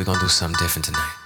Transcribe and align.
We're 0.00 0.06
gonna 0.06 0.18
do 0.18 0.28
something 0.28 0.56
different 0.58 0.86
tonight. 0.86 1.19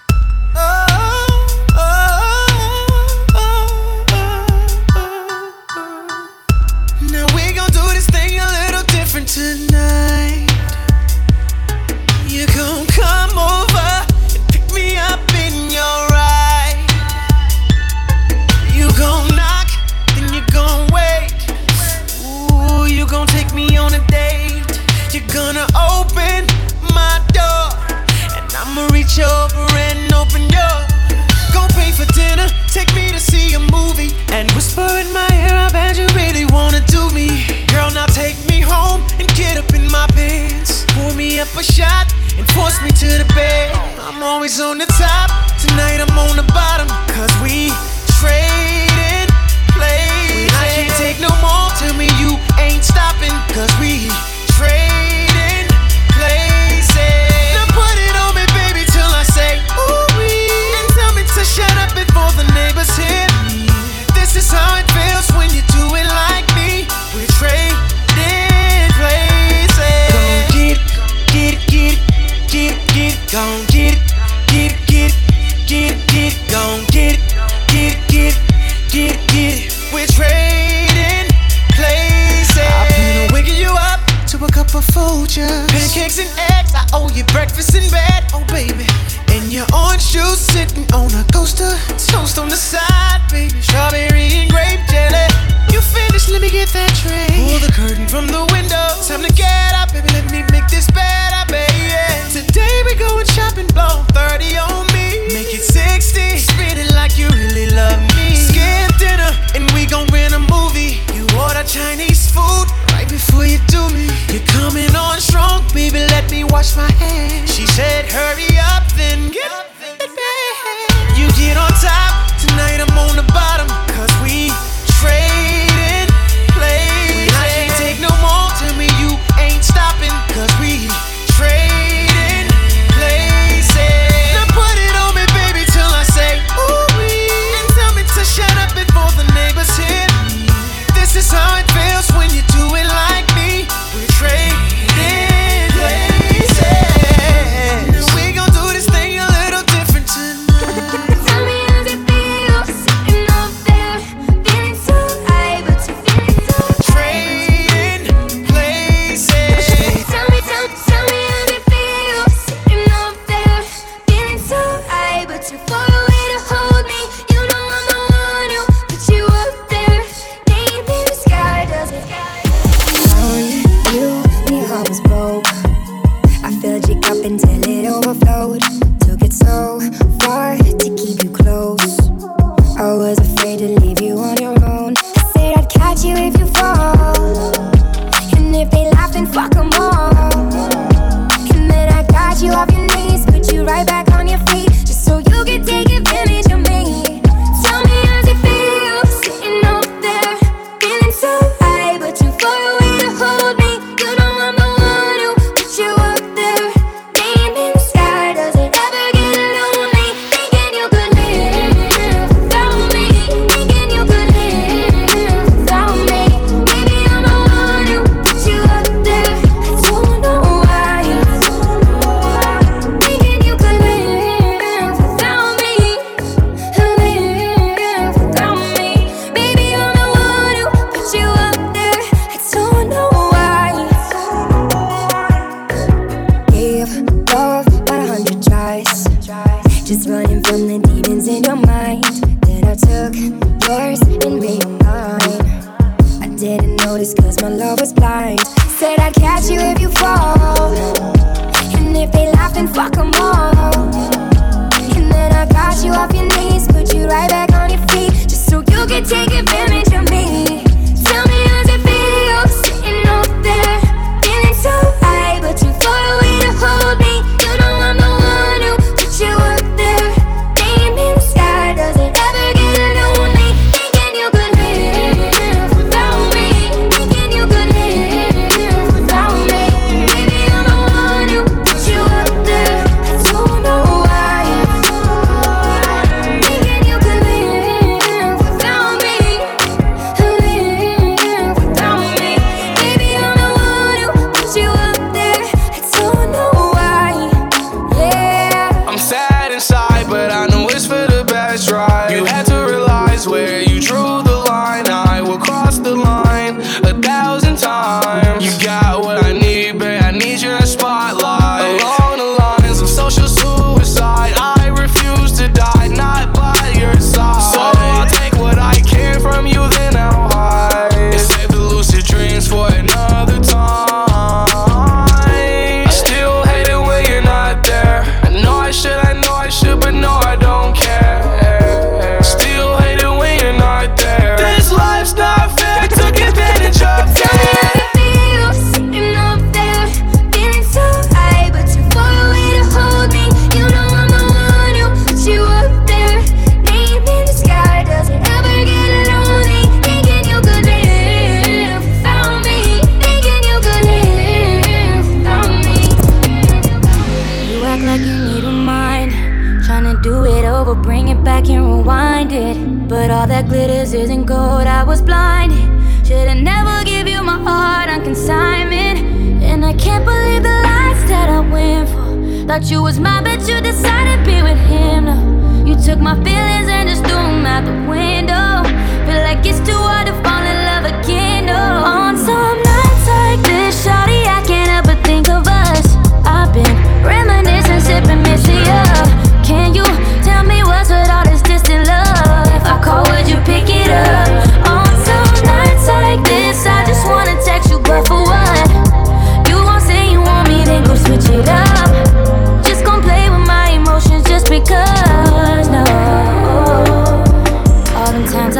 To 374.05 374.23
be 374.23 374.41
with 374.41 374.57
him. 374.71 375.05
No, 375.05 375.65
You 375.65 375.75
took 375.75 375.99
my 375.99 376.15
feelings 376.23 376.69
and 376.69 376.87
just 376.87 377.03
threw 377.03 377.15
them 377.15 377.45
out 377.45 377.65
the 377.65 377.73
window. 377.89 378.63
Feel 379.05 379.21
like 379.23 379.45
it's 379.45 379.59
too 379.67 379.75
hard 379.75 380.07
to 380.07 380.13
fall 380.23 380.41
in 380.41 380.55
love 380.63 380.85
again. 380.85 381.47
No, 381.47 381.53
you, 381.53 382.15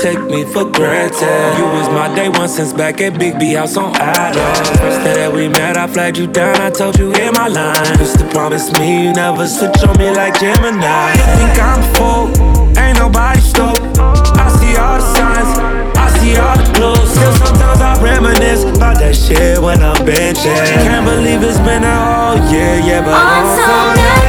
take 0.00 0.20
me 0.30 0.44
for 0.44 0.64
granted. 0.64 1.58
You 1.58 1.64
was 1.64 1.88
my 1.90 2.12
day 2.14 2.28
one 2.28 2.48
since 2.48 2.72
back 2.72 3.00
at 3.00 3.18
Big 3.18 3.38
B 3.38 3.52
House 3.52 3.76
on 3.76 3.94
Adams. 3.96 4.68
First 4.80 5.04
day 5.04 5.14
that 5.14 5.32
we 5.32 5.48
met, 5.48 5.76
I 5.76 5.86
flagged 5.86 6.16
you 6.16 6.26
down, 6.26 6.56
I 6.60 6.70
told 6.70 6.98
you 6.98 7.12
in 7.12 7.32
my 7.34 7.48
line. 7.48 7.98
Used 7.98 8.18
to 8.18 8.26
promise 8.28 8.72
me 8.78 9.04
you 9.04 9.12
never 9.12 9.46
switch 9.46 9.82
on 9.84 9.96
me 9.98 10.10
like 10.10 10.40
Gemini. 10.40 11.12
Think 11.36 11.58
I'm 11.60 11.82
full, 11.94 12.32
ain't 12.80 12.98
nobody 12.98 13.40
stoked. 13.40 13.80
I 14.00 14.48
see 14.56 14.74
all 14.80 14.96
the 14.96 15.06
signs, 15.14 15.50
I 15.96 16.06
see 16.18 16.36
all 16.36 16.56
the 16.56 16.66
clues. 16.72 17.10
Still 17.12 17.34
sometimes 17.44 17.80
I 17.80 18.02
reminisce 18.02 18.64
about 18.64 18.96
that 18.98 19.14
shit 19.14 19.60
when 19.60 19.82
I'm 19.82 19.96
benching. 20.06 20.56
Can't 20.86 21.04
believe 21.04 21.42
it's 21.42 21.58
been 21.60 21.84
a 21.84 22.29
year, 22.52 22.80
yeah, 22.82 23.00
but 23.00 23.14
on 23.14 23.46
some 23.58 23.94
nights 24.04 24.19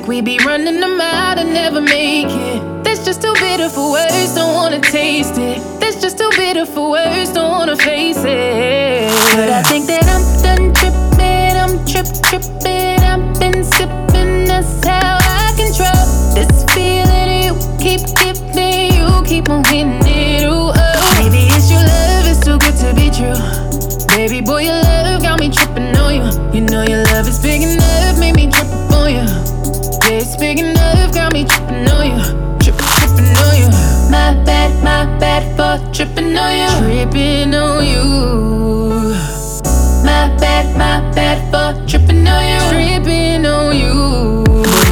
like 0.00 0.08
we 0.08 0.20
be 0.20 0.38
running 0.44 0.80
them 0.80 1.00
out 1.00 1.38
and 1.38 1.52
never 1.52 1.80
make 1.80 2.26
it. 2.26 2.84
That's 2.84 3.04
just 3.04 3.20
too 3.20 3.34
bitter 3.34 3.68
for 3.68 3.92
words, 3.92 4.34
don't 4.34 4.54
wanna 4.54 4.80
taste 4.80 5.36
it. 5.36 5.58
That's 5.80 6.00
just 6.00 6.16
too 6.18 6.30
bitter 6.36 6.64
for 6.64 6.90
words, 6.90 7.32
don't 7.32 7.50
wanna 7.50 7.76
face 7.76 8.24
it. 8.24 9.10
But 9.36 9.50
I 9.50 9.62
think 9.62 9.86
that 9.86 10.04
I'm 10.14 10.24
done 10.42 10.72
tripping, 10.74 11.54
I'm 11.62 11.84
trip 11.86 12.06
tripping, 12.28 13.00
I've 13.12 13.40
been 13.40 13.62
sipping, 13.64 14.46
that's 14.46 14.86
how 14.86 15.18
I 15.20 15.52
control 15.60 16.06
this 16.34 16.64
feeling 16.72 17.44
you 17.44 17.54
keep 17.78 18.02
giving, 18.20 18.94
you 18.94 19.22
keep 19.26 19.50
on 19.50 19.62
winning. 19.64 19.99
tripping 35.92 36.36
on 36.36 36.52
you. 36.58 36.70
Tripping 36.80 37.54
on 37.54 37.84
you. 37.86 38.02
My 40.04 40.34
bad, 40.40 40.66
my 40.76 40.98
bad 41.14 41.38
for 41.50 41.86
tripping 41.86 42.26
on 42.26 42.42
you. 42.44 42.60
Tripping 42.70 43.46
on 43.46 43.76
you. 43.76 44.44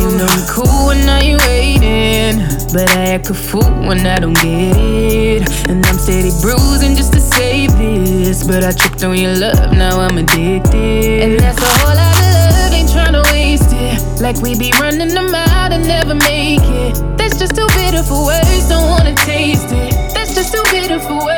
And 0.07 0.23
I'm 0.23 0.47
cool 0.47 0.87
when 0.87 1.09
I 1.09 1.21
ain't 1.21 1.41
waiting. 1.47 2.39
But 2.73 2.91
I 2.97 3.15
act 3.15 3.31
a 3.31 3.35
fool 3.35 3.63
when 3.89 4.07
I 4.07 4.19
don't 4.21 4.35
get 4.35 4.77
it. 4.77 5.69
And 5.69 5.85
I'm 5.85 5.99
steady 5.99 6.31
bruising 6.43 6.95
just 6.95 7.13
to 7.15 7.21
save 7.21 7.73
this. 7.77 8.47
But 8.47 8.63
I 8.65 8.73
tripped 8.73 9.03
on 9.03 9.17
your 9.17 9.35
love, 9.35 9.73
now 9.73 10.01
I'm 10.01 10.19
addicted. 10.19 11.23
And 11.23 11.41
that's 11.41 11.61
a 11.61 11.67
whole 11.79 11.97
lot 11.97 12.15
of 12.15 12.31
love, 12.55 12.73
ain't 12.73 12.89
tryna 12.91 13.25
waste 13.33 13.73
it. 13.73 14.23
Like 14.23 14.37
we 14.43 14.57
be 14.57 14.73
running 14.81 15.09
them 15.09 15.35
out 15.35 15.73
and 15.73 15.87
never 15.87 16.15
make 16.15 16.61
it. 16.63 16.95
That's 17.17 17.39
just 17.39 17.55
too 17.57 17.67
bitter 17.75 18.03
for 18.03 18.27
words, 18.27 18.69
don't 18.69 18.89
wanna 18.89 19.15
taste 19.15 19.73
it 19.73 19.78
so 20.49 20.63
beautiful. 20.73 21.38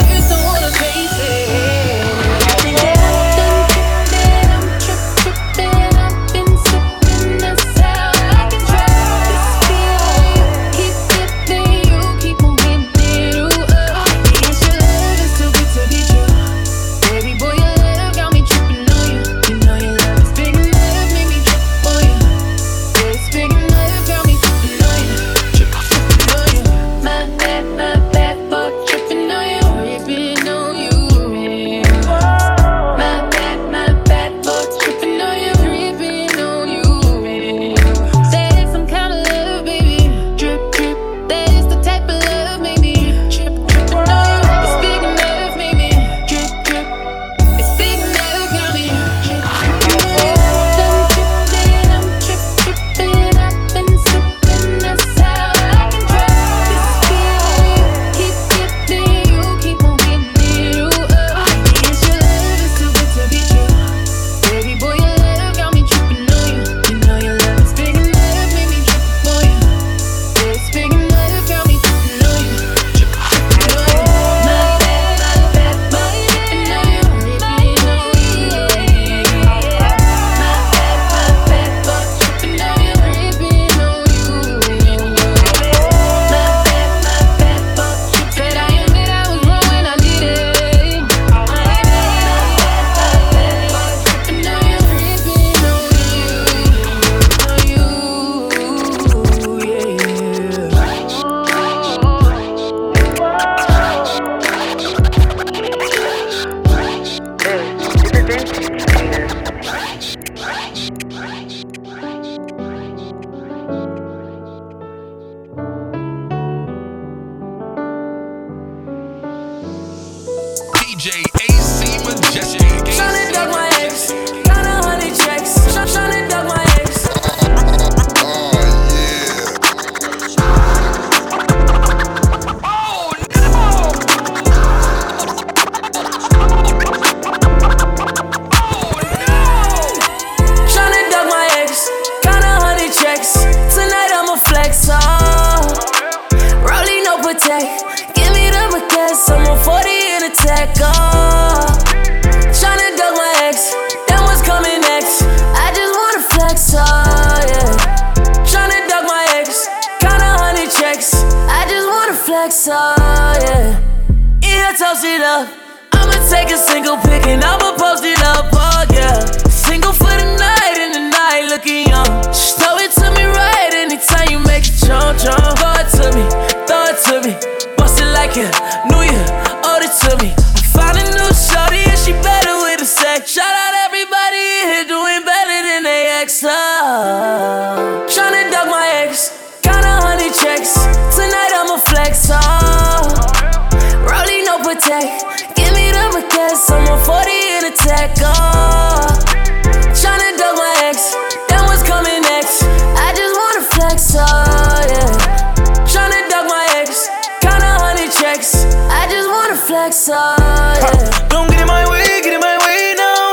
Yeah. 210.10 211.28
Don't 211.28 211.48
get 211.50 211.60
in 211.60 211.66
my 211.66 211.86
way, 211.88 212.20
get 212.22 212.34
in 212.34 212.40
my 212.40 212.58
way 212.66 212.94
now. 212.98 213.32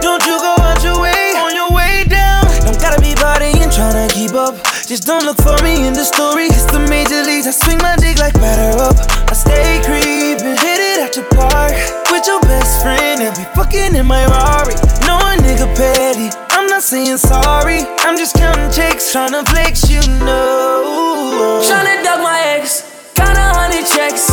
Don't 0.00 0.22
you 0.26 0.38
go 0.38 0.54
out 0.62 0.78
your 0.82 1.00
way, 1.00 1.34
on 1.34 1.54
your 1.54 1.70
way 1.74 2.04
down. 2.06 2.46
Don't 2.62 2.78
gotta 2.78 3.00
be 3.00 3.14
partying, 3.18 3.70
tryna 3.74 4.06
keep 4.12 4.34
up. 4.34 4.54
Just 4.86 5.04
don't 5.04 5.24
look 5.24 5.38
for 5.42 5.58
me 5.62 5.86
in 5.86 5.94
the 5.94 6.04
story. 6.04 6.46
It's 6.46 6.70
the 6.70 6.78
major 6.78 7.22
leagues. 7.26 7.46
I 7.46 7.50
swing 7.50 7.78
my 7.78 7.96
dick 7.96 8.18
like 8.18 8.34
batter 8.34 8.78
up. 8.78 8.96
I 9.30 9.34
stay 9.34 9.82
creeping, 9.82 10.56
hit 10.62 10.80
it 10.90 10.98
at 11.02 11.16
your 11.16 11.26
park 11.34 11.74
with 12.10 12.26
your 12.26 12.40
best 12.42 12.82
friend 12.82 13.22
and 13.22 13.34
be 13.34 13.44
fucking 13.58 13.96
in 13.96 14.06
my 14.06 14.24
Rari. 14.26 14.74
No 15.06 15.18
a 15.18 15.34
nigga 15.42 15.66
petty. 15.74 16.30
I'm 16.50 16.66
not 16.68 16.82
saying 16.82 17.18
sorry. 17.18 17.82
I'm 18.06 18.16
just 18.16 18.36
counting 18.36 18.70
checks, 18.70 19.10
tryna 19.12 19.42
flex, 19.48 19.90
you 19.90 20.00
know. 20.22 21.62
Tryna 21.66 22.04
duck 22.04 22.20
my 22.22 22.38
ex. 22.58 22.86
Count 23.14 23.36
a 23.36 23.48
hundred 23.58 23.86
checks. 23.86 24.30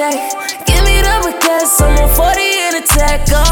Protect. 0.00 0.66
Give 0.66 0.82
me 0.84 1.02
the. 1.02 1.78
I'm 1.82 1.98
on 1.98 2.16
40 2.16 2.40
in 2.40 2.82
a. 2.82 3.49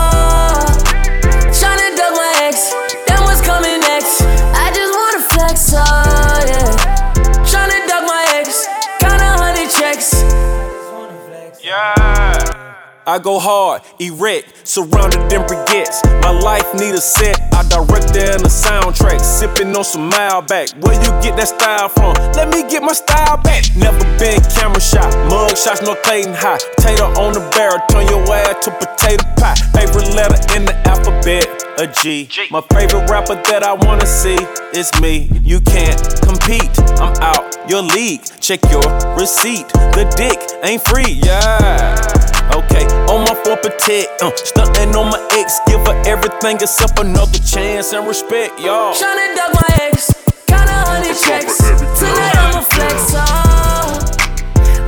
I 13.09 13.19
go 13.19 13.39
hard, 13.39 13.81
erect, 14.01 14.69
surrounded 14.69 15.33
in 15.33 15.41
briquettes. 15.49 16.05
My 16.21 16.29
life 16.29 16.69
need 16.75 16.93
a 16.93 17.01
set, 17.01 17.41
I 17.55 17.65
direct 17.65 18.13
it 18.13 18.37
in 18.37 18.45
the 18.45 18.53
soundtrack. 18.53 19.25
Sipping 19.25 19.75
on 19.75 19.83
some 19.83 20.11
Malbec. 20.11 20.77
Where 20.85 20.93
you 20.93 21.09
get 21.25 21.35
that 21.41 21.49
style 21.49 21.89
from? 21.89 22.13
Let 22.37 22.53
me 22.53 22.69
get 22.69 22.83
my 22.83 22.93
style 22.93 23.41
back. 23.41 23.65
Never 23.75 23.97
been 24.21 24.45
camera 24.53 24.79
shot, 24.79 25.09
mug 25.33 25.57
shots, 25.57 25.81
no 25.81 25.97
Clayton 26.05 26.35
high. 26.37 26.61
Tater 26.85 27.09
on 27.17 27.33
the 27.33 27.41
barrel, 27.57 27.81
turn 27.89 28.05
your 28.13 28.21
ass 28.29 28.63
to 28.67 28.77
potato 28.77 29.25
pie. 29.41 29.57
Favorite 29.73 30.13
letter 30.13 30.37
in 30.53 30.69
the 30.69 30.77
alphabet, 30.85 31.49
a 31.81 31.89
G. 31.89 32.29
My 32.51 32.61
favorite 32.77 33.09
rapper 33.09 33.41
that 33.49 33.65
I 33.65 33.73
wanna 33.73 34.05
see 34.05 34.37
is 34.77 34.93
me. 35.01 35.33
You 35.41 35.65
can't 35.65 35.97
compete, 36.21 36.77
I'm 37.01 37.17
out 37.25 37.57
your 37.71 37.81
league. 37.81 38.21
Check 38.45 38.61
your 38.69 38.85
receipt, 39.17 39.65
the 39.97 40.05
dick 40.13 40.37
ain't 40.61 40.85
free, 40.85 41.17
yeah. 41.25 42.38
Okay, 42.59 42.85
on 43.07 43.23
my 43.23 43.35
four 43.45 43.57
protect, 43.57 44.21
uh, 44.21 44.35
stunting 44.35 44.95
on 44.97 45.11
my 45.11 45.29
ex, 45.39 45.61
give 45.69 45.79
her 45.87 45.95
everything 46.05 46.57
except 46.57 46.99
another 46.99 47.39
chance 47.39 47.93
and 47.93 48.05
respect, 48.05 48.59
y'all. 48.59 48.93
Tryna 48.95 49.37
duck 49.37 49.55
my 49.55 49.69
ex. 49.87 50.11
Count 50.49 50.69
a 50.69 50.75
hundred 50.91 51.15
checks. 51.15 51.59
Tonight 51.59 52.35
I'ma 52.35 52.63
flex. 52.67 53.15
Oh. 53.15 54.03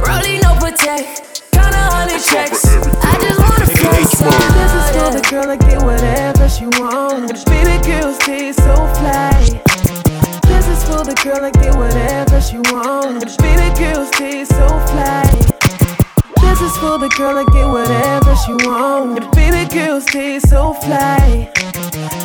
Rolling 0.03 0.41
no 0.43 0.59
protect. 0.59 1.47
Count 1.53 1.73
a 1.73 1.85
hundred 1.95 2.21
checks. 2.21 2.67
I 3.07 3.15
just 3.23 3.39
wanna 3.39 3.67
flex. 3.71 4.19
This 4.19 4.73
is 4.75 4.87
for 4.91 5.11
the 5.15 5.23
girl 5.31 5.47
that 5.47 5.61
get 5.61 5.81
whatever 5.81 6.49
she 6.49 6.67
wants. 6.83 7.45
Baby 7.45 7.79
girl 7.87 8.13
stay 8.15 8.51
so 8.53 8.75
fly. 8.99 9.63
This 10.51 10.67
is 10.67 10.83
for 10.83 11.05
the 11.05 11.15
girl 11.23 11.41
that 11.41 11.55
get 11.55 11.77
whatever 11.77 12.41
she 12.41 12.59
wants. 12.75 13.37
Baby 13.37 13.71
girl 13.79 14.05
stay 14.07 14.45
so 14.45 14.67
fly. 14.91 15.60
This 16.61 16.73
is 16.73 16.79
for 16.79 16.99
the 16.99 17.09
girl 17.17 17.37
that 17.37 17.47
get 17.55 17.67
whatever 17.67 18.37
she 18.37 18.53
wants. 18.69 19.35
Baby 19.35 19.65
girl 19.75 19.99
stay 19.99 20.39
so 20.41 20.75
fly. 20.75 21.51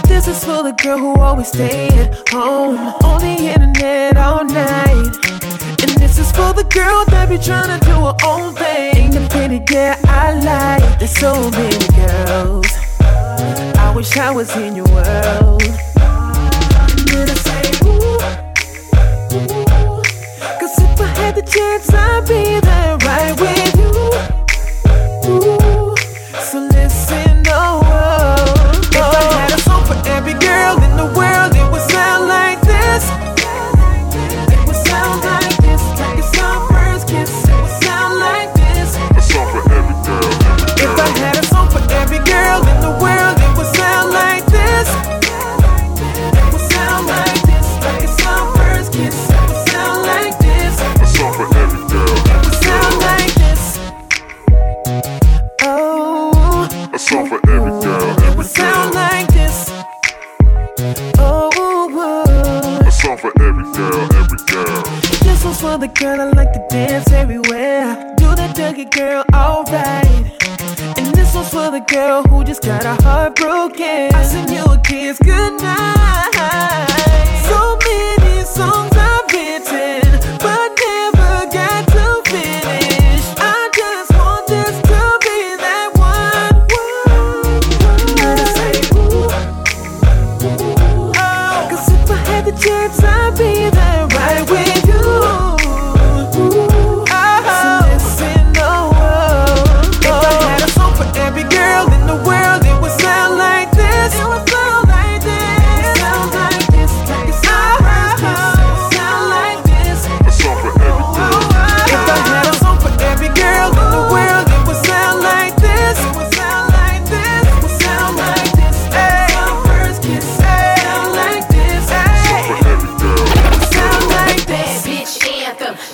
This 0.10 0.28
is 0.28 0.44
for 0.44 0.62
the 0.62 0.74
girl 0.74 0.98
who 0.98 1.16
always 1.16 1.48
stay 1.48 1.88
at 1.88 2.28
home 2.28 2.78
on 2.78 3.22
the 3.22 3.48
internet 3.54 4.18
all 4.18 4.44
night. 4.44 5.08
And 5.80 5.92
this 6.04 6.20
is 6.20 6.34
for 6.34 6.52
the 6.52 6.68
girl 6.70 7.06
that 7.06 7.30
be 7.30 7.38
tryna 7.38 7.80
do 7.80 7.96
her 7.96 8.16
own 8.28 8.54
thing. 8.56 9.12
The 9.12 9.26
pretty 9.30 9.60
girl 9.60 9.96
I 10.04 10.34
like. 10.34 11.00
There's 11.00 11.18
so 11.18 11.50
many 11.52 11.88
girls. 11.96 12.68
I 13.80 13.94
wish 13.96 14.18
I 14.18 14.32
was 14.32 14.54
in 14.58 14.76
your 14.76 14.90
world. 14.90 15.64
Say, 17.48 17.64
ooh, 17.88 18.20
ooh. 19.32 20.04
Cause 20.60 20.76
if 20.78 21.00
I 21.00 21.08
had 21.24 21.36
the 21.36 21.42
chance, 21.42 21.90
I'd 21.94 22.28
be 22.28 22.60
there 22.60 22.85
dance 66.76 67.12
everywhere. 67.12 68.14
Do 68.18 68.28
the 68.42 68.48
Dougie 68.58 68.90
girl 68.92 69.24
alright. 69.34 70.08
And 70.98 71.08
this 71.16 71.34
one's 71.34 71.50
for 71.50 71.72
the 71.72 71.84
girl 71.96 72.24
who 72.24 72.44
just 72.44 72.64
got 72.64 72.84
her 72.84 72.98
heart 73.06 73.36
broken. 73.36 74.14
I 74.14 74.24
send 74.24 74.50
you 74.52 74.65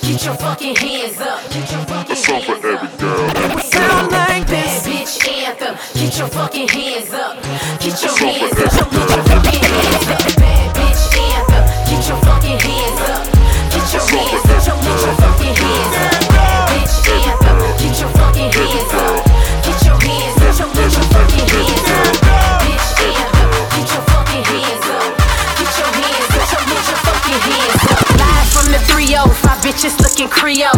Get 0.02 0.24
your 0.24 0.34
fucking 0.34 0.74
hands 0.74 1.20
up. 1.20 1.48
Get 1.50 1.70
your 1.70 1.80
fucking 1.86 2.16
hands 2.16 2.64
up. 2.64 3.36
It 3.36 3.54
would 3.54 3.64
sound 3.64 4.10
like 4.10 4.46
this. 4.48 4.86
bitch 4.86 5.28
anthem. 5.28 5.76
Get 5.94 6.18
your 6.18 6.28
fucking 6.28 6.68
hands 6.68 7.12
up. 7.12 7.40
Get 7.80 8.02
your 8.02 8.18
hands 8.18 8.52
up. 8.52 8.58
Get 8.58 8.74
your 8.74 8.84
fucking 8.84 9.12
hands 9.22 9.46
up. 9.46 9.51
just 29.82 30.00
looking 30.00 30.28
Creole. 30.28 30.70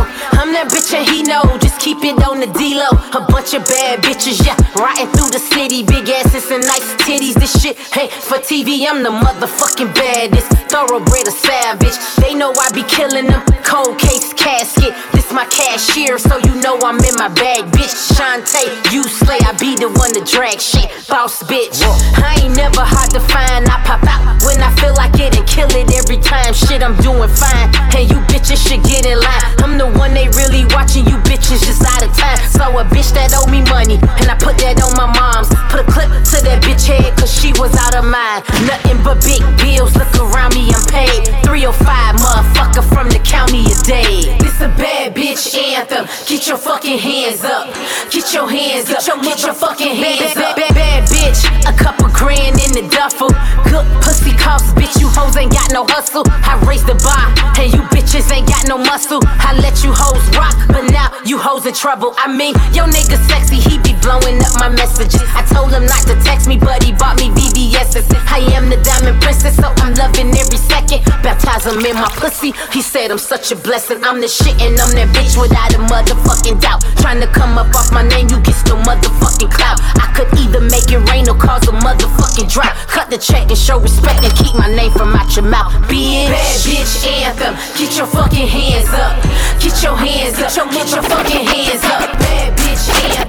I'm 0.45 0.53
that 0.53 0.69
bitch 0.69 0.93
and 0.93 1.09
he 1.09 1.25
know, 1.25 1.41
just 1.57 1.81
keep 1.81 2.05
it 2.05 2.21
on 2.21 2.37
the 2.37 2.45
D-low. 2.53 2.93
A 3.17 3.25
bunch 3.33 3.57
of 3.57 3.65
bad 3.65 4.05
bitches, 4.05 4.45
yeah, 4.45 4.53
riding 4.77 5.09
through 5.17 5.33
the 5.33 5.41
city. 5.41 5.81
Big 5.81 6.05
asses 6.13 6.53
and 6.53 6.61
nice 6.69 6.85
titties. 7.01 7.33
This 7.33 7.57
shit 7.65 7.81
ain't 7.97 8.13
for 8.13 8.37
TV, 8.45 8.85
I'm 8.85 9.01
the 9.01 9.09
motherfucking 9.09 9.97
baddest. 9.97 10.53
Thoroughbred 10.69 11.25
a 11.25 11.33
savage. 11.33 11.97
They 12.21 12.37
know 12.37 12.53
I 12.53 12.69
be 12.77 12.85
killing 12.85 13.25
them. 13.25 13.41
Cold 13.65 13.97
case 13.97 14.37
casket. 14.37 14.93
This 15.17 15.33
my 15.33 15.49
cashier, 15.49 16.21
so 16.21 16.37
you 16.37 16.61
know 16.61 16.77
I'm 16.85 17.01
in 17.01 17.17
my 17.17 17.33
bag, 17.33 17.65
bitch. 17.73 18.13
Shantae, 18.13 18.69
you 18.93 19.01
slay, 19.09 19.41
I 19.49 19.57
be 19.57 19.81
the 19.81 19.89
one 19.97 20.13
to 20.13 20.21
drag 20.29 20.61
shit. 20.61 20.93
Boss 21.09 21.41
bitch. 21.49 21.81
I 22.21 22.45
ain't 22.45 22.53
never 22.53 22.85
hard 22.85 23.09
to 23.17 23.21
find. 23.33 23.65
I 23.65 23.81
pop 23.89 24.05
out 24.05 24.21
when 24.45 24.61
I 24.61 24.69
feel 24.77 24.93
like 24.93 25.17
it 25.17 25.33
and 25.41 25.49
kill 25.49 25.73
it 25.73 25.89
every 25.97 26.21
time. 26.21 26.53
Shit, 26.53 26.85
I'm 26.85 26.97
doing 27.01 27.33
fine. 27.33 27.73
Hey, 27.89 28.05
you 28.05 28.21
bitches 28.29 28.61
should 28.61 28.85
get 28.85 29.09
in 29.09 29.17
line. 29.17 29.51
I'm 29.65 29.79
the 29.79 29.89
one 29.99 30.13
they 30.13 30.29
really 30.37 30.67
watching. 30.75 31.07
You 31.07 31.17
bitches 31.25 31.63
just 31.63 31.83
out 31.83 32.03
of 32.03 32.13
time. 32.17 32.39
So 32.51 32.67
a 32.79 32.85
bitch 32.85 33.15
that 33.15 33.35
owe 33.35 33.49
me 33.51 33.63
money, 33.71 33.99
and 34.21 34.27
I 34.31 34.37
put 34.39 34.59
that 34.59 34.79
on 34.83 34.95
my 34.99 35.09
mom's. 35.09 35.49
Put 35.71 35.87
a 35.87 35.89
clip 35.89 36.11
to 36.11 36.39
that 36.45 36.63
bitch 36.63 36.87
head, 36.87 37.17
cause 37.17 37.31
she 37.31 37.55
was 37.59 37.75
out 37.79 37.95
of 37.95 38.05
mind. 38.05 38.45
Nothing 38.67 38.99
but 39.03 39.23
big 39.23 39.43
bills. 39.63 39.95
Look 39.97 40.11
around 40.19 40.55
me, 40.55 40.71
I'm 40.75 40.85
paid. 40.91 41.31
305 41.47 42.19
motherfucker 42.19 42.85
from 42.91 43.09
the 43.09 43.21
county 43.23 43.67
of 43.71 43.79
day. 43.87 44.35
This 44.43 44.61
a 44.61 44.69
bad 44.75 45.15
bitch 45.15 45.55
anthem. 45.55 46.07
Get 46.27 46.47
your 46.47 46.59
fucking 46.59 46.99
hands 46.99 47.45
up. 47.45 47.71
Get 48.11 48.35
your 48.35 48.51
hands 48.51 48.91
up. 48.91 49.03
Get 49.23 49.43
your 49.43 49.55
fucking 49.55 49.95
hands 49.95 50.37
up. 50.37 50.57
Bad, 50.57 50.75
bad 50.75 51.03
bitch. 51.09 51.47
A 51.67 51.75
couple 51.79 52.09
grand 52.11 52.59
in 52.59 52.75
the 52.75 52.85
duffel. 52.91 53.31
Good 53.71 53.87
pussy 54.03 54.35
costs, 54.37 54.73
bitch. 54.75 54.99
You 55.01 55.09
hoes 55.09 55.37
ain't 55.37 55.53
got 55.53 55.71
no 55.73 55.87
hustle. 55.87 56.25
I 56.27 56.59
raised 56.67 56.87
the 56.87 56.99
bar, 57.03 57.31
and 57.59 57.73
you 57.73 57.83
bitches 57.95 58.31
ain't 58.33 58.49
got 58.49 58.67
no 58.69 58.79
muscle. 58.79 59.21
I 59.25 59.55
let 59.63 59.83
you 59.85 59.93
hoes 59.95 60.24
rock, 60.37 60.55
but 60.69 60.89
now 60.91 61.13
you 61.25 61.39
hoes 61.39 61.67
in 61.67 61.75
trouble. 61.75 62.15
I 62.17 62.29
mean, 62.29 62.55
yo 62.73 62.85
nigga 62.85 63.17
sexy, 63.29 63.57
he 63.57 63.79
be 63.79 63.93
blowing 64.01 64.41
up 64.41 64.55
my 64.61 64.69
messages. 64.69 65.23
I 65.35 65.45
told 65.53 65.73
him 65.73 65.87
not 65.87 66.03
to 66.09 66.17
text 66.25 66.49
me, 66.49 66.57
but 66.57 66.83
he 66.83 66.93
bought 66.93 67.17
me 67.21 67.31
VVS's. 67.31 68.09
I 68.29 68.41
am 68.57 68.69
the 68.69 68.77
diamond 68.83 69.21
princess, 69.23 69.57
so 69.57 69.73
I'm 69.85 69.95
loving 69.95 70.33
every 70.33 70.59
second. 70.59 71.05
Baptize 71.23 71.67
him 71.67 71.85
in 71.85 71.97
my 71.97 72.11
pussy. 72.17 72.53
He 72.73 72.83
said 72.83 73.11
I'm 73.11 73.19
such 73.19 73.53
a 73.53 73.57
blessing. 73.57 74.03
I'm 74.05 74.21
the 74.21 74.29
shit 74.29 74.57
and 74.61 74.75
I'm 74.81 74.93
that 74.97 75.09
bitch 75.13 75.37
without 75.41 75.75
a 75.75 75.81
motherfucking 75.87 76.61
doubt. 76.61 76.85
Trying 77.01 77.21
to 77.21 77.29
come 77.29 77.59
up 77.59 77.75
off 77.75 77.93
my 77.93 78.03
name, 78.03 78.29
you 78.29 78.41
get 78.41 78.57
no 78.69 78.77
motherfucking 78.81 79.53
clout. 79.53 79.81
I 80.01 80.13
could 80.17 80.31
either 80.39 80.61
make 80.61 80.91
it 80.91 81.01
rain 81.11 81.29
or 81.29 81.37
cause 81.37 81.67
a 81.69 81.73
motherfucking 81.73 82.51
drought. 82.51 82.75
Cut 82.89 83.11
the 83.11 83.19
check 83.19 83.49
and 83.49 83.59
show 83.59 83.81
respect 83.81 84.25
and 84.25 84.35
keep 84.37 84.55
my 84.55 84.69
name 84.69 84.93
from 84.93 85.15
out 85.15 85.35
your 85.37 85.45
mouth. 85.45 85.73
Bitch, 85.89 86.29
bad 86.29 86.57
bitch 86.65 86.95
anthem. 87.07 87.55
Get 87.79 87.97
your 87.97 88.07
fucking 88.07 88.49
hands 88.49 88.89
up. 88.93 89.15
Get 89.61 89.83
your 89.83 89.97
hands 89.97 90.14
up. 90.15 90.71
Get 90.71 90.91
your 90.93 91.03
fucking 91.03 91.47
hands 91.47 91.85
up. 91.85 92.19
Bad 92.19 92.57
bitch 92.59 92.89
anthem. 92.89 93.24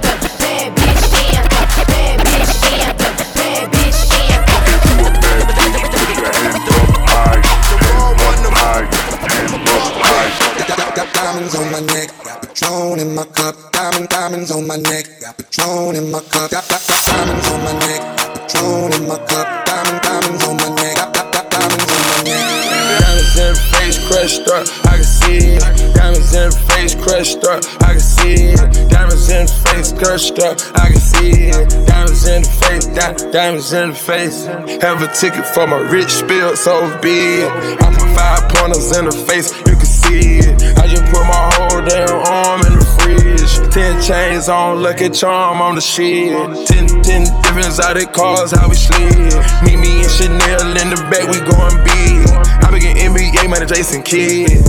I 30.16 30.88
can 30.88 30.96
see 30.96 31.52
it. 31.52 31.68
Diamonds 31.86 32.26
in 32.26 32.40
the 32.40 32.48
face, 32.48 32.86
di- 32.86 33.30
diamonds 33.32 33.72
in 33.74 33.90
the 33.90 33.94
face. 33.94 34.46
Have 34.80 35.02
a 35.02 35.12
ticket 35.12 35.44
for 35.44 35.66
my 35.66 35.76
rich 35.76 36.08
spill, 36.08 36.56
so 36.56 36.88
be 37.02 37.44
it. 37.44 37.52
I 37.52 37.92
put 37.92 38.08
five 38.16 38.48
pointers 38.48 38.96
in 38.96 39.04
the 39.04 39.12
face, 39.12 39.52
you 39.68 39.76
can 39.76 39.84
see 39.84 40.38
it. 40.40 40.78
I 40.78 40.88
just 40.88 41.04
put 41.12 41.20
my 41.20 41.52
whole 41.52 41.84
damn 41.84 42.16
arm 42.32 42.64
in 42.64 42.78
the 42.80 42.84
fridge. 42.96 43.74
Ten 43.74 44.00
chains 44.00 44.48
on, 44.48 44.82
lucky 44.82 45.10
charm 45.10 45.60
on 45.60 45.74
the 45.74 45.82
shit. 45.82 46.32
Ten, 46.66 46.88
ten 47.02 47.28
different 47.44 47.66
exotic 47.66 48.14
cars, 48.14 48.52
how 48.52 48.70
we 48.70 48.74
slid. 48.74 49.36
Meet 49.68 49.76
me 49.76 50.00
in 50.00 50.08
Chanel 50.08 50.80
in 50.80 50.96
the 50.96 51.00
back, 51.12 51.28
we 51.28 51.44
going 51.44 51.76
big. 51.84 52.24
I 52.64 52.70
begin 52.72 52.96
NBA, 52.96 53.50
man, 53.52 53.68
Jason 53.68 54.02
Kidd. 54.02 54.64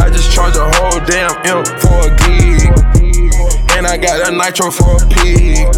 I 0.00 0.08
just 0.08 0.32
charge 0.32 0.56
a 0.56 0.64
whole 0.80 1.04
damn 1.04 1.36
M 1.44 1.60
for 1.76 2.08
a 2.08 2.16
gig. 2.24 2.85
And 3.76 3.86
I 3.86 3.98
got 3.98 4.26
a 4.26 4.32
nitro 4.32 4.70
for 4.70 4.96
a 4.96 5.06
pig. 5.06 5.68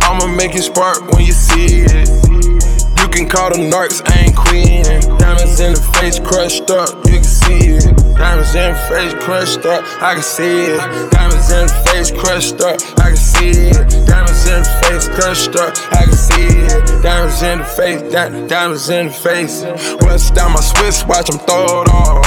I'ma 0.00 0.32
make 0.34 0.54
it 0.54 0.62
spark 0.62 1.12
when 1.12 1.26
you 1.26 1.32
see 1.32 1.84
it. 1.84 2.08
You 2.08 3.08
can 3.12 3.28
call 3.28 3.52
them 3.52 3.68
narcs, 3.68 4.00
I 4.08 4.24
ain't 4.24 4.34
queen. 4.34 4.80
Diamonds 5.18 5.60
in 5.60 5.74
the 5.74 5.82
face 6.00 6.18
crushed 6.18 6.70
up, 6.70 6.88
you 7.04 7.20
can 7.20 7.24
see 7.24 7.76
it. 7.76 7.84
Diamonds 8.16 8.54
in 8.54 8.72
the 8.72 8.80
face 8.88 9.12
crushed 9.22 9.66
up, 9.66 9.84
I 10.00 10.14
can 10.14 10.22
see 10.22 10.72
it. 10.72 10.80
Diamonds 11.12 11.52
in 11.52 11.66
the 11.66 11.74
face 11.92 12.10
crushed 12.10 12.60
up, 12.62 12.80
I 13.04 13.12
can 13.12 13.16
see 13.16 13.68
it. 13.68 14.06
Diamonds 14.08 14.46
in 14.48 14.62
the 14.64 14.72
face 14.88 15.08
crushed 15.12 15.54
up, 15.56 15.76
I 15.92 16.04
can 16.08 16.16
see 16.16 16.48
it. 16.48 17.02
Diamonds 17.02 17.42
in 17.42 17.58
the 17.58 17.64
face, 17.76 18.00
di- 18.10 18.46
diamonds 18.48 18.88
in 18.88 19.08
the 19.08 19.12
face. 19.12 19.64
West 20.00 20.34
down 20.34 20.52
my 20.52 20.60
Swiss 20.60 21.04
watch, 21.04 21.28
I'm 21.28 21.38
throw 21.44 21.82
it 21.82 21.88
off. 21.92 22.24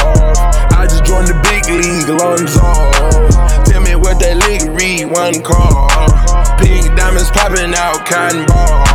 I 0.78 0.86
just 0.86 1.06
joined 1.06 1.28
the 1.28 1.40
big 1.50 1.66
league, 1.74 2.22
lungs 2.22 2.56
off. 2.58 3.25
What 4.06 4.20
that 4.20 4.38
league 4.46 4.70
read, 4.78 5.10
one 5.10 5.42
call. 5.42 5.90
Pink 6.62 6.96
diamonds 6.96 7.32
popping 7.32 7.74
out, 7.74 8.06
cotton 8.06 8.46
ball. 8.46 8.86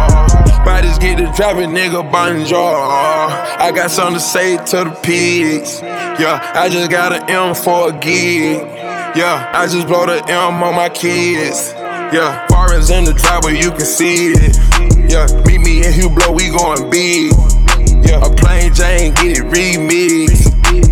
Bodies 0.65 0.99
get 0.99 1.19
to 1.19 1.27
dropping, 1.35 1.71
nigga, 1.71 2.07
bonjour. 2.13 2.55
I 2.55 3.73
got 3.75 3.91
something 3.91 4.15
to 4.15 4.21
say 4.21 4.57
to 4.57 4.85
the 4.85 4.97
pigs. 5.03 5.83
Yeah, 5.83 6.39
I 6.55 6.69
just 6.69 6.93
got 6.93 7.13
an 7.13 7.29
M 7.29 7.57
for 7.57 7.89
a 7.89 7.93
gig. 7.93 8.63
Yeah, 9.19 9.51
I 9.53 9.67
just 9.67 9.89
blow 9.89 10.07
the 10.07 10.23
M 10.31 10.63
on 10.63 10.77
my 10.77 10.89
kids. 10.89 11.75
Yeah, 12.15 12.47
foreigns 12.47 12.91
in 12.91 13.03
the 13.03 13.13
driveway, 13.13 13.59
you 13.59 13.73
can 13.73 13.81
see 13.81 14.31
it. 14.31 14.55
Yeah, 15.11 15.27
meet 15.43 15.59
me 15.59 15.79
in 15.79 15.93
Hublot, 15.93 16.37
we 16.37 16.51
going 16.55 16.89
big. 16.89 17.35
Yeah, 18.07 18.25
a 18.25 18.31
plain 18.37 18.73
Jane, 18.73 19.13
get 19.15 19.39
it 19.39 19.45
remixed. 19.51 20.50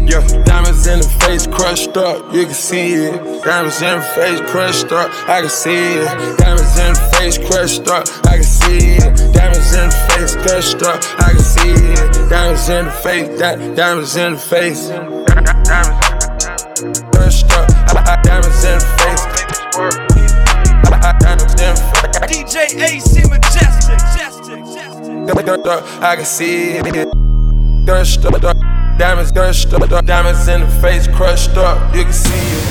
Yeah, 0.09 0.25
diamonds 0.45 0.87
in 0.87 1.01
the 1.01 1.09
face 1.21 1.47
crushed 1.47 1.95
up, 1.99 2.33
you 2.33 2.47
can 2.47 2.55
see 2.55 2.95
it. 2.95 3.45
Diamonds 3.45 3.83
in 3.83 3.99
the 3.99 4.07
face 4.17 4.41
crushed 4.51 4.91
up, 4.91 5.11
I 5.29 5.43
can 5.43 5.51
see 5.51 6.01
it. 6.01 6.39
Diamonds 6.39 6.79
in 6.79 6.95
the 6.95 7.01
face 7.13 7.37
crushed 7.37 7.89
up, 7.89 8.09
I 8.25 8.37
can 8.37 8.43
see 8.43 8.97
it. 8.97 9.35
Diamonds 9.35 9.75
in 9.75 9.91
the 9.91 9.97
face 10.09 10.35
crushed 10.35 10.83
up, 10.83 11.05
I 11.21 11.33
can 11.33 11.41
see 11.41 11.75
it. 11.93 12.31
Diamonds 12.31 12.69
in 12.71 12.87
the 12.87 12.91
face, 12.91 13.39
di- 13.39 13.75
diamonds 13.75 14.17
in 14.17 14.33
the 14.33 14.39
face. 14.39 14.89
Diamonds 14.89 16.01
crushed 17.13 17.53
up, 17.53 17.69
diamonds 18.25 18.65
in 18.65 18.79
the 18.81 18.87
face. 18.97 19.25
Diamonds 21.21 21.53
in 21.61 21.75
the 21.77 21.85
face. 22.01 22.33
DJ 22.33 22.57
AC 22.81 23.29
Majestic. 23.29 24.01
I 26.01 26.17
can 26.17 26.25
see 26.25 26.79
it. 26.79 27.09
Crushed 27.85 28.25
up, 28.25 28.68
diamonds 28.99 29.31
crushed 29.31 29.73
up, 29.73 30.05
diamonds 30.05 30.49
in 30.49 30.61
the 30.61 30.67
face 30.83 31.07
crushed 31.07 31.57
up, 31.57 31.95
you 31.95 32.03
can 32.03 32.13
see 32.13 32.35
it. 32.35 32.65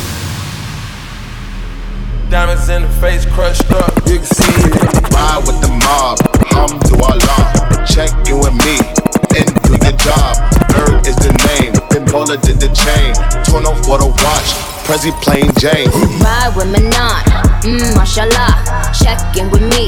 Diamonds 2.29 2.67
in 2.67 2.81
the 2.81 2.89
face 2.99 3.25
crushed 3.25 3.71
up, 3.71 3.95
you 4.05 4.17
can 4.17 4.25
see 4.25 4.53
it. 4.67 4.75
Ride 5.15 5.43
with 5.47 5.61
the 5.61 5.71
mob, 5.71 6.19
hum 6.51 6.77
to 6.91 6.95
Allah. 6.99 7.85
Check 7.87 8.11
in 8.27 8.39
with 8.43 8.53
me 8.59 8.75
and 9.39 9.47
do 9.63 9.79
your 9.79 9.95
job. 9.95 10.35
Bird 10.67 11.07
is 11.07 11.15
the 11.15 11.31
name, 11.47 11.71
Pimbola 11.87 12.35
did 12.43 12.59
the 12.59 12.67
chain. 12.75 13.15
Torn 13.47 13.65
off 13.65 13.79
for 13.87 13.97
the 13.97 14.07
watch, 14.07 14.49
Prezi 14.83 15.15
plain 15.23 15.47
Jane. 15.57 15.87
Ride 16.19 16.51
with 16.57 16.67
Manon, 16.67 17.23
mmm, 17.63 17.95
mashallah. 17.95 18.91
Check 18.91 19.37
in 19.39 19.49
with 19.49 19.63
me, 19.63 19.87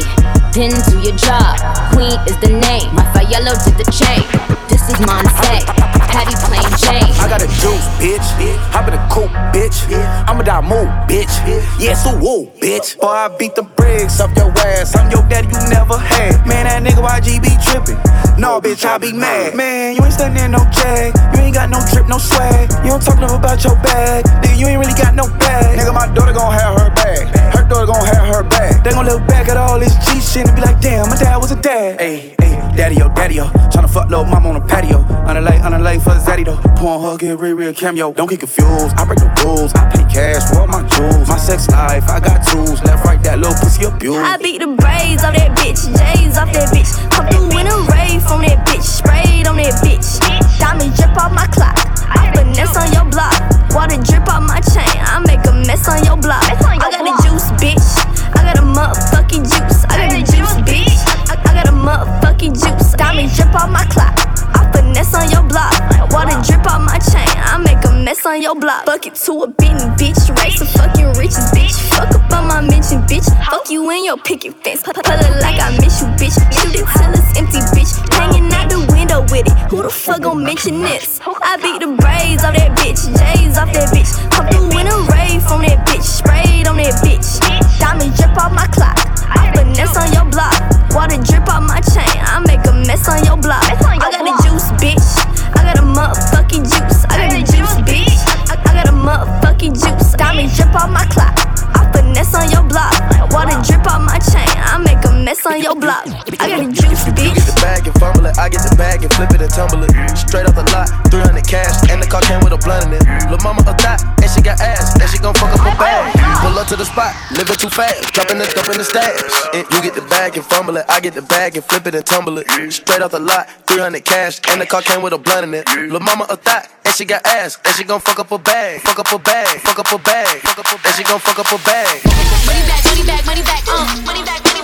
then 0.53 0.71
do 0.89 0.99
your 1.01 1.15
job. 1.15 1.57
Queen 1.93 2.17
is 2.27 2.38
the 2.41 2.49
name, 2.49 2.93
my 2.93 3.05
fire 3.13 3.27
yellow 3.29 3.53
did 3.65 3.77
the 3.77 3.88
chain. 3.91 4.23
This 4.69 4.85
is 4.89 4.97
Monse, 5.01 5.65
Patty 6.13 6.35
plain 6.45 6.65
Jane. 6.77 7.13
I 7.17 7.27
got 7.27 7.41
a 7.41 7.49
juice, 7.57 7.85
bitch. 7.97 8.25
Hop 8.69 8.88
in 8.88 8.93
a 8.93 9.01
coupe, 9.09 9.33
bitch. 9.53 9.89
I'ma 10.27 10.43
die 10.43 10.62
move, 10.62 10.89
bitch. 11.09 11.33
Yeah, 11.79 11.95
so 11.95 12.13
woo, 12.17 12.45
bitch. 12.62 12.99
Boy, 12.99 13.07
I 13.07 13.27
beat 13.38 13.55
the 13.55 13.63
bricks 13.63 14.19
up 14.19 14.35
your 14.38 14.51
ass. 14.59 14.95
I'm 14.95 15.09
your 15.09 15.25
daddy, 15.27 15.47
you 15.47 15.62
never 15.69 15.97
had. 15.97 16.45
Man, 16.45 16.65
that 16.65 16.81
nigga 16.85 17.01
YG 17.01 17.41
be 17.41 17.53
trippin'. 17.65 17.97
No, 18.39 18.62
bitch, 18.62 18.85
I 18.85 18.97
be 18.97 19.12
mad. 19.12 19.55
Man, 19.55 19.95
you 19.95 20.03
ain't 20.05 20.13
standing 20.13 20.45
in 20.45 20.51
no 20.51 20.65
jag. 20.71 21.13
You 21.35 21.41
ain't 21.49 21.55
got 21.55 21.69
no 21.69 21.81
drip, 21.91 22.07
no 22.07 22.17
swag. 22.17 22.69
You 22.85 22.93
don't 22.93 23.01
talk 23.01 23.17
enough 23.17 23.33
about 23.33 23.63
your 23.63 23.75
bag. 23.81 24.25
Nigga, 24.45 24.57
you 24.57 24.67
ain't 24.67 24.79
really 24.79 24.97
got 24.97 25.15
no 25.15 25.27
bag. 25.27 25.77
Nigga, 25.77 25.93
my 25.93 26.07
daughter 26.13 26.33
gon' 26.33 26.53
have 26.53 26.77
her 26.79 26.89
bag. 26.93 27.25
Her 27.57 27.58
daughter 27.69 27.86
gon' 27.86 28.05
have 28.05 28.27
her 28.36 28.43
back. 28.43 28.84
They 28.84 28.91
gon' 28.91 29.05
look 29.05 29.25
back 29.27 29.47
at 29.47 29.58
all 29.58 29.79
this 29.79 29.93
G 30.05 30.19
shit 30.19 30.47
and 30.47 30.55
be 30.55 30.62
like, 30.62 30.82
damn, 30.82 31.10
my 31.10 31.15
dad 31.15 31.38
was 31.38 31.51
a 31.51 31.62
dad. 31.62 31.99
Ayy, 31.99 32.36
ayy. 32.38 32.75
Daddy, 32.75 33.01
oh, 33.01 33.10
daddy, 33.13 33.39
oh. 33.39 33.49
Tryna 33.71 33.89
fuck 33.89 34.10
little 34.10 34.25
mama 34.25 34.49
on 34.49 34.55
the 34.55 34.65
patio. 34.67 34.99
On 35.27 35.36
the 35.36 35.41
lake, 35.41 35.62
on 35.62 35.71
the 35.71 35.79
lake 35.79 36.01
for 36.01 36.12
Zaddy, 36.12 36.45
though. 36.45 36.58
Porn 36.75 37.01
hug, 37.01 37.19
get 37.19 37.38
real, 37.38 37.55
real 37.55 37.73
cameo. 37.73 38.13
Don't 38.13 38.29
get 38.29 38.39
confused. 38.39 38.95
I 38.97 39.05
break 39.05 39.19
the 39.19 39.29
rules. 39.43 39.73
I 39.75 39.89
pay 39.91 40.03
cash 40.08 40.49
for 40.49 40.62
all 40.62 40.67
my 40.67 40.88
jewels. 40.88 41.27
My 41.27 41.38
sex 41.38 41.67
life, 41.69 42.08
I 42.10 42.19
got 42.19 42.45
tools. 42.47 42.82
Left, 42.84 43.05
right, 43.05 43.21
that 43.23 43.39
little 43.39 43.53
pussy 43.55 43.86
abuse. 43.86 44.15
I 44.15 44.38
beat 44.38 44.60
the 44.60 44.67
braids 44.67 45.23
off 45.23 45.36
that 45.36 45.58
bitch, 45.58 45.86
J's 45.86 46.38
off 46.38 46.51
that 46.53 46.69
bitch. 46.73 46.91
Come 47.12 47.27
through 47.27 47.60
in 47.60 47.67
a 47.67 47.77
rave 47.91 48.23
from 48.23 48.41
that 48.41 48.65
bitch, 48.65 48.84
sprayed 48.84 49.47
on 49.47 49.58
that 49.58 49.73
bitch. 49.84 50.28
Diamond 50.59 50.93
drip 50.95 51.15
off 51.17 51.31
my 51.31 51.47
clock. 51.47 51.79
I 52.11 52.31
finesse 52.35 52.75
on 52.75 52.91
your 52.91 53.05
block. 53.09 53.33
Water 53.71 53.97
drip 54.03 54.27
off 54.27 54.43
my 54.43 54.59
chain. 54.61 54.99
I 54.99 55.23
make 55.25 55.45
a 55.47 55.53
mess 55.65 55.87
on 55.87 56.03
your 56.03 56.17
block. 56.17 56.43
I 56.43 56.77
got 56.77 56.99
the 56.99 57.15
juice, 57.23 57.49
bitch. 57.57 57.87
I 58.35 58.43
got 58.43 58.59
a 58.59 58.65
motherfucking 58.67 59.47
juice. 59.47 59.85
I 59.89 59.95
got 59.97 60.11
the 60.11 60.21
juice, 60.27 60.55
bitch. 60.67 60.99
I, 61.31 61.53
got 61.53 61.67
a 61.67 61.71
motherfucking 61.71 62.53
juice. 62.53 62.93
Diamond 62.93 63.31
drip 63.33 63.55
off 63.55 63.71
my 63.71 63.85
clock. 63.85 64.38
I 64.59 64.71
finesse 64.71 65.15
on 65.15 65.31
your 65.31 65.43
block. 65.47 65.71
Water 66.11 66.35
drip 66.43 66.67
off 66.67 66.83
my 66.83 66.99
chain. 66.99 67.31
I 67.39 67.57
make 67.63 67.79
a 67.85 67.91
mess 68.03 68.25
on 68.25 68.41
your 68.41 68.55
block. 68.55 68.85
Bucket 68.85 69.15
to 69.15 69.31
a 69.43 69.47
beanie, 69.47 69.95
bitch. 69.95 70.19
Race 70.43 70.59
of 70.59 70.69
fucking 70.75 71.13
riches, 71.15 71.47
bitch. 71.55 71.79
Fuck 71.95 72.11
up 72.11 72.31
on 72.33 72.47
my 72.47 72.61
mention, 72.61 72.99
bitch. 73.07 73.27
Fuck 73.47 73.69
you 73.69 73.89
in 73.91 74.03
your 74.03 74.17
picket 74.17 74.53
fence. 74.63 74.83
Pull 74.83 74.93
it 74.99 75.41
like 75.41 75.59
I 75.61 75.71
miss 75.79 76.01
you, 76.01 76.07
bitch. 76.19 76.35
Shoot 76.51 76.75
it 76.75 76.83
till 76.83 77.13
it's 77.15 77.39
empty, 77.39 77.61
bitch. 77.71 77.91
Hanging 78.11 78.51
out 78.51 78.69
the 78.69 78.79
window 78.91 79.21
with 79.31 79.47
it. 79.47 79.55
Who 79.71 79.83
the 79.83 79.89
fuck 79.89 80.21
gon' 80.21 80.43
mention 80.43 80.81
this? 80.81 81.21
I 81.23 81.55
beat 81.57 81.79
the 81.79 81.95
braids 81.95 82.43
off 82.43 82.55
that 82.55 82.75
bitch. 82.77 82.99
J's 83.15 83.57
off 83.57 83.71
that 83.71 83.89
bitch. 83.95 84.11
Come 84.31 84.47
through 84.47 84.79
in 84.79 84.87
a 84.87 84.97
rave 85.13 85.41
from 85.43 85.61
that 85.63 85.87
bitch. 85.87 86.03
Sprayed 86.03 86.67
on 86.67 86.77
that 86.77 86.99
bitch. 87.03 87.39
Diamond 87.79 88.15
drip 88.15 88.35
off 88.37 88.51
my 88.51 88.67
clock. 88.67 89.08
I 89.31 89.51
finesse 89.55 89.95
on 89.97 90.11
your 90.13 90.25
block. 90.25 90.55
Water 90.91 91.21
drip 91.21 91.47
off 91.49 91.63
my 91.63 91.81
chain. 91.81 92.17
I 92.21 92.41
make 92.45 92.65
a 92.65 92.73
mess 92.85 93.07
on 93.07 93.23
your 93.25 93.37
block. 93.37 93.63
I 93.63 93.97
got 93.97 94.23
the 94.25 94.33
juice, 94.43 94.69
bitch. 94.81 95.07
I 95.55 95.63
got 95.63 95.79
a 95.79 95.85
motherfucking 95.85 96.65
juice. 96.65 97.05
I 97.09 97.25
got 97.25 97.31
the 97.33 97.41
juice, 97.45 97.75
bitch. 97.85 98.17
I, 98.49 98.55
I 98.57 98.71
got 98.73 98.87
a 98.89 98.95
motherfucking 98.95 99.73
juice. 99.77 100.13
Diamond 100.13 100.51
drip 100.55 100.73
off 100.75 100.89
my 100.89 101.05
clock. 101.13 101.35
I 101.75 101.89
finesse 101.93 102.33
on 102.35 102.49
your 102.51 102.63
block. 102.63 102.93
Water 103.31 103.57
drip 103.65 103.85
off 103.87 104.01
my 104.01 104.19
chain. 104.19 104.49
I 104.57 104.77
make 104.79 105.03
a 105.05 105.08
mess 105.29 105.45
on 105.45 105.61
your 105.61 105.75
block. 105.75 106.09
I 106.41 106.49
got 106.49 106.65
the 106.65 106.73
juice, 106.73 107.05
You 107.05 107.13
bitch. 107.13 107.37
get 107.37 107.45
the 107.45 107.57
bag 107.61 107.85
and 107.85 107.95
fumble 108.01 108.25
it, 108.25 108.33
I 108.41 108.49
get 108.49 108.65
the 108.65 108.73
bag 108.75 109.03
and 109.05 109.13
flip 109.13 109.29
it 109.29 109.41
and 109.45 109.53
tumble 109.53 109.85
it. 109.85 109.93
Straight 110.17 110.49
off 110.49 110.55
the 110.57 110.65
lot, 110.73 110.89
300 111.13 111.45
cash, 111.45 111.75
and 111.91 112.01
the 112.01 112.07
car 112.09 112.21
came 112.25 112.41
with 112.41 112.53
a 112.57 112.57
blunt 112.57 112.89
in 112.89 112.97
it. 112.97 113.05
Lil' 113.29 113.37
mama 113.45 113.61
a 113.61 113.73
thot, 113.77 114.01
and 114.25 114.29
she 114.33 114.41
got 114.41 114.57
ass, 114.59 114.97
and 114.97 115.05
she 115.05 115.21
gon' 115.21 115.35
fuck 115.37 115.53
up 115.53 115.61
a 115.61 115.73
bag. 115.77 116.17
Pull 116.41 116.57
up 116.57 116.65
to 116.73 116.75
the 116.75 116.85
spot, 116.85 117.13
living 117.37 117.55
too 117.61 117.69
fast, 117.69 118.09
dropping 118.13 118.41
the 118.41 118.49
dump 118.57 118.73
in 118.73 118.81
the 118.81 118.87
stash. 118.87 119.21
And 119.53 119.61
you 119.69 119.79
get 119.85 119.93
the 119.93 120.05
bag 120.09 120.33
and 120.33 120.45
fumble 120.49 120.77
it, 120.81 120.85
I 120.89 120.97
get 120.99 121.13
the 121.13 121.21
bag 121.21 121.53
and 121.55 121.63
flip 121.69 121.85
it 121.85 121.93
and 121.93 122.05
tumble 122.05 122.39
it. 122.41 122.49
Straight 122.73 123.01
off 123.05 123.11
the 123.13 123.21
lot, 123.21 123.45
300 123.69 124.01
cash, 124.03 124.41
and 124.49 124.57
the 124.59 124.65
car 124.65 124.81
came 124.81 125.01
with 125.05 125.13
a 125.13 125.21
blunt 125.21 125.45
in 125.45 125.53
it. 125.53 125.65
Lil' 125.93 126.01
mama 126.01 126.25
a 126.29 126.37
thot, 126.37 126.65
and 126.85 126.93
she 126.97 127.05
got 127.05 127.21
ass, 127.25 127.59
and 127.65 127.75
she 127.77 127.83
gon' 127.85 128.01
fuck 128.01 128.17
up 128.17 128.31
a 128.33 128.39
bag, 128.41 128.81
fuck 128.81 128.97
up 128.97 129.11
a 129.13 129.19
bag, 129.21 129.61
fuck 129.61 129.77
up 129.77 129.91
a 129.93 129.99
bag, 130.01 130.41
fuck 130.41 130.57
up 130.57 130.65
a 130.65 130.77
bag, 130.81 130.85
and 130.89 130.95
she 130.97 131.03
gon' 131.05 131.21
fuck 131.21 131.37
up 131.37 131.51
a 131.53 131.57
bag. 131.61 132.01
Money 132.49 132.65
back, 132.65 132.81
money 132.89 133.05
back, 133.05 133.21
money 133.29 133.43
back, 133.45 133.63
uh. 133.69 133.85
Money 134.09 134.23
back, 134.25 134.41
money 134.41 134.57
back, 134.57 134.58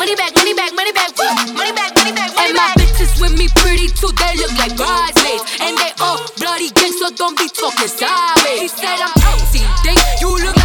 money 0.00 0.16
back. 0.16 0.34
Money 0.34 0.54
back, 0.54 0.72
money 0.74 0.92
back, 0.92 1.12
money 1.12 1.12
back, 1.12 1.12
woo. 1.18 1.52
Money 1.52 1.72
back, 1.72 1.92
money 1.94 2.12
back, 2.12 2.32
money 2.34 2.48
And 2.48 2.56
my 2.56 2.72
bitches 2.80 3.20
with 3.20 3.36
me 3.36 3.48
pretty 3.60 3.88
too, 3.88 4.08
they 4.16 4.32
look 4.40 4.52
like 4.56 4.74
bridesmaids. 4.74 5.44
And 5.60 5.76
they 5.76 5.92
all 6.00 6.18
bloody 6.40 6.70
gang, 6.70 6.92
so 6.96 7.12
don't 7.12 7.36
be 7.36 7.48
talking 7.48 7.86
sideways. 7.86 8.60
He 8.64 8.68
said 8.68 8.96
I'm 8.96 9.12
OTD, 9.20 9.92
you 10.24 10.30
look 10.40 10.59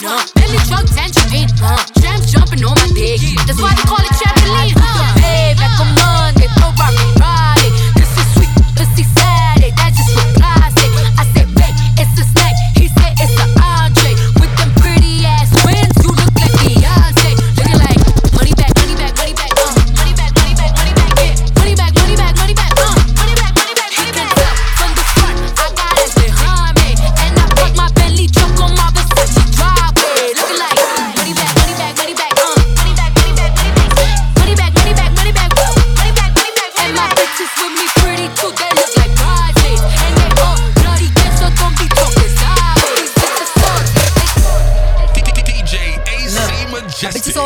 Angelina, 0.00 0.24
belly 0.34 0.56
truck 0.64 0.86
tangerine. 0.96 1.50
Uh, 1.60 1.76
jumping 2.24 2.64
on 2.64 2.74
my 2.74 2.88
dick. 2.94 3.20
That's 3.46 3.60
why 3.60 3.74
they 3.74 3.82
call 3.82 4.00
it 4.00 4.19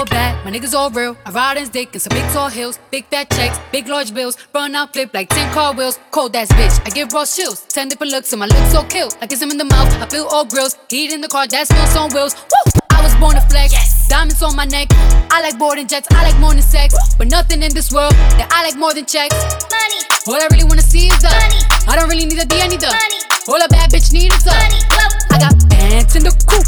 all 0.04 0.10
bad, 0.10 0.44
my 0.44 0.50
niggas 0.50 0.74
all 0.74 0.90
real. 0.90 1.16
I 1.24 1.30
ride 1.30 1.56
in 1.56 1.68
dick 1.68 1.94
in 1.94 2.00
some 2.00 2.10
big 2.10 2.24
tall 2.32 2.48
hills, 2.48 2.78
big 2.90 3.06
fat 3.06 3.30
checks, 3.30 3.58
big 3.72 3.88
large 3.88 4.12
bills, 4.12 4.36
run 4.54 4.74
out 4.74 4.92
flip 4.92 5.14
like 5.14 5.28
10 5.30 5.52
car 5.52 5.72
wheels. 5.72 5.98
Cold 6.10 6.36
ass 6.36 6.50
bitch, 6.52 6.76
I 6.86 6.90
give 6.90 7.12
raw 7.12 7.24
chills. 7.24 7.64
10 7.68 7.88
different 7.88 8.12
looks 8.12 8.32
and 8.32 8.40
my 8.40 8.46
looks 8.46 8.72
so 8.72 8.82
kill. 8.84 9.08
I 9.22 9.26
kiss 9.26 9.40
him 9.40 9.50
in 9.50 9.56
the 9.56 9.64
mouth, 9.64 9.88
I 10.02 10.06
feel 10.06 10.26
all 10.26 10.44
grills. 10.44 10.76
Heat 10.90 11.12
in 11.12 11.20
the 11.20 11.28
car, 11.28 11.46
that 11.46 11.68
smells 11.68 11.96
on 11.96 12.10
wheels. 12.12 12.34
Woo! 12.34 12.80
I 12.90 13.02
was 13.02 13.14
born 13.16 13.34
to 13.34 13.40
flex, 13.48 13.72
diamonds 14.08 14.42
on 14.42 14.54
my 14.56 14.66
neck. 14.66 14.88
I 15.30 15.40
like 15.40 15.58
boarding 15.58 15.86
jets, 15.86 16.08
I 16.10 16.22
like 16.22 16.38
more 16.38 16.52
than 16.52 16.62
sex. 16.62 16.94
But 17.16 17.28
nothing 17.28 17.62
in 17.62 17.72
this 17.72 17.90
world 17.92 18.12
that 18.36 18.48
I 18.52 18.64
like 18.64 18.76
more 18.76 18.92
than 18.92 19.06
checks. 19.06 19.36
Money, 19.72 20.00
All 20.26 20.34
I 20.34 20.48
really 20.50 20.64
wanna 20.64 20.82
see 20.82 21.08
is 21.08 21.20
the 21.22 21.30
money. 21.30 21.60
I 21.88 21.96
don't 21.96 22.08
really 22.10 22.26
need 22.26 22.38
a 22.38 22.44
D, 22.44 22.60
I 22.60 22.68
need 22.68 22.80
the 22.80 22.92
money. 22.92 23.20
All 23.48 23.62
a 23.62 23.68
bad 23.68 23.90
bitch 23.90 24.12
need 24.12 24.32
is 24.32 24.44
the 24.44 24.52
I 24.52 25.38
got 25.38 25.54
pants 25.70 26.16
in 26.16 26.24
the 26.24 26.32
coop, 26.48 26.64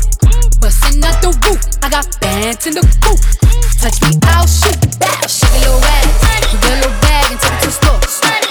bustin' 0.61 1.05
out 1.05 1.21
the 1.23 1.33
roof. 1.45 1.63
I 1.83 1.89
got 1.89 2.05
pants 2.21 2.67
in 2.67 2.75
the 2.75 2.83
coop. 3.01 3.21
Touch 3.81 4.01
me, 4.03 4.19
I'll 4.25 4.47
shoot. 4.47 4.99
Bow, 4.99 5.27
shake 5.27 5.51
a 5.51 5.59
little 5.59 5.85
ass. 5.85 6.53
Get 6.53 6.65
a 6.65 6.77
little 6.77 6.91
bag 7.01 7.31
and 7.33 7.41
take 7.41 7.53
it 7.53 7.61
to 7.61 7.67
the 7.67 8.07
store. 8.09 8.46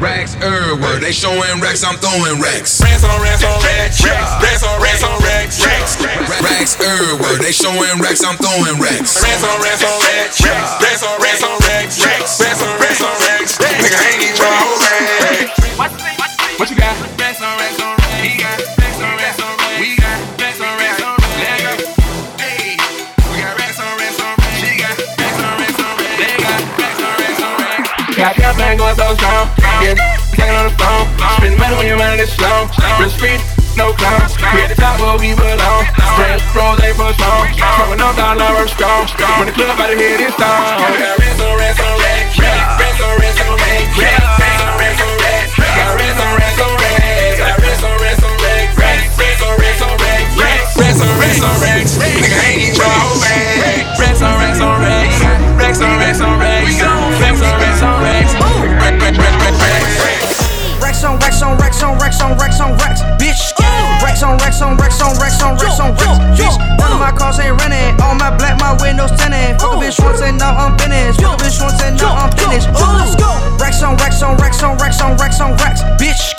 Racks 0.00 0.32
everywhere, 0.40 0.98
they 0.98 1.12
showing 1.12 1.60
racks, 1.60 1.84
I'm 1.84 2.00
throwing 2.00 2.40
racks. 2.40 2.80
Racks 2.80 3.04
on 3.04 3.20
racks 3.20 3.44
on 3.44 3.60
racks. 3.60 4.00
Racks 4.00 4.64
on 4.64 4.80
racks 4.80 5.04
on 5.04 5.20
racks. 5.20 5.60
Racks 6.40 6.80
everywhere, 6.80 7.36
they 7.36 7.52
showing 7.52 8.00
racks, 8.00 8.24
I'm 8.24 8.40
throwing 8.40 8.80
racks. 8.80 9.20
Racks 9.20 9.44
on 9.44 9.60
racks 9.60 9.84
on 9.84 10.00
racks. 10.00 10.40
Racks 10.40 11.04
on 11.04 11.20
racks 11.20 11.42
on 11.44 11.58
racks. 11.68 12.00
Racks 12.00 12.62
on 12.62 12.80
racks 12.80 13.02
on 13.04 13.12
racks. 13.28 13.58
Nigga, 13.60 13.92
I 13.92 14.08
ain't 14.08 14.22
even 14.24 14.36
tryna 14.40 14.56
hold 14.64 14.80
racks. 14.80 16.58
What 16.58 16.70
you 16.70 16.76
got? 16.76 16.96
Racks 17.20 17.42
on 17.42 17.58
racks 17.58 17.80
on 17.80 17.96
racks. 18.00 18.22
We 18.24 18.40
got 18.40 18.56
racks 18.56 19.00
on 19.04 19.16
racks 19.20 19.40
on 19.40 19.48
racks. 19.48 19.59
Got 28.20 28.36
that 28.36 28.76
going 28.76 28.92
so 29.00 29.16
strong. 29.16 29.48
Yeah, 29.80 29.96
taking 30.36 30.52
on 30.52 30.68
the 30.68 30.76
phone. 30.76 31.08
Spend 31.40 31.56
money 31.56 31.72
when 31.80 31.88
your 31.88 31.96
money 31.96 32.20
is 32.20 32.28
slow. 32.28 32.68
Real 33.00 33.08
street, 33.08 33.40
no 33.80 33.96
clown. 33.96 34.20
We 34.52 34.60
at 34.60 34.68
the 34.68 34.76
top 34.76 35.00
where 35.00 35.16
we 35.16 35.32
belong. 35.32 35.88
Straight 36.20 36.44
pros 36.52 36.76
ain't 36.84 37.00
for 37.00 37.16
strong. 37.16 37.48
Smoking 37.56 38.04
up 38.04 38.20
down 38.20 38.36
our 38.36 38.68
strong. 38.68 39.08
When 39.40 39.48
the 39.48 39.56
club 39.56 39.72
out 39.80 39.88
of 39.88 39.96
here, 39.96 40.20
on. 40.20 40.36
We 40.36 41.00
got 41.00 41.16
racks 41.16 41.40
on 41.40 41.56
racks 41.56 41.80
on 41.80 41.96
on 41.96 42.12
on 43.56 43.80
on 43.80 43.80
on 43.80 43.80
on 43.80 43.80
on 43.80 43.80
on 43.80 43.80
on. 43.80 44.10
Nigga, 52.20 52.36
I 52.36 52.52
ain't 52.52 52.76
even. 52.76 53.79
And 70.30 70.38
now 70.38 70.54
I'm 70.54 70.78
finished. 70.78 71.20
A 71.20 71.24
bitch 71.36 71.60
once 71.60 71.82
and 71.82 71.96
now 71.98 72.14
I'm 72.14 72.30
finished. 72.32 72.68
Ooh. 72.68 73.58
Racks 73.58 73.82
on 73.82 73.96
racks 73.96 74.22
on 74.22 74.36
racks 74.36 74.62
on 74.62 74.76
racks 74.78 75.00
on 75.00 75.16
racks 75.16 75.40
on 75.40 75.56
racks. 75.56 75.82
Bitch. 76.00 76.29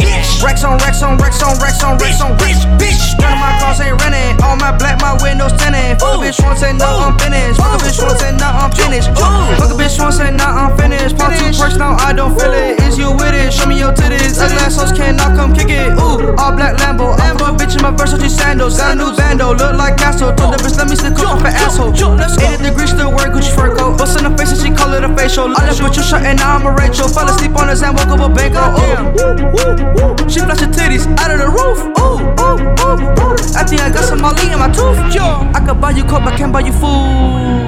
Racks 0.44 0.64
on 0.64 0.78
racks 0.80 1.02
on 1.02 1.18
racks 1.18 1.42
on 1.42 1.58
racks 1.62 1.84
on 1.84 1.98
racks 1.98 2.22
on 2.22 2.34
racks. 2.42 2.66
Bitch. 2.82 3.14
None 3.22 3.34
of 3.34 3.40
my 3.40 3.54
cars 3.62 3.80
ain't 3.80 4.02
rented. 4.02 4.42
All 4.42 4.58
my 4.58 4.74
black, 4.74 5.00
my 5.02 5.14
windows 5.22 5.54
tinted. 5.54 6.02
Fuck 6.02 6.18
a 6.18 6.26
bitch 6.26 6.42
once 6.44 6.64
and 6.64 6.78
now 6.78 6.98
I'm 6.98 7.18
finished. 7.20 7.58
Fuck 7.62 7.78
a 7.78 7.84
bitch 7.84 8.02
once 8.02 8.22
and 8.24 8.38
now 8.38 8.54
I'm 8.58 8.72
finished. 8.74 9.10
Fuck 9.14 9.70
a 9.70 9.76
bitch 9.78 10.00
once 10.02 10.20
and 10.20 10.38
now 10.38 10.50
I'm 10.50 10.78
finished. 10.78 11.18
Pop 11.18 11.34
two 11.34 11.54
perks 11.54 11.78
now 11.78 11.94
I 11.98 12.14
don't 12.14 12.34
feel 12.34 12.52
it. 12.52 12.82
Is 12.82 12.98
you 12.98 13.12
with 13.12 13.38
it? 13.38 13.54
Show 13.54 13.68
me 13.68 13.78
your 13.78 13.94
titties. 13.94 14.42
Ugly 14.42 14.58
ass 14.66 14.78
hoes 14.78 14.92
cannot 14.92 15.38
come 15.38 15.54
kick 15.54 15.70
it. 15.70 15.94
Ooh, 15.94 16.34
all 16.42 16.54
black 16.58 16.78
Lambo. 16.82 17.14
I 17.20 17.38
put 17.38 17.50
a 17.50 17.54
bitch 17.54 17.78
in 17.78 17.84
my 17.86 17.92
Versace 17.92 18.30
sandals. 18.30 18.78
Got 18.78 18.94
a 18.94 18.96
new 18.96 19.16
bando, 19.16 19.54
look 19.54 19.78
like 19.78 19.98
Castro. 19.98 20.34
Told 20.34 20.54
the 20.54 20.58
bitch 20.58 20.78
let 20.78 20.90
me 20.90 20.96
stick 20.96 21.18
up 21.22 21.38
off 21.38 21.46
an 21.46 21.54
asshole. 21.54 21.94
80 21.94 22.64
degrees 22.64 22.90
still 22.90 23.12
wear 23.14 23.30
Gucci 23.30 23.54
fur 23.54 23.76
coat. 23.76 23.98
Bust 23.98 24.18
in 24.18 24.26
the 24.26 24.34
face 24.38 24.52
and 24.52 24.62
she 24.62 24.70
call 24.74 24.94
it 24.94 25.04
a 25.04 25.10
facial. 25.16 25.46
I 25.54 25.70
left 25.70 25.82
with 25.84 25.96
your 25.96 26.06
shirt 26.06 26.24
and 26.24 26.40
now 26.40 26.58
I'm 26.58 26.66
a 26.66 26.72
Rachel. 26.72 27.08
Fell 27.08 27.30
asleep 27.30 27.56
on 27.56 27.70
his 27.70 27.82
hand, 27.82 27.98
woke 27.98 28.10
up 28.10 28.26
a 28.26 28.30
bango. 28.34 28.62
Ooh, 28.82 30.31
she 30.32 30.40
flash 30.40 30.62
her 30.62 30.72
titties 30.72 31.04
out 31.20 31.30
of 31.30 31.40
the 31.44 31.50
roof. 31.52 31.84
Ooh, 32.00 32.24
ooh, 32.40 32.56
ooh, 32.64 33.00
ooh. 33.20 33.36
I 33.60 33.68
think 33.68 33.82
I 33.84 33.92
got 33.92 34.06
some 34.08 34.22
Molly 34.22 34.48
in 34.48 34.58
my 34.58 34.72
tooth. 34.72 34.96
Yo, 35.12 35.24
I 35.52 35.60
could 35.60 35.82
buy 35.82 35.92
you 35.92 36.04
coke, 36.08 36.24
but 36.24 36.38
can't 36.40 36.54
buy 36.54 36.62
you 36.62 36.72
food. 36.72 37.60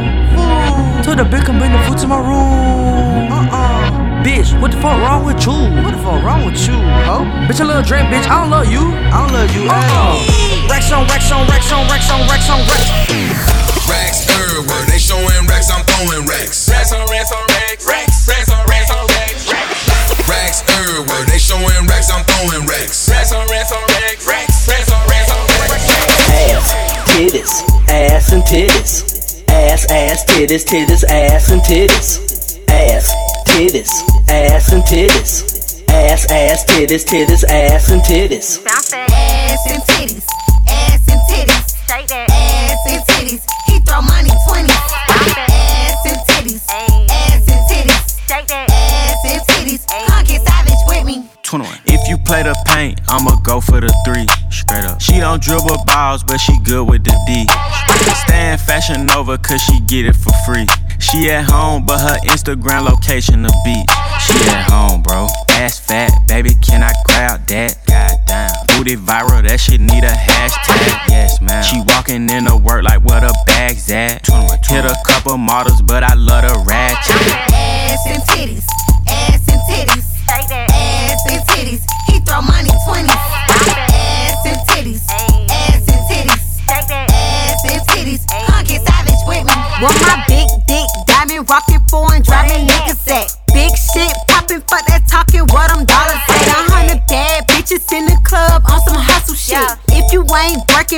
Told 1.04 1.20
the 1.20 1.28
bitch 1.28 1.44
come 1.44 1.60
bring 1.60 1.76
the 1.76 1.80
food 1.84 1.98
to 2.00 2.08
my 2.08 2.24
room. 2.24 3.28
Uh-uh. 3.28 4.24
Bitch, 4.24 4.56
what 4.62 4.72
the 4.72 4.80
fuck 4.80 4.96
wrong 5.04 5.26
with 5.28 5.44
you? 5.44 5.52
What 5.84 5.92
the 5.92 6.00
fuck 6.00 6.24
wrong 6.24 6.48
with 6.48 6.56
you, 6.64 6.80
ho? 7.04 7.28
Bitch, 7.52 7.60
I 7.60 7.68
love 7.68 7.86
Drake, 7.86 8.08
bitch. 8.08 8.24
I 8.32 8.40
don't 8.40 8.50
love 8.50 8.72
you. 8.72 8.80
I 9.12 9.28
don't 9.28 9.34
love 9.36 9.52
you. 9.52 9.68
Uh-uh. 9.68 10.72
Racks 10.72 10.92
on 10.96 11.04
racks 11.12 11.32
on 11.36 11.44
racks 11.52 11.68
on 11.76 11.84
racks 11.92 12.08
on 12.08 12.24
racks 12.32 12.48
on 12.48 12.64
racks. 12.64 12.88
Racks 13.92 14.24
everywhere, 14.40 14.86
they 14.88 14.98
showing 14.98 15.28
racks, 15.52 15.70
I'm 15.70 15.84
throwing 15.84 16.26
racks. 16.26 16.70
Racks 16.72 16.94
on 16.94 17.04
racks 17.12 17.34
on 17.36 17.44
everywhere, 21.54 21.74
they 21.74 21.84
showing 21.84 21.88
racks, 21.88 22.10
I'm 22.12 22.24
throwing 22.26 22.68
racks. 22.68 23.10
Racks 23.10 23.34
on 23.34 23.48
racks 23.48 23.72
on 23.72 23.82
racks. 23.88 24.28
Racks. 24.28 24.68
Racks 24.68 24.92
on 24.92 25.08
racks 25.08 25.32
on 25.32 25.38
racks. 25.48 25.90
Ass, 26.30 26.74
titties, 27.10 27.90
ass 27.90 28.32
and 28.32 28.44
titties. 28.44 29.44
Ass, 29.50 29.90
ass, 29.92 30.26
titties, 30.26 30.66
titties, 30.66 31.04
ass 31.04 31.50
and 31.50 31.62
titties. 31.62 32.70
Ass, 32.70 33.14
titties, 33.48 33.92
ass 34.30 34.72
and 34.72 34.84
titties. 34.84 35.84
Ass, 35.90 36.30
ass, 36.32 36.66
titties, 36.66 37.06
titties, 37.06 37.44
ass 37.46 37.90
and 37.90 38.02
titties. 38.02 38.66
Ass 38.66 38.94
and 38.94 39.84
titties, 39.84 40.26
ass 40.68 41.08
and 41.08 41.22
titties, 41.30 41.90
ass 41.90 42.88
and 42.88 43.04
titties. 43.06 43.42
He 43.68 43.80
throw 43.80 44.02
money 44.02 44.32
twenties. 44.48 44.76
Ass 44.76 45.38
and 45.38 45.63
21. 51.54 51.82
If 51.86 52.10
you 52.10 52.18
play 52.18 52.42
the 52.42 52.58
paint, 52.66 53.00
I'ma 53.10 53.36
go 53.46 53.62
for 53.62 53.80
the 53.80 53.94
three. 54.04 54.26
Straight 54.50 54.86
up. 54.86 55.00
She 55.00 55.20
don't 55.20 55.40
dribble 55.40 55.86
balls, 55.86 56.24
but 56.24 56.40
she 56.40 56.58
good 56.66 56.90
with 56.90 57.04
the 57.04 57.14
D. 57.30 57.46
Stand 58.26 58.60
fashion 58.60 59.08
over, 59.12 59.38
cause 59.38 59.62
she 59.62 59.80
get 59.82 60.08
it 60.08 60.16
for 60.16 60.34
free. 60.50 60.66
She 60.98 61.30
at 61.30 61.46
home, 61.46 61.86
but 61.86 62.00
her 62.02 62.18
Instagram 62.26 62.90
location 62.90 63.44
the 63.44 63.54
beach. 63.64 63.86
She 64.26 64.50
at 64.50 64.66
home, 64.66 65.04
bro. 65.04 65.28
Ass 65.50 65.78
fat, 65.78 66.10
baby, 66.28 66.56
can 66.56 66.82
I 66.82 66.92
grab 67.06 67.46
that? 67.46 67.78
Goddamn. 67.86 68.50
Booty 68.74 68.96
viral, 68.96 69.46
that 69.46 69.60
shit 69.60 69.80
need 69.80 70.04
a 70.04 70.10
hashtag. 70.10 71.06
Yes, 71.08 71.40
man. 71.40 71.62
She 71.62 71.78
walking 71.94 72.28
in 72.32 72.46
to 72.46 72.58
work 72.58 72.82
like 72.84 73.06
where 73.06 73.22
the 73.22 73.34
bags 73.46 73.92
at. 73.92 74.26
Hit 74.66 74.86
a 74.86 74.98
couple 75.06 75.38
models, 75.38 75.84
but 75.84 76.02
I 76.02 76.16
love 76.16 76.50
the 76.50 76.58
ratchet. 76.66 76.73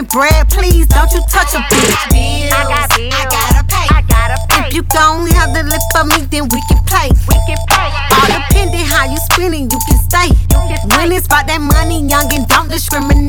Bread, 0.10 0.50
please 0.50 0.88
don't 0.88 1.12
you 1.12 1.22
touch 1.30 1.54
a 1.54 1.62
bitch. 1.72 2.52
I, 2.52 2.64
got 2.68 2.90
bills. 2.96 3.14
I 3.14 3.24
gotta 3.30 3.64
pay. 3.68 3.88
I 3.90 4.02
gotta 4.08 4.38
pay. 4.50 4.68
If 4.68 4.74
you 4.74 4.84
gon' 4.94 5.28
have 5.38 5.54
the 5.54 5.64
live 5.64 5.86
for 5.94 6.06
me, 6.06 6.26
then 6.28 6.50
we 6.50 6.62
can 6.70 6.80
play. 6.86 7.10
We 7.30 7.38
can 7.48 7.60
play. 7.70 7.90
All 8.14 8.28
depending 8.28 8.86
how 8.86 9.06
you 9.06 9.18
spending, 9.32 9.70
you 9.70 9.80
can 9.88 9.98
stay. 9.98 10.28
You 10.30 10.62
can 10.68 10.78
stay. 10.78 10.98
When 10.98 11.12
it's 11.12 11.28
about 11.28 11.48
that 11.48 11.62
money, 11.62 12.06
young 12.08 12.32
and 12.34 12.48
don't 12.48 12.70
discriminate. 12.70 13.25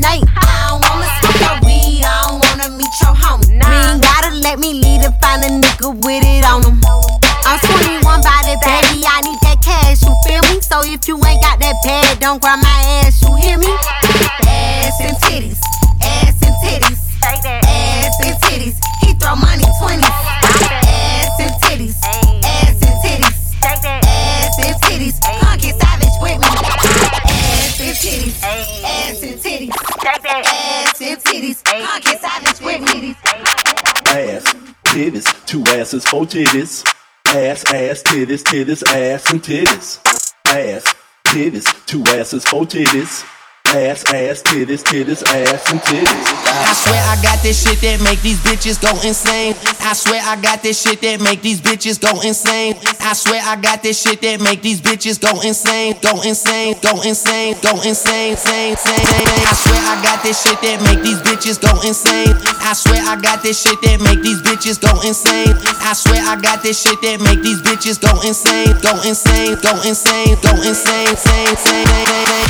Four 36.07 36.25
titties. 36.25 36.87
Ass, 37.27 37.65
ass, 37.73 38.01
titties, 38.03 38.43
titties, 38.43 38.83
ass 38.87 39.29
and 39.31 39.43
titties. 39.43 39.99
Ass, 40.47 40.95
titties, 41.25 41.85
two 41.85 42.01
asses, 42.07 42.45
four 42.45 42.63
titties. 42.63 43.25
Ass, 43.67 44.05
ass, 44.13 44.41
titties, 44.43 44.83
titties, 44.83 45.23
ass 45.27 45.71
and 45.71 45.81
titties. 45.81 46.07
I 46.07 46.73
swear 46.73 47.03
I 47.03 47.21
got 47.21 47.43
this 47.43 47.61
shit 47.61 47.81
that 47.81 47.99
make 48.01 48.21
these 48.21 48.39
bitches 48.39 48.79
go 48.81 48.91
insane. 49.05 49.53
I 49.87 49.93
swear 49.93 50.19
I 50.19 50.35
got 50.41 50.61
this 50.61 50.81
shit 50.83 50.99
that 50.99 51.21
make 51.23 51.39
these 51.41 51.61
bitches 51.61 51.95
go 51.95 52.19
insane. 52.19 52.75
I 52.99 53.15
swear 53.15 53.39
I 53.39 53.55
got 53.55 53.81
this 53.81 53.95
shit 53.95 54.19
that 54.19 54.43
make 54.43 54.59
these 54.61 54.81
bitches 54.81 55.15
go 55.15 55.39
insane, 55.39 55.95
go 56.03 56.19
insane, 56.27 56.75
go 56.83 56.99
insane, 57.07 57.55
go 57.63 57.71
insane, 57.79 58.35
insane, 58.35 58.75
insane. 58.75 59.07
I 59.47 59.55
swear 59.55 59.79
I 59.79 59.95
got 60.03 60.19
this 60.27 60.43
shit 60.43 60.59
that 60.59 60.83
make 60.83 60.99
these 61.07 61.23
bitches 61.23 61.55
go 61.55 61.71
insane. 61.87 62.35
I 62.67 62.75
swear 62.75 62.99
I 62.99 63.15
got 63.15 63.39
this 63.39 63.63
shit 63.63 63.79
that 63.87 64.03
make 64.03 64.19
these 64.19 64.43
bitches 64.43 64.75
go 64.75 64.91
insane. 65.07 65.55
I 65.79 65.95
swear 65.95 66.19
I 66.19 66.35
got 66.35 66.59
this 66.67 66.83
shit 66.83 66.99
that 67.07 67.23
make 67.23 67.39
these 67.39 67.63
bitches 67.63 67.95
go 67.95 68.11
insane, 68.27 68.75
go 68.83 68.91
insane, 69.07 69.55
go 69.63 69.71
insane, 69.87 70.35
go 70.43 70.51
insane, 70.67 71.15
insane, 71.15 71.47
insane. 71.47 71.87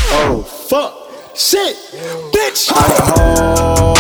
Oh, 0.10 0.42
fuck. 0.42 1.38
Shit, 1.38 1.78
bitch. 2.34 2.74
hoes 2.74 3.97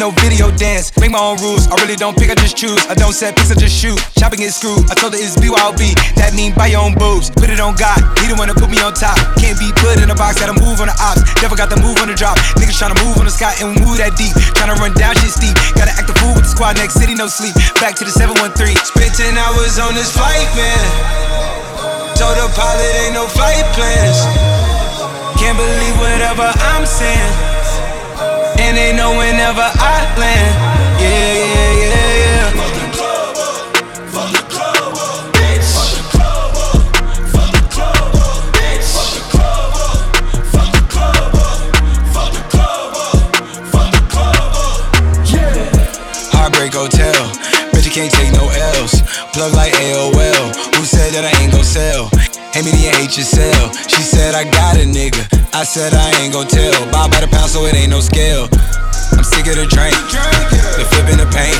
no 0.00 0.10
video 0.24 0.48
dance. 0.56 0.88
Make 0.96 1.12
my 1.12 1.20
own 1.20 1.36
rules. 1.44 1.68
I 1.68 1.76
really 1.84 1.94
don't 1.94 2.16
pick, 2.16 2.32
I 2.32 2.34
just 2.40 2.56
choose. 2.56 2.80
I 2.88 2.96
don't 2.96 3.12
set 3.12 3.36
picks, 3.36 3.52
I 3.52 3.56
just 3.60 3.76
shoot. 3.76 4.00
Shopping 4.16 4.40
is 4.40 4.56
screwed. 4.56 4.88
I 4.88 4.96
told 4.96 5.12
her 5.12 5.20
it's 5.20 5.36
BYOB. 5.36 5.92
That 6.16 6.32
mean 6.32 6.56
buy 6.56 6.72
your 6.72 6.80
own 6.80 6.96
boobs. 6.96 7.28
Put 7.28 7.52
it 7.52 7.60
on 7.60 7.76
God. 7.76 8.00
He 8.16 8.32
the 8.32 8.34
one 8.34 8.48
to 8.48 8.56
put 8.56 8.72
me 8.72 8.80
on 8.80 8.96
top. 8.96 9.20
Can't 9.36 9.60
be 9.60 9.68
put 9.76 10.00
in 10.00 10.08
a 10.08 10.16
box, 10.16 10.40
gotta 10.40 10.56
move 10.56 10.80
on 10.80 10.88
the 10.88 10.96
ops. 10.96 11.20
Never 11.44 11.52
got 11.52 11.68
the 11.68 11.76
move 11.76 12.00
on 12.00 12.08
the 12.08 12.16
drop. 12.16 12.40
Niggas 12.56 12.80
tryna 12.80 12.96
move 13.04 13.20
on 13.20 13.28
the 13.28 13.34
sky 13.34 13.52
and 13.60 13.76
move 13.76 14.00
that 14.00 14.16
deep. 14.16 14.32
Tryna 14.56 14.80
run 14.80 14.96
down 14.96 15.12
shit 15.20 15.36
steep. 15.36 15.52
Gotta 15.76 15.92
act 15.92 16.08
the 16.08 16.16
fool 16.16 16.32
with 16.32 16.48
the 16.48 16.52
squad 16.56 16.80
next 16.80 16.96
city, 16.96 17.12
no 17.12 17.28
sleep. 17.28 17.52
Back 17.76 17.92
to 18.00 18.08
the 18.08 18.14
713. 18.14 18.72
Spent 18.80 19.12
10 19.12 19.36
hours 19.36 19.76
on 19.76 19.92
this 19.92 20.08
flight, 20.16 20.48
man. 20.56 20.84
Told 22.16 22.40
the 22.40 22.48
pilot 22.56 22.92
ain't 23.04 23.12
no 23.12 23.28
flight 23.28 23.68
plans. 23.76 24.16
Can't 25.36 25.60
believe 25.60 25.96
whatever 26.00 26.48
I'm 26.72 26.88
saying. 26.88 27.49
And 28.70 28.78
they 28.78 28.92
know 28.94 29.10
whenever 29.18 29.66
I 29.66 30.14
land. 30.14 30.54
Yeah, 31.02 31.10
yeah, 31.10 31.74
yeah, 31.82 32.22
yeah. 32.22 32.54
Fuck 32.54 32.70
the 32.78 32.86
club 32.94 33.34
up, 33.34 33.66
fuck 34.14 34.30
the 34.30 34.42
club 34.46 34.94
up, 34.94 35.34
bitch. 35.34 35.66
Fuck 35.74 35.90
the 35.98 36.06
club 36.14 36.54
up, 36.54 36.78
fuck 37.34 37.50
the 37.50 37.66
club 37.66 38.14
up, 38.14 38.46
bitch. 38.54 38.86
Fuck 38.94 39.10
the 39.10 39.26
club 39.26 39.74
up, 39.74 40.06
fuck 40.54 40.70
the 40.70 42.42
club 42.46 42.94
up, 42.94 43.18
fuck 43.74 43.90
the 43.90 44.02
club 44.06 44.54
up. 44.54 44.86
Yeah. 45.26 46.30
Heartbreak 46.30 46.70
Hotel. 46.72 47.26
Bet 47.72 47.82
you 47.84 47.90
can't 47.90 48.12
take 48.12 48.30
no 48.30 48.46
L's. 48.54 49.02
Plug 49.34 49.52
like 49.52 49.72
AOL. 49.82 50.54
Who 50.78 50.84
said 50.86 51.10
that 51.18 51.26
I 51.26 51.42
ain't 51.42 51.50
gon' 51.50 51.64
sell? 51.64 52.08
Hand 52.50 52.66
me 52.66 52.74
the 52.74 52.90
HSL. 53.06 53.70
She 53.86 54.02
said 54.02 54.34
I 54.34 54.42
got 54.42 54.74
a 54.74 54.82
nigga. 54.82 55.22
I 55.54 55.62
said 55.62 55.94
I 55.94 56.10
ain't 56.18 56.34
gon' 56.34 56.50
tell. 56.50 56.74
Buy 56.90 57.06
by 57.06 57.22
the 57.22 57.30
pound, 57.30 57.46
so 57.46 57.62
it 57.66 57.74
ain't 57.78 57.94
no 57.94 58.02
scale. 58.02 58.50
I'm 59.14 59.22
sick 59.22 59.46
of 59.46 59.54
the 59.54 59.70
drink, 59.70 59.94
the 60.74 60.82
flipping 60.90 61.22
the 61.22 61.30
paint, 61.30 61.54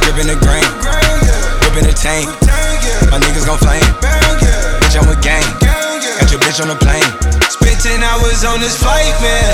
gripping 0.00 0.28
the 0.28 0.40
grain, 0.40 0.64
gripping 1.60 1.84
the 1.84 1.92
tank. 1.92 2.32
My 3.12 3.20
niggas 3.20 3.44
gon' 3.44 3.60
flame. 3.60 3.84
Bitch, 4.80 4.96
I'm 4.96 5.04
with 5.04 5.20
gang. 5.20 5.44
Got 5.60 6.32
your 6.32 6.40
bitch 6.40 6.64
on 6.64 6.72
the 6.72 6.80
plane. 6.80 7.10
Spent 7.52 7.80
10 7.84 8.00
hours 8.00 8.40
on 8.44 8.60
this 8.60 8.80
flight, 8.80 9.12
man. 9.20 9.52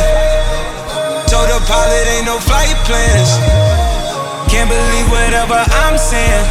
Told 1.26 1.50
the 1.50 1.58
pilot 1.66 2.06
ain't 2.14 2.26
no 2.26 2.38
flight 2.38 2.76
plans. 2.86 3.34
Can't 4.46 4.70
believe 4.70 5.10
whatever 5.10 5.58
I'm 5.58 5.98
saying. 5.98 6.46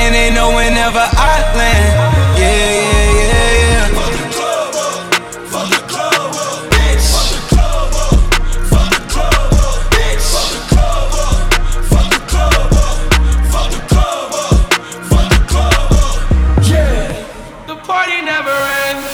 And 0.00 0.14
they 0.16 0.32
know 0.32 0.56
whenever 0.56 1.04
I 1.04 1.36
land. 1.52 2.31
Yeah, 2.42 2.48
yeah, 2.48 3.62
yeah, 3.62 3.86
Fuck 5.52 5.68
the 5.70 5.78
colour 5.92 6.34
F 6.72 6.98
the 6.98 6.98
Cobo 6.98 6.98
F 6.98 7.06
the 7.30 7.40
Cobo 7.54 8.04
Cobo 9.14 9.66
F 10.02 10.34
the 10.50 12.20
Cobo 12.32 12.82
F 13.46 13.66
the 13.70 13.80
Cobo 13.92 14.42
F 15.06 15.30
the 15.30 15.40
Clobo 15.52 16.02
yeah. 16.68 17.06
The 17.68 17.76
party 17.86 18.18
never 18.22 18.56
ends. 18.88 19.10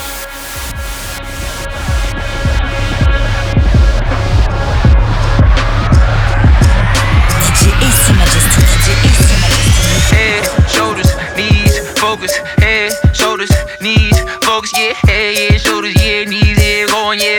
Head, 10.11 10.45
shoulders, 10.71 11.11
knees, 11.37 11.79
focus. 11.99 12.58
Yeah, 14.77 14.93
yeah, 15.09 15.57
shoulders, 15.57 15.95
yeah, 16.03 16.25
knees, 16.25 16.59
yeah, 16.59 16.87
going, 16.87 17.21
yeah, 17.21 17.38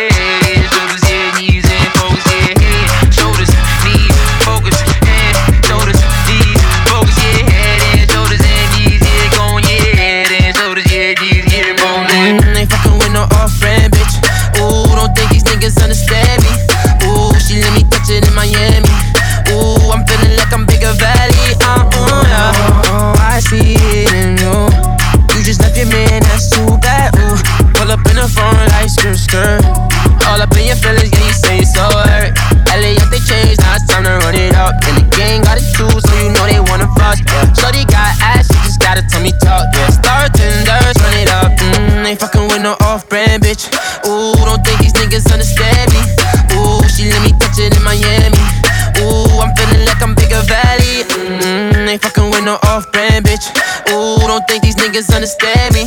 niggas 54.90 55.14
understand 55.14 55.74
me. 55.76 55.86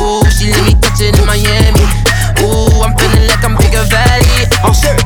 Ooh, 0.00 0.24
she 0.32 0.48
let 0.48 0.64
me 0.64 0.72
touch 0.80 1.00
it 1.04 1.12
in 1.12 1.26
Miami. 1.28 1.84
Ooh, 2.40 2.80
I'm 2.80 2.96
feeling 2.96 3.28
like 3.28 3.44
I'm 3.44 3.56
bigger 3.60 3.84
valley. 3.92 4.48
Oh 4.64 4.72
shit. 4.72 4.96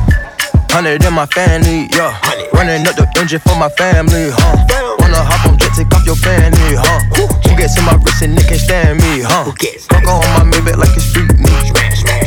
Hundred 0.71 1.03
in 1.03 1.13
my 1.13 1.25
family, 1.27 1.91
yeah. 1.91 2.15
Running 2.53 2.87
up 2.87 2.95
the 2.95 3.05
engine 3.19 3.39
for 3.43 3.55
my 3.59 3.69
family, 3.75 4.31
huh? 4.31 4.95
Wanna 4.99 5.19
hop 5.19 5.45
on 5.45 5.59
jet, 5.59 5.75
take 5.75 5.91
off 5.91 6.05
your 6.05 6.15
fanny, 6.15 6.55
huh? 6.73 7.03
Who 7.19 7.51
gets 7.59 7.77
in 7.77 7.83
my 7.83 7.99
wrist 7.99 8.23
and 8.23 8.37
they 8.37 8.47
can't 8.47 8.63
stand 8.63 9.03
me, 9.03 9.21
huh? 9.21 9.51
Coco 9.91 10.23
on 10.23 10.47
my 10.49 10.57
Maybach 10.57 10.79
like 10.79 10.95
it's 10.95 11.05
street 11.11 11.35
meat. 11.35 11.67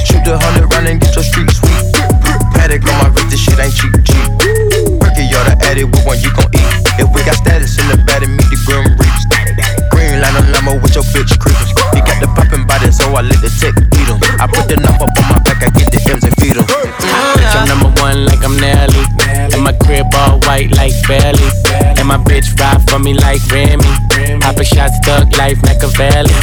Shoot 0.04 0.20
the 0.22 0.36
hundred 0.36 0.68
round 0.68 0.86
and 0.86 1.00
get 1.00 1.16
your 1.16 1.24
street 1.24 1.50
sweet. 1.50 1.80
Patek 2.54 2.84
on 2.86 2.94
my 3.00 3.08
wrist, 3.08 3.32
this 3.32 3.40
shit 3.40 3.58
ain't 3.58 3.72
cheap, 3.74 3.90
cheap. 4.04 4.28
Perky, 5.00 5.24
y'all 5.32 5.48
the 5.48 5.56
addict, 5.64 5.90
what 5.96 6.14
one 6.14 6.20
you 6.20 6.30
gon' 6.30 6.52
eat? 6.52 6.70
If 7.02 7.08
we 7.10 7.24
got 7.26 7.34
status 7.34 7.74
in 7.82 7.88
the 7.90 7.98
bed, 8.04 8.22
meet 8.22 8.45
the 8.45 8.45
grim 8.45 8.45
reaps. 8.45 8.45
Green 8.45 8.45
with 10.82 10.94
your 10.94 11.04
bitch 11.14 11.38
creepers. 11.38 11.70
He 11.94 12.00
got 12.00 12.18
the 12.20 12.28
poppin' 12.34 12.66
body, 12.66 12.90
so 12.90 13.08
I 13.14 13.22
let 13.22 13.40
the 13.40 13.50
tech 13.60 13.74
beat 13.92 14.08
him. 14.08 14.18
I 14.40 14.46
put 14.46 14.68
the 14.68 14.76
up 14.84 15.00
on 15.00 15.10
my 15.28 15.38
back, 15.44 15.62
I 15.62 15.68
get 15.72 15.88
the 15.92 16.00
M's 16.10 16.24
and 16.24 16.34
feed 16.36 16.56
him. 16.56 16.66
Bitch, 16.66 17.54
I'm 17.54 17.68
number 17.68 17.90
one 18.02 18.26
like 18.26 18.42
I'm 18.44 18.56
Nelly. 18.56 19.04
And 19.52 19.62
my 19.62 19.72
crib 19.72 20.06
all 20.14 20.40
white 20.44 20.70
like 20.76 20.94
Belly. 21.08 21.48
And 21.96 22.08
my 22.08 22.18
bitch 22.18 22.52
ride 22.58 22.82
for 22.90 22.98
me 22.98 23.14
like 23.14 23.40
Remy. 23.50 24.40
Papa 24.40 24.64
shots, 24.64 24.98
thug 25.04 25.32
life, 25.36 25.60
Machiavelli. 25.62 26.34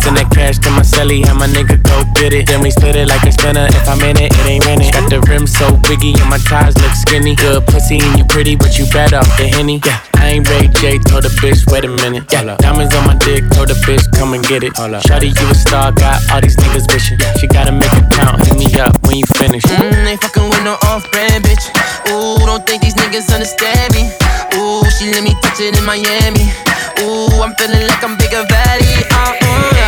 Send 0.00 0.16
that 0.16 0.32
cash 0.32 0.58
to 0.64 0.70
my 0.72 0.80
celly, 0.80 1.24
have 1.26 1.36
my 1.36 1.46
nigga 1.46 1.76
go 1.84 2.00
get 2.16 2.32
it. 2.32 2.48
Then 2.48 2.62
we 2.62 2.70
split 2.70 2.96
it 2.96 3.06
like 3.06 3.22
a 3.24 3.32
spinner. 3.32 3.68
If 3.68 3.84
I'm 3.88 4.00
in 4.00 4.16
it, 4.16 4.32
it 4.32 4.46
ain't 4.48 4.64
rented. 4.64 4.92
Got 4.92 5.10
the 5.10 5.20
rim 5.28 5.46
so 5.46 5.76
biggie 5.84 6.16
and 6.16 6.30
my 6.30 6.40
ties 6.48 6.72
look 6.80 6.92
skinny. 6.96 7.36
Good 7.36 7.66
pussy 7.66 8.00
and 8.00 8.16
you 8.16 8.24
pretty, 8.24 8.56
but 8.56 8.78
you 8.78 8.88
bad 8.88 9.12
off 9.12 9.28
the 9.36 9.48
henny. 9.48 9.80
Yeah, 9.84 10.00
I 10.16 10.40
ain't 10.40 10.48
Ray 10.48 10.68
J, 10.80 10.98
told 11.04 11.24
the 11.24 11.32
bitch, 11.44 11.68
wait 11.70 11.84
a 11.84 11.92
minute. 11.92 12.24
Yeah, 12.32 12.56
diamonds 12.56 12.94
on 12.96 13.04
my 13.06 13.16
dick, 13.20 13.44
told 13.52 13.68
the 13.68 13.76
bitch, 13.84 14.04
come 14.16 14.32
and 14.32 14.44
get 14.44 14.64
it. 14.64 14.72
Shawty, 15.04 15.36
you 15.36 15.46
a 15.48 15.54
star, 15.54 15.92
got 15.92 16.16
all 16.32 16.40
these 16.40 16.56
niggas 16.56 16.88
wishing. 16.92 17.20
She 17.36 17.46
gotta 17.46 17.72
make 17.72 17.92
a 17.92 18.04
count, 18.08 18.40
hit 18.46 18.56
me 18.56 18.68
up 18.80 18.96
when 19.04 19.20
you 19.20 19.28
finish. 19.36 19.62
Mm, 19.68 20.16
ain't 20.16 20.20
fucking 20.20 20.48
with 20.48 20.64
no 20.64 20.80
off-brand 20.88 21.44
bitch. 21.44 21.68
Ooh, 22.08 22.40
don't 22.48 22.64
think 22.66 22.82
these 22.82 22.96
niggas 22.96 23.28
understand 23.32 23.92
me. 23.92 24.08
Ooh, 24.56 24.80
she 24.96 25.12
let 25.12 25.22
me 25.22 25.36
touch 25.44 25.60
it 25.60 25.76
in 25.76 25.84
Miami. 25.84 26.48
Ooh, 27.04 27.28
I'm 27.44 27.54
feeling 27.56 27.84
like 27.84 28.02
I'm 28.04 28.16
bigger 28.16 28.44
valley. 28.48 28.92
Uh, 29.12 29.39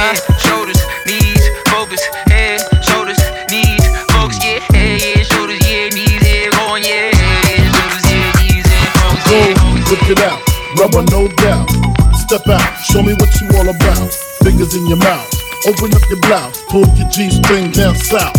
Shoulders, 0.02 0.82
knees, 1.06 1.46
focus, 1.70 2.02
head, 2.26 2.58
shoulders, 2.82 3.22
knees, 3.54 3.86
focus, 4.10 4.34
yeah, 4.42 4.58
head, 4.74 4.98
yeah, 4.98 5.22
shoulders, 5.22 5.62
yeah, 5.62 5.88
knees, 5.94 6.18
yeah, 6.26 6.50
going, 6.58 6.82
yeah, 6.82 7.14
yeah, 7.14 7.70
shoulders, 7.70 8.04
yeah, 8.10 8.32
knees, 8.42 8.66
yeah, 8.66 8.98
focus, 8.98 9.30
yeah. 9.30 9.54
Whip 9.86 10.02
it 10.10 10.18
out, 10.26 10.42
rubber 10.74 11.06
no 11.14 11.28
doubt. 11.38 11.70
Step 12.18 12.42
out, 12.48 12.66
show 12.82 13.02
me 13.02 13.14
what 13.14 13.30
you 13.40 13.46
all 13.54 13.68
about. 13.70 14.10
Fingers 14.42 14.74
in 14.74 14.86
your 14.88 14.98
mouth, 14.98 15.30
open 15.70 15.94
up 15.94 16.02
your 16.10 16.18
blouse, 16.26 16.60
pull 16.68 16.84
your 16.98 17.08
G-string 17.08 17.70
down 17.70 17.94
south. 17.94 18.34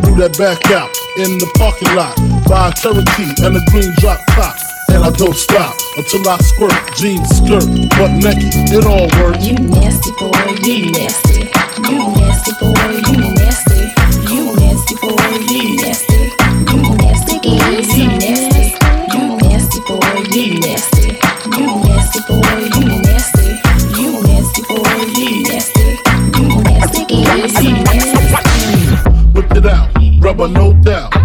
Do 0.00 0.16
that 0.16 0.32
back 0.40 0.64
out 0.72 0.88
in 1.20 1.36
the 1.36 1.50
parking 1.60 1.92
lot. 1.94 2.16
Buy 2.48 2.68
a 2.68 2.72
Cherokee 2.72 3.36
and 3.44 3.52
a 3.52 3.62
green 3.70 3.92
drop 4.00 4.24
top 4.32 4.56
and 4.92 5.04
I 5.04 5.10
don't 5.10 5.34
stop 5.36 5.76
until 5.96 6.28
I 6.28 6.38
squirt. 6.38 6.72
Jeans, 6.96 7.28
skirt, 7.36 7.64
butt 7.96 8.10
naked, 8.22 8.72
it 8.74 8.84
all 8.86 9.08
works. 9.22 9.46
You 9.46 9.54
nasty 9.54 10.10
boy, 10.18 10.30
you 10.66 10.90
nasty. 10.92 11.50
You 11.88 11.98
nasty 12.18 12.52
boy, 12.58 12.74
you 13.08 13.16
nasty. 13.34 13.80
You 14.30 14.54
nasty 14.56 14.94
boy, 15.00 15.30
you 15.50 15.76
nasty. 15.76 16.32
You 16.70 16.82
nasty, 16.96 17.36
you 17.44 18.06
nasty. 18.18 18.64
You 19.12 19.36
nasty 19.38 19.80
boy, 19.86 20.14
you 20.34 20.60
nasty. 20.60 21.18
You 21.56 21.66
nasty 21.86 22.20
boy, 22.28 22.58
you 22.74 22.84
nasty. 23.06 23.48
You 24.00 24.10
nasty 24.26 24.62
boy, 24.68 24.98
you 25.16 25.30
nasty. 25.44 25.86
You 26.36 26.46
nasty, 26.62 27.02
you 27.10 27.72
nasty. 27.84 28.10
Whip 29.34 29.50
it 29.56 29.66
out, 29.66 29.88
rubber 30.20 30.48
no 30.48 30.72
doubt. 30.82 31.19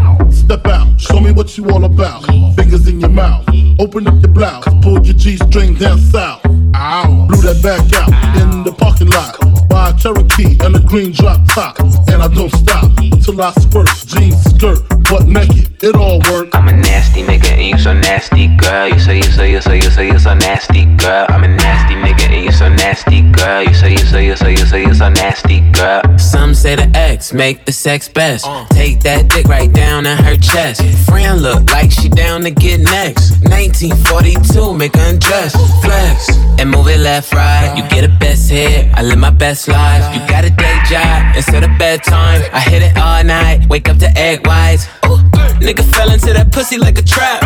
Show 1.07 1.19
me 1.19 1.31
what 1.31 1.55
you 1.57 1.69
all 1.69 1.85
about. 1.85 2.25
Fingers 2.55 2.87
in 2.87 2.99
your 2.99 3.09
mouth, 3.09 3.47
open 3.79 4.07
up 4.07 4.15
your 4.23 4.33
blouse, 4.33 4.65
pull 4.81 5.05
your 5.05 5.15
G-string 5.15 5.75
down 5.75 5.99
south. 5.99 6.41
Blew 6.43 7.41
that 7.41 7.59
back 7.61 7.81
out 7.93 8.09
in 8.41 8.63
the 8.63 8.73
parking 8.73 9.09
lot. 9.09 9.37
Buy 9.69 9.89
a 9.89 9.93
Cherokee 9.93 10.57
and 10.61 10.75
a 10.75 10.79
green 10.79 11.11
drop 11.11 11.39
top. 11.47 11.77
And 12.25 12.33
I 12.33 12.37
don't 12.37 12.49
stop 12.49 12.97
until 12.97 13.39
I 13.39 13.51
squirt. 13.51 13.89
Jeans, 14.07 14.41
skirt, 14.45 14.79
butt 15.09 15.27
naked, 15.27 15.83
it 15.83 15.95
all 15.95 16.19
works. 16.31 16.49
I'm 16.53 16.67
a 16.67 16.71
nasty 16.71 17.21
nigga 17.21 17.51
and 17.51 17.67
you 17.67 17.77
so 17.77 17.93
nasty, 17.93 18.47
girl. 18.57 18.89
You 18.89 18.99
say 18.99 19.17
you 19.17 19.23
so 19.23 19.43
you 19.43 19.61
so 19.61 19.73
you 19.73 19.91
so 19.91 20.01
you 20.01 20.17
so 20.17 20.33
nasty, 20.33 20.85
girl. 20.97 21.27
I'm 21.29 21.43
a 21.43 21.47
nasty 21.47 21.93
nigga 21.93 22.33
and 22.33 22.45
you 22.45 22.51
so 22.51 22.69
nasty, 22.69 23.21
girl. 23.31 23.61
You 23.61 23.73
say 23.75 23.91
you 23.91 23.99
so 23.99 24.17
you 24.17 24.35
so 24.35 24.47
you 24.47 24.57
so 24.57 24.75
you 24.75 24.93
so 24.95 25.09
nasty, 25.09 25.59
girl. 25.71 26.01
Some 26.17 26.55
say 26.55 26.75
the 26.75 26.89
X 26.97 27.31
make 27.31 27.65
the 27.65 27.71
sex 27.71 28.09
best. 28.09 28.45
Take 28.71 29.01
that 29.01 29.29
dick 29.29 29.47
right 29.47 29.71
down 29.71 30.07
in 30.07 30.17
her 30.17 30.35
chest. 30.37 30.81
Friend 31.05 31.39
look 31.41 31.69
like 31.69 31.91
she 31.91 32.09
down 32.09 32.41
to 32.41 32.51
get 32.51 32.79
next. 32.79 33.31
1942, 33.43 34.73
make 34.73 34.95
her 34.95 35.09
undress, 35.09 35.53
flex 35.83 36.45
and 36.59 36.69
move 36.69 36.87
it 36.87 36.99
left 36.99 37.33
right. 37.33 37.73
You 37.77 37.87
get 37.89 38.03
a 38.03 38.09
best 38.19 38.49
hit, 38.49 38.91
I 38.93 39.01
live 39.01 39.19
my 39.19 39.29
best 39.29 39.67
life. 39.67 40.03
You 40.13 40.21
got 40.27 40.45
a 40.45 40.49
day 40.49 40.79
job 40.89 41.35
instead 41.35 41.63
of 41.63 41.77
bedtime. 41.77 42.14
I 42.15 42.59
hit 42.59 42.81
it 42.81 42.97
all 42.97 43.23
night, 43.23 43.67
wake 43.69 43.89
up 43.89 43.97
to 43.97 44.09
egg 44.17 44.47
whites. 44.47 44.87
Ooh, 45.05 45.19
nigga 45.59 45.83
fell 45.95 46.11
into 46.11 46.33
that 46.33 46.51
pussy 46.51 46.77
like 46.77 46.97
a 46.97 47.03
trap. 47.03 47.41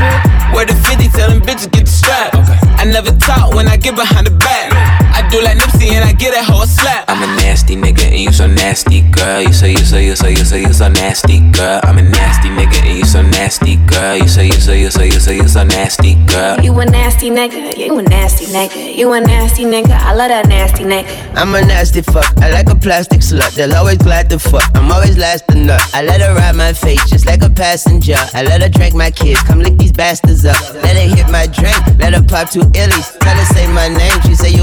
Where 0.53 0.65
the 0.65 0.73
50 0.73 1.09
tell 1.09 1.29
them 1.29 1.41
bitches 1.41 1.71
get 1.71 1.85
the 1.85 1.91
strap. 1.91 2.31
I 2.77 2.85
never 2.85 3.11
talk 3.11 3.53
when 3.53 3.67
I 3.67 3.77
get 3.77 3.95
behind 3.95 4.27
the 4.27 4.31
back. 4.31 5.08
I 5.29 5.31
do 5.31 5.41
like 5.43 5.59
Nipsey 5.59 5.93
and 5.93 6.03
I 6.03 6.13
get 6.13 6.33
that 6.33 6.43
hoe 6.43 6.63
a 6.63 6.65
slap. 6.65 7.05
I'm 7.07 7.21
a 7.21 7.27
nasty 7.45 7.75
nigga 7.75 8.01
and 8.09 8.17
you 8.17 8.31
so 8.31 8.47
nasty, 8.47 9.01
girl. 9.13 9.43
You 9.43 9.53
say 9.53 9.69
you 9.69 9.85
so 9.85 9.97
you 9.97 10.15
so 10.15 10.25
you 10.25 10.43
so 10.43 10.55
you 10.55 10.73
so 10.73 10.89
nasty, 10.89 11.37
girl. 11.51 11.79
I'm 11.83 11.99
a 11.99 12.01
nasty 12.01 12.49
nigga 12.49 12.81
and 12.81 12.97
you 12.97 13.05
so 13.05 13.21
nasty, 13.21 13.75
girl. 13.85 14.17
You 14.17 14.27
say 14.27 14.47
you 14.47 14.57
so 14.57 14.73
you 14.73 14.89
so 14.89 15.03
you 15.03 15.19
so 15.19 15.29
you 15.29 15.47
so 15.47 15.63
nasty, 15.65 16.15
girl. 16.25 16.59
You 16.61 16.73
a 16.79 16.83
nasty 16.83 17.29
nigga, 17.29 17.77
you 17.77 17.99
a 17.99 18.01
nasty 18.01 18.45
nigga, 18.45 18.97
you 18.97 19.13
a 19.13 19.21
nasty 19.21 19.65
nigga. 19.65 19.91
I 19.91 20.15
love 20.15 20.29
that 20.29 20.47
nasty 20.47 20.83
nigga. 20.83 21.05
I'm 21.35 21.53
a 21.53 21.61
nasty 21.61 22.01
fuck. 22.01 22.25
I 22.41 22.49
like 22.49 22.67
a 22.71 22.75
plastic 22.75 23.19
slut. 23.21 23.53
They'll 23.53 23.75
always 23.75 23.99
glad 23.99 24.31
to 24.31 24.39
fuck. 24.39 24.65
I'm 24.73 24.91
always 24.91 25.15
last 25.15 25.47
to 25.49 25.55
nut. 25.55 25.81
I 25.93 26.01
let 26.01 26.21
her 26.21 26.33
ride 26.33 26.55
my 26.55 26.73
face 26.73 27.07
just 27.07 27.27
like 27.27 27.43
a 27.43 27.51
passenger. 27.51 28.17
I 28.33 28.41
let 28.41 28.63
her 28.63 28.69
drink 28.69 28.95
my 28.95 29.11
kids. 29.11 29.43
Come 29.43 29.59
lick 29.59 29.77
these 29.77 29.91
bastards 29.91 30.43
up. 30.45 30.57
Let 30.81 30.97
her 30.97 31.15
hit 31.15 31.29
my 31.29 31.45
drink. 31.45 31.77
Let 31.99 32.15
her 32.15 32.23
pop 32.23 32.49
two 32.49 32.65
illies. 32.73 33.13
Tell 33.19 33.37
her 33.37 33.45
say 33.53 33.67
my 33.71 33.89
name. 33.89 34.17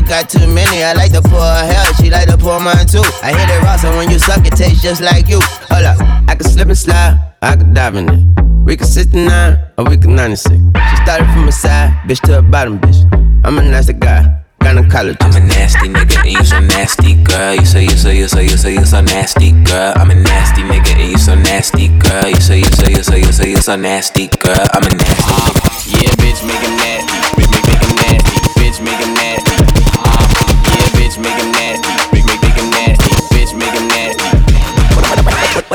She 0.06 0.12
say 0.12 0.22
you 0.22 0.22
got 0.22 0.28
too 0.28 0.46
many. 0.46 0.82
I 0.84 0.92
like 0.92 1.12
to 1.12 1.22
pour 1.22 1.40
her 1.40 1.66
hell. 1.66 1.92
She 1.94 2.10
like 2.10 2.28
to 2.28 2.36
pour 2.38 2.60
mine 2.60 2.86
too. 2.86 3.02
I 3.22 3.32
hit 3.34 3.50
it 3.50 3.62
raw, 3.62 3.76
so 3.76 3.96
when 3.96 4.10
you 4.10 4.18
suck, 4.18 4.46
it 4.46 4.54
tastes 4.54 4.82
just 4.82 5.00
like 5.00 5.28
you. 5.28 5.40
Hold 5.70 5.84
up. 5.84 5.98
I 6.28 6.34
can 6.34 6.48
slip 6.48 6.68
and 6.68 6.78
slide. 6.78 7.18
I 7.42 7.56
can 7.56 7.74
dive 7.74 7.96
in 7.96 8.08
it. 8.08 8.42
We 8.64 8.76
can 8.76 8.86
69 8.86 9.58
or 9.78 9.84
we 9.84 9.96
can 9.96 10.14
96. 10.14 10.54
She 10.54 10.96
started 11.02 11.26
from 11.32 11.48
a 11.48 11.52
side, 11.52 11.90
bitch 12.06 12.20
to 12.22 12.38
a 12.38 12.42
bottom, 12.42 12.78
bitch. 12.78 12.98
I'm 13.44 13.58
a 13.58 13.62
nasty 13.62 13.92
guy. 13.92 14.42
Gynecologist. 14.60 15.22
I'm 15.22 15.42
a 15.42 15.46
nasty 15.46 15.88
nigga 15.88 16.18
and 16.24 16.32
you 16.32 16.44
so 16.44 16.60
nasty, 16.60 17.14
girl. 17.22 17.54
You 17.54 17.64
say 17.66 17.82
you 17.84 17.90
so 17.90 18.10
you 18.10 18.26
so 18.26 18.40
you 18.40 18.56
so 18.56 18.68
you 18.68 18.84
so 18.84 19.00
nasty, 19.00 19.52
girl. 19.62 19.92
I'm 19.96 20.10
a 20.10 20.14
nasty 20.14 20.62
nigga 20.62 20.94
and 20.96 21.10
you 21.12 21.18
so 21.18 21.34
nasty, 21.34 21.88
girl. 21.98 22.28
You 22.28 22.40
say 22.40 22.58
you 22.58 22.64
so 22.64 22.88
you 22.88 23.02
so 23.02 23.14
you 23.14 23.32
so 23.32 23.44
you 23.44 23.56
so 23.58 23.76
nasty, 23.76 24.26
girl. 24.26 24.66
I'm 24.72 24.82
a 24.82 24.90
nasty 24.90 25.32
nigga. 25.32 26.02
Yeah, 26.02 26.10
bitch, 26.18 26.46
make 26.46 26.62
it 26.62 26.76
nasty. 26.76 27.25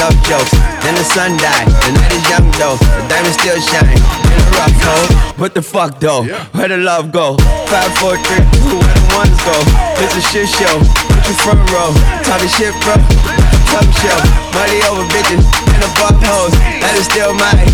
love 0.00 0.16
jokes. 0.24 0.50
Then 0.80 0.96
the 0.96 1.04
sun 1.04 1.36
dies. 1.36 1.68
the 1.84 1.92
night 1.92 2.12
is 2.16 2.24
young 2.32 2.48
though, 2.56 2.80
the 2.80 3.04
diamonds 3.12 3.36
still 3.36 3.60
shine. 3.60 4.00
In 4.32 4.40
a 4.40 4.44
rough 4.56 4.78
hole, 4.80 5.08
what 5.36 5.52
the 5.52 5.62
fuck 5.62 6.00
though? 6.00 6.24
Where 6.56 6.68
the 6.68 6.78
love 6.78 7.12
go? 7.12 7.36
Five, 7.68 7.92
four, 8.00 8.16
three, 8.16 8.44
two, 8.56 8.80
where 8.80 8.96
the 8.96 9.04
ones 9.12 9.38
go? 9.44 9.56
It's 10.00 10.16
a 10.16 10.22
shit 10.24 10.48
show. 10.48 10.76
Put 11.12 11.28
your 11.28 11.38
front 11.44 11.60
row, 11.68 11.92
talking 12.24 12.48
shit, 12.48 12.72
bro. 12.80 12.96
Top 13.68 13.86
show, 14.00 14.18
money 14.56 14.80
over 14.88 15.04
bitches 15.12 15.44
and 15.44 15.82
the 15.84 15.90
fuck 16.00 16.16
hoes. 16.24 16.54
That 16.80 16.96
is 16.96 17.04
still 17.04 17.36
mine. 17.36 17.68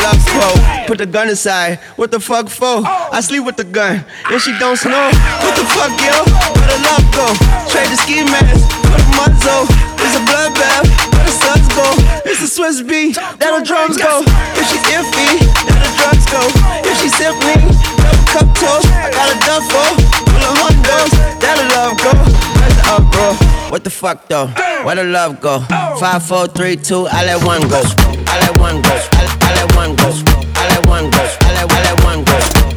Love 0.00 0.22
quote. 0.30 0.86
Put 0.86 0.98
the 0.98 1.06
gun 1.06 1.28
aside. 1.28 1.78
What 1.96 2.10
the 2.10 2.20
fuck 2.20 2.48
for? 2.48 2.82
I 2.86 3.20
sleep 3.20 3.44
with 3.44 3.56
the 3.56 3.64
gun. 3.64 4.04
Then 4.30 4.38
she 4.38 4.56
don't 4.58 4.76
snow. 4.76 5.10
What 5.42 5.54
the 5.58 5.66
fuck, 5.74 5.92
yo? 6.00 6.16
Where 6.54 6.68
the 6.70 6.78
love 6.86 7.06
go? 7.12 7.26
Trade 7.70 7.90
the 7.90 7.96
ski 7.96 8.24
mask 8.24 8.64
Put 8.82 9.00
a 9.00 9.04
muzzle. 9.16 9.93
It's 10.04 10.16
a 10.16 10.22
bloodbath, 10.28 10.86
where 11.16 11.24
the 11.24 11.32
suns 11.32 11.68
go. 11.72 11.86
It's 12.28 12.42
a 12.44 12.48
Swiss 12.48 12.82
beat, 12.84 13.16
that 13.16 13.40
the 13.40 13.64
drums 13.64 13.96
go. 13.96 14.20
If 14.54 14.64
she's 14.68 14.84
iffy, 14.92 15.40
that 15.64 15.80
the 15.80 15.90
drugs 15.96 16.26
go. 16.28 16.42
If 16.84 16.94
she's 17.00 17.16
simply, 17.16 17.56
double 18.04 18.26
cup 18.28 18.48
toast. 18.60 18.88
I 18.92 19.08
got 19.08 19.32
a 19.32 19.36
duffel, 19.48 19.88
full 20.28 20.44
of 20.44 20.54
hondos. 20.60 21.10
That 21.40 21.56
the 21.56 21.66
love 21.72 21.96
go. 22.04 22.12
That's 22.60 22.76
the 22.76 22.84
uproar. 23.00 23.32
What 23.72 23.82
the 23.82 23.90
fuck 23.90 24.28
though? 24.28 24.46
Where 24.84 24.94
the 24.96 25.04
love 25.04 25.40
go? 25.40 25.60
Five, 25.98 26.22
four, 26.26 26.46
three, 26.46 26.76
two. 26.76 27.06
I 27.10 27.24
let 27.24 27.42
one 27.44 27.62
go. 27.68 27.80
I 28.28 28.40
let 28.44 28.58
one 28.60 28.82
go. 28.82 28.92
I 28.92 29.50
let 29.56 29.74
one 29.74 29.96
go. 29.96 30.12
I 30.54 30.68
let 30.68 30.86
one 30.86 31.10
go. 31.10 31.18
I 31.18 31.52
let 31.54 31.66
one 31.66 31.80
go. 31.80 31.80
I 31.80 31.80
let 31.82 32.04
one 32.04 32.24
go. 32.24 32.73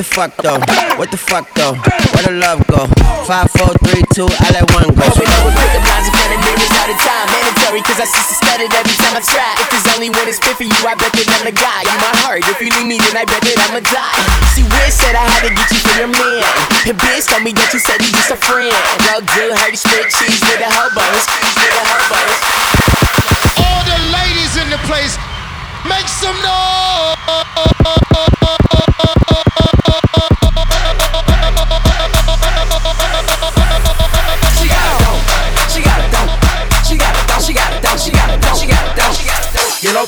The 0.00 0.08
fuck 0.16 0.32
though? 0.40 0.56
What 0.96 1.12
the 1.12 1.20
fuck 1.20 1.44
though? 1.52 1.76
Where 2.16 2.24
the 2.24 2.32
love 2.40 2.64
go? 2.72 2.88
Five, 3.28 3.52
four, 3.52 3.68
three, 3.84 4.00
two, 4.16 4.24
I 4.24 4.48
let 4.56 4.64
one 4.72 4.88
go. 4.96 5.04
Open 5.04 5.28
up 5.28 5.44
with 5.44 5.52
the 5.76 5.80
blinds 5.84 6.08
in 6.08 6.14
front 6.16 6.32
of 6.32 6.40
mirrors 6.40 6.72
all 6.72 6.88
the 6.88 6.96
time. 6.96 7.28
Mandatory, 7.28 7.84
cause 7.84 8.00
I 8.00 8.08
see 8.08 8.24
suspended 8.32 8.72
every 8.72 8.96
time 8.96 9.12
I 9.12 9.20
try. 9.20 9.44
If 9.60 9.68
there's 9.68 9.84
only 9.92 10.08
one 10.08 10.24
that's 10.24 10.40
fit 10.40 10.56
for 10.56 10.64
you, 10.64 10.80
I 10.88 10.96
bet 10.96 11.12
that 11.12 11.28
I'm 11.28 11.44
the 11.44 11.52
guy. 11.52 11.84
You 11.84 11.96
my 12.00 12.12
heart. 12.24 12.40
If 12.48 12.64
you 12.64 12.72
need 12.72 12.88
me, 12.88 12.96
then 12.96 13.12
I 13.12 13.28
bet 13.28 13.44
that 13.44 13.60
I'ma 13.60 13.84
die. 13.84 14.24
See, 14.56 14.64
Wiz 14.64 14.96
said 14.96 15.12
I 15.12 15.24
had 15.36 15.44
to 15.44 15.52
get 15.52 15.68
you 15.68 15.80
for 15.84 15.92
your 16.00 16.08
man. 16.08 16.48
And 16.88 16.96
Biz 16.96 17.28
told 17.28 17.44
me 17.44 17.52
that 17.60 17.68
you 17.76 17.80
said 17.84 18.00
he's 18.00 18.16
just 18.16 18.32
a 18.32 18.40
friend. 18.40 18.72
Well, 19.04 19.20
do 19.20 19.52
heard 19.52 19.76
he 19.76 19.76
split 19.76 20.08
cheese 20.16 20.40
with 20.40 20.64
the 20.64 20.70
hobos. 20.80 21.28
With 21.60 21.76
the 21.76 21.82
hobos. 21.84 22.40
All 23.68 23.84
the 23.84 24.00
ladies 24.16 24.56
in 24.56 24.72
the 24.72 24.80
place, 24.88 25.12
make 25.84 26.08
some 26.08 26.40
noise. 26.40 26.80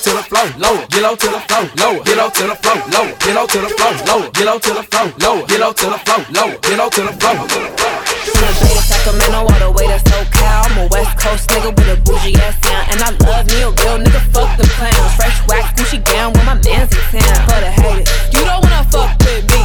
To 0.02 0.10
the 0.10 0.22
flow, 0.22 0.42
lower. 0.58 0.82
Get 0.90 1.02
low 1.02 1.14
to 1.14 1.28
the 1.30 1.38
flow, 1.46 1.62
lower. 1.78 2.02
Get 2.02 2.16
low 2.18 2.28
to 2.28 2.42
the 2.50 2.56
flow, 2.58 2.74
lower. 2.90 3.14
Get 3.22 3.34
low 3.34 3.46
to 3.46 3.58
the 3.62 3.70
flow, 3.70 3.92
lower. 4.10 4.30
Get 4.34 4.46
low 4.46 4.58
to 4.58 4.72
the 4.74 4.82
flow, 4.82 5.06
lower. 5.22 5.46
Get 5.46 5.60
low 5.62 5.72
to 5.72 5.86
the 5.86 5.98
flow, 6.02 6.18
lower. 6.34 6.56
Get 6.58 6.78
low 6.78 6.88
to 6.90 7.02
the 7.06 7.12
flow. 7.22 7.34
From 7.38 8.42
the 8.42 8.66
Bay 8.66 8.82
Sacramento 8.82 9.38
all 9.46 9.58
the 9.62 9.70
way 9.70 9.86
to 9.86 9.98
SoCal. 10.02 10.66
I'm 10.66 10.78
a 10.82 10.86
West 10.90 11.14
Coast 11.22 11.50
nigga 11.50 11.70
with 11.70 11.94
a 11.94 11.96
bougie 12.02 12.34
ass 12.42 12.58
sound. 12.58 12.84
And 12.90 12.98
I 12.98 13.10
love 13.30 13.46
me 13.46 13.62
a 13.62 13.70
real 13.70 13.98
nigga, 14.02 14.22
fuck 14.34 14.50
the 14.58 14.66
clowns. 14.74 15.14
Fresh 15.14 15.38
wax, 15.46 15.70
Gucci 15.78 16.02
gown 16.02 16.32
with 16.32 16.46
my 16.46 16.58
mans 16.66 16.90
in 16.90 17.22
town. 17.22 17.38
For 17.46 17.60
the 17.62 17.70
haters, 17.70 18.10
you 18.34 18.42
don't 18.42 18.58
wanna 18.58 18.82
fuck 18.90 19.14
with 19.22 19.46
me. 19.54 19.62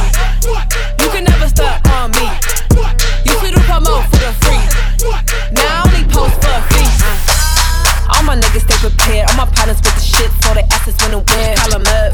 You 1.02 1.08
can 1.10 1.24
never 1.24 1.48
stop 1.48 1.87
niggas 8.58 8.66
stay 8.66 8.88
prepared. 8.88 9.28
All 9.30 9.36
my 9.36 9.46
partners 9.46 9.78
with 9.78 9.94
the 9.94 10.00
shit, 10.00 10.30
so 10.42 10.54
the 10.54 10.64
asses 10.72 10.94
when 11.02 11.14
I'm 11.14 11.24
weird. 11.26 11.56
Call 11.58 11.74
'em 11.74 11.86
up. 11.86 12.12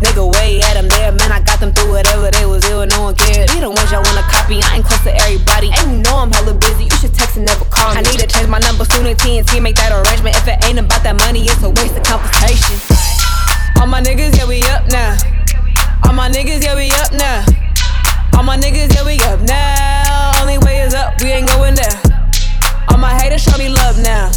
Nigga, 0.00 0.24
way 0.34 0.60
at 0.62 0.76
'em 0.76 0.88
there. 0.88 1.12
Man, 1.12 1.32
I 1.32 1.40
got 1.40 1.60
them 1.60 1.72
through 1.72 1.92
whatever 1.92 2.30
they 2.30 2.46
was 2.46 2.64
ill, 2.64 2.86
no 2.86 3.02
one 3.02 3.14
cared. 3.14 3.50
Be 3.52 3.60
the 3.60 3.70
ones 3.70 3.90
y'all 3.90 4.02
wanna 4.02 4.22
copy. 4.22 4.62
I 4.62 4.76
ain't 4.76 4.84
close 4.84 5.02
to 5.04 5.14
everybody. 5.14 5.70
And 5.78 5.92
you 5.92 5.98
know 5.98 6.18
I'm 6.18 6.32
hella 6.32 6.54
busy. 6.54 6.84
You 6.84 6.96
should 7.00 7.14
text 7.14 7.36
and 7.36 7.46
never 7.46 7.64
call 7.66 7.92
me. 7.92 7.98
I 7.98 8.02
need 8.02 8.20
to 8.20 8.26
change 8.26 8.48
my 8.48 8.58
number 8.58 8.84
soon 8.84 9.04
TNT 9.04 9.56
and 9.56 9.64
make 9.64 9.76
that 9.76 9.92
arrangement. 9.92 10.36
If 10.36 10.48
it 10.48 10.64
ain't 10.64 10.78
about 10.78 11.02
that 11.02 11.16
money, 11.16 11.44
it's 11.46 11.62
a 11.62 11.70
waste 11.70 11.96
of 11.96 12.04
conversation. 12.04 12.76
All 13.80 13.86
my 13.86 14.00
niggas, 14.00 14.36
yeah, 14.36 14.46
we 14.46 14.62
up 14.64 14.86
now. 14.88 15.16
All 16.04 16.14
my 16.14 16.28
niggas, 16.28 16.62
yeah, 16.62 16.74
we 16.74 16.90
up 17.02 17.12
now. 17.12 17.44
All 18.36 18.42
my 18.42 18.56
niggas, 18.56 18.94
yeah, 18.94 19.04
we 19.04 19.18
up 19.30 19.40
now. 19.40 20.40
Only 20.40 20.58
way 20.58 20.80
is 20.80 20.94
up, 20.94 21.20
we 21.20 21.30
ain't 21.30 21.48
going 21.48 21.74
down. 21.74 21.96
All 22.88 22.98
my 22.98 23.14
haters 23.14 23.42
show 23.42 23.56
me 23.58 23.68
love 23.68 23.98
now. 23.98 24.30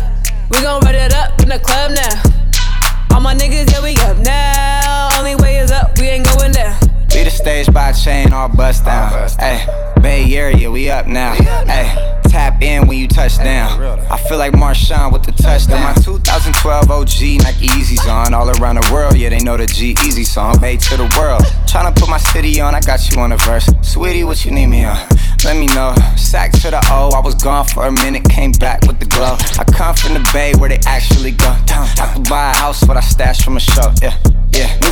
We 0.50 0.62
gon' 0.62 0.82
run 0.82 0.96
it 0.96 1.14
up 1.14 1.42
in 1.42 1.50
the 1.50 1.60
club 1.60 1.92
now. 1.92 3.16
All 3.16 3.22
my 3.22 3.34
niggas, 3.34 3.72
yeah, 3.72 3.82
we 3.82 3.96
up 4.02 4.18
now. 4.18 5.10
Only 5.18 5.36
way 5.36 5.58
is 5.58 5.72
up, 5.72 5.98
we 5.98 6.06
ain't 6.06 6.26
going 6.26 6.52
down. 6.52 6.80
We 7.14 7.24
the 7.24 7.30
stage 7.32 7.72
by 7.74 7.92
chain, 7.94 8.32
all 8.32 8.50
bust 8.50 8.86
down. 8.86 9.30
Hey, 9.40 9.66
Bay 10.02 10.36
Area, 10.36 10.70
we 10.70 10.90
up 10.90 11.08
now. 11.08 11.34
Hey, 11.34 12.15
tap 12.36 12.62
in 12.62 12.86
when 12.86 12.98
you 12.98 13.08
touch 13.08 13.38
down. 13.38 13.82
I 14.12 14.18
feel 14.28 14.38
like 14.38 14.52
Marshawn 14.52 15.14
with 15.14 15.24
the 15.24 15.32
touchdown. 15.32 15.82
My 15.82 15.94
2012 15.94 16.92
OG 16.92 17.08
Nike 17.46 17.68
Yeezys 17.72 18.06
on. 18.12 18.34
All 18.34 18.50
around 18.60 18.76
the 18.76 18.90
world, 18.92 19.16
yeah, 19.16 19.30
they 19.30 19.40
know 19.40 19.56
the 19.56 19.66
G 19.66 19.96
Easy 20.06 20.26
song. 20.26 20.60
Bay 20.60 20.76
to 20.76 20.98
the 20.98 21.08
world. 21.18 21.44
Tryna 21.72 21.96
put 21.96 22.10
my 22.10 22.18
city 22.18 22.60
on, 22.60 22.76
I 22.76 22.82
got 22.82 23.00
you 23.10 23.22
on 23.22 23.30
the 23.30 23.38
verse. 23.38 23.70
Sweetie, 23.82 24.26
what 24.26 24.44
you 24.44 24.52
need 24.52 24.68
me 24.68 24.84
on? 24.84 24.98
Let 25.46 25.56
me 25.56 25.68
know. 25.68 25.96
Sack 26.18 26.52
to 26.64 26.72
the 26.72 26.82
O, 26.92 27.12
I 27.16 27.22
was 27.22 27.36
gone 27.36 27.66
for 27.66 27.86
a 27.86 27.92
minute, 27.92 28.26
came 28.26 28.52
back 28.52 28.82
with 28.86 29.00
the 29.00 29.06
glow. 29.06 29.38
I 29.58 29.64
come 29.64 29.96
from 29.96 30.14
the 30.16 30.30
Bay 30.34 30.52
where 30.60 30.68
they 30.68 30.80
actually 30.86 31.32
go. 31.32 31.56
I 31.70 32.12
could 32.14 32.28
buy 32.28 32.52
a 32.52 32.58
house, 32.58 32.86
what 32.86 32.98
I 32.98 33.02
stashed 33.02 33.46
from 33.46 33.56
a 33.56 33.62
show. 33.62 33.94
Yeah, 34.02 34.18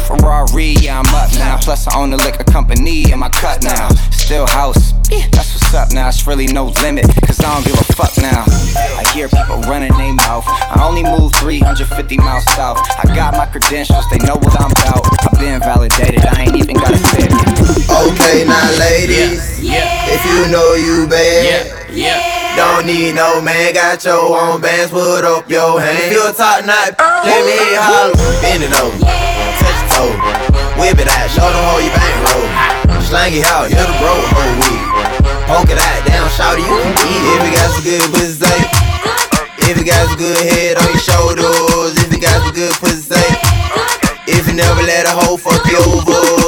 Ferrari, 0.03 0.75
yeah, 0.81 0.99
I'm 0.99 1.15
up 1.15 1.31
now. 1.33 1.57
Plus, 1.57 1.87
I 1.87 1.99
own 1.99 2.09
the 2.11 2.17
liquor 2.17 2.43
company 2.43 3.11
in 3.11 3.19
my 3.19 3.29
cut 3.29 3.63
now. 3.63 3.89
Still 4.11 4.47
house, 4.47 4.93
that's 5.31 5.53
what's 5.53 5.73
up 5.73 5.91
now. 5.91 6.07
It's 6.07 6.27
really 6.27 6.47
no 6.47 6.67
limit, 6.81 7.05
cause 7.25 7.39
I 7.39 7.53
don't 7.53 7.65
give 7.65 7.79
a 7.79 7.83
fuck 7.93 8.17
now. 8.17 8.43
I 8.75 9.03
hear 9.13 9.27
people 9.27 9.59
running 9.61 9.93
their 9.97 10.13
mouth. 10.13 10.45
I 10.47 10.85
only 10.87 11.03
move 11.03 11.33
350 11.35 12.17
miles 12.17 12.45
south. 12.53 12.79
I 12.99 13.03
got 13.15 13.33
my 13.35 13.45
credentials, 13.45 14.05
they 14.09 14.17
know 14.19 14.35
what 14.35 14.59
I'm 14.59 14.71
about. 14.71 15.03
I've 15.23 15.39
been 15.39 15.59
validated, 15.59 16.25
I 16.25 16.43
ain't 16.43 16.55
even 16.55 16.75
gotta 16.75 16.97
say 16.97 17.27
it. 17.27 17.33
Okay, 17.89 18.45
now 18.45 18.79
ladies, 18.79 19.59
if 19.61 20.25
you 20.25 20.51
know 20.51 20.73
you 20.73 21.07
bad, 21.07 21.93
don't 22.55 22.85
need 22.85 23.15
no 23.15 23.41
man, 23.41 23.73
got 23.73 24.03
your 24.05 24.37
own 24.37 24.61
bands, 24.61 24.91
put 24.91 25.25
up 25.25 25.49
your 25.49 25.81
hand. 25.81 26.13
You 26.13 26.21
a 26.27 26.33
top 26.33 26.65
knot, 26.65 26.93
let 27.25 27.41
me 27.45 27.57
oh, 27.57 28.13
holler, 28.13 28.35
bend 28.41 28.61
it 28.61 28.73
over, 28.77 28.93
touch 29.01 29.77
your 29.77 29.89
toe, 29.89 30.13
whip 30.77 30.97
it 31.01 31.09
out, 31.09 31.27
show 31.33 31.49
them 31.49 31.63
how 31.65 31.81
you 31.81 31.91
bankroll, 31.93 32.45
slang 33.09 33.33
it 33.33 33.45
out, 33.49 33.69
hit 33.69 33.81
the 33.81 33.95
bro 33.97 34.13
whole 34.13 34.55
week, 34.61 34.83
poke 35.49 35.69
it 35.73 35.81
out, 35.81 35.99
down, 36.05 36.29
shout 36.37 36.57
it, 36.57 36.65
you 36.65 36.77
can 36.77 36.93
eat 37.09 37.23
it. 37.25 37.33
If 37.33 37.41
you 37.41 37.51
got 37.57 37.69
some 37.73 37.83
good 37.85 38.05
pussy, 38.13 38.37
say, 38.45 38.59
if 39.69 39.73
you 39.77 39.85
got 39.85 40.03
some 40.09 40.19
good 40.21 40.37
head 40.45 40.77
on 40.77 40.87
your 40.93 41.01
shoulders, 41.01 41.97
if 41.97 42.13
you 42.13 42.21
got 42.21 42.37
some 42.45 42.53
good 42.53 42.73
pussy, 42.77 43.17
say, 43.17 43.27
if 44.29 44.47
you 44.47 44.53
never 44.53 44.83
let 44.83 45.09
a 45.09 45.13
hoe 45.13 45.37
fuck 45.37 45.65
you 45.65 45.81
over, 45.89 46.42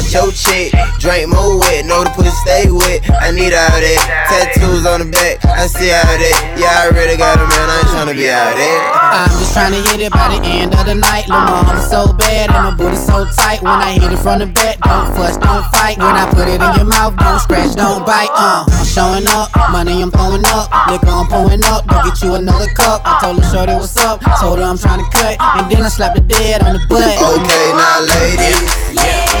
you 0.00 0.08
your 0.12 0.32
chick, 0.32 0.72
drink 0.98 1.28
more 1.28 1.58
wet, 1.60 1.84
know 1.84 2.04
the 2.04 2.10
pussy 2.16 2.30
stay 2.46 2.70
wet. 2.70 3.04
I 3.20 3.30
need 3.30 3.52
all 3.52 3.76
that. 3.76 4.00
Tattoos 4.28 4.86
on 4.86 5.04
the 5.04 5.08
back, 5.12 5.44
I 5.44 5.66
see 5.66 5.92
all 5.92 6.06
that. 6.06 6.36
Yeah, 6.56 6.72
I 6.72 6.88
already 6.88 7.16
got 7.16 7.36
a 7.36 7.44
man, 7.44 7.68
I 7.68 7.76
ain't 7.82 7.90
tryna 7.92 8.16
be 8.16 8.30
out 8.30 8.56
there. 8.56 8.80
I'm 9.12 9.28
just 9.36 9.52
trying 9.52 9.76
to 9.76 9.80
hit 9.90 10.00
it 10.00 10.12
by 10.12 10.32
the 10.32 10.40
end 10.40 10.72
of 10.72 10.86
the 10.86 10.94
night. 10.94 11.28
Lil' 11.28 11.44
mama 11.44 11.76
so 11.84 12.12
bad 12.16 12.48
and 12.48 12.62
my 12.64 12.72
booty 12.72 12.96
so 12.96 13.28
tight. 13.36 13.60
When 13.60 13.76
I 13.76 13.92
hit 13.92 14.08
it 14.08 14.20
from 14.20 14.40
the 14.40 14.46
back, 14.46 14.80
don't 14.80 15.12
fuss, 15.12 15.36
don't 15.36 15.66
fight. 15.76 15.98
When 15.98 16.16
I 16.16 16.24
put 16.32 16.48
it 16.48 16.60
in 16.60 16.72
your 16.80 16.88
mouth, 16.88 17.16
don't 17.20 17.40
scratch, 17.40 17.76
don't 17.76 18.06
bite. 18.06 18.32
Uh, 18.32 18.64
I'm 18.64 18.86
showing 18.86 19.26
up, 19.28 19.52
money 19.70 20.00
I'm 20.00 20.10
throwing 20.10 20.44
up, 20.56 20.72
liquor 20.88 21.12
I'm 21.12 21.28
pouring 21.28 21.64
up. 21.68 21.84
Go 21.86 22.00
get 22.08 22.22
you 22.22 22.34
another 22.40 22.72
cup. 22.72 23.02
I 23.04 23.20
told 23.20 23.42
her 23.42 23.46
shorty 23.52 23.74
what's 23.76 23.96
up, 24.00 24.24
told 24.40 24.58
her 24.58 24.64
I'm 24.64 24.78
trying 24.78 25.04
to 25.04 25.08
cut, 25.12 25.36
and 25.36 25.68
then 25.68 25.82
I 25.84 25.88
slapped 25.88 26.16
the 26.16 26.24
dead 26.24 26.62
on 26.62 26.80
the 26.80 26.82
butt. 26.88 27.04
Okay, 27.04 27.66
now 27.76 28.00
ladies, 28.08 28.60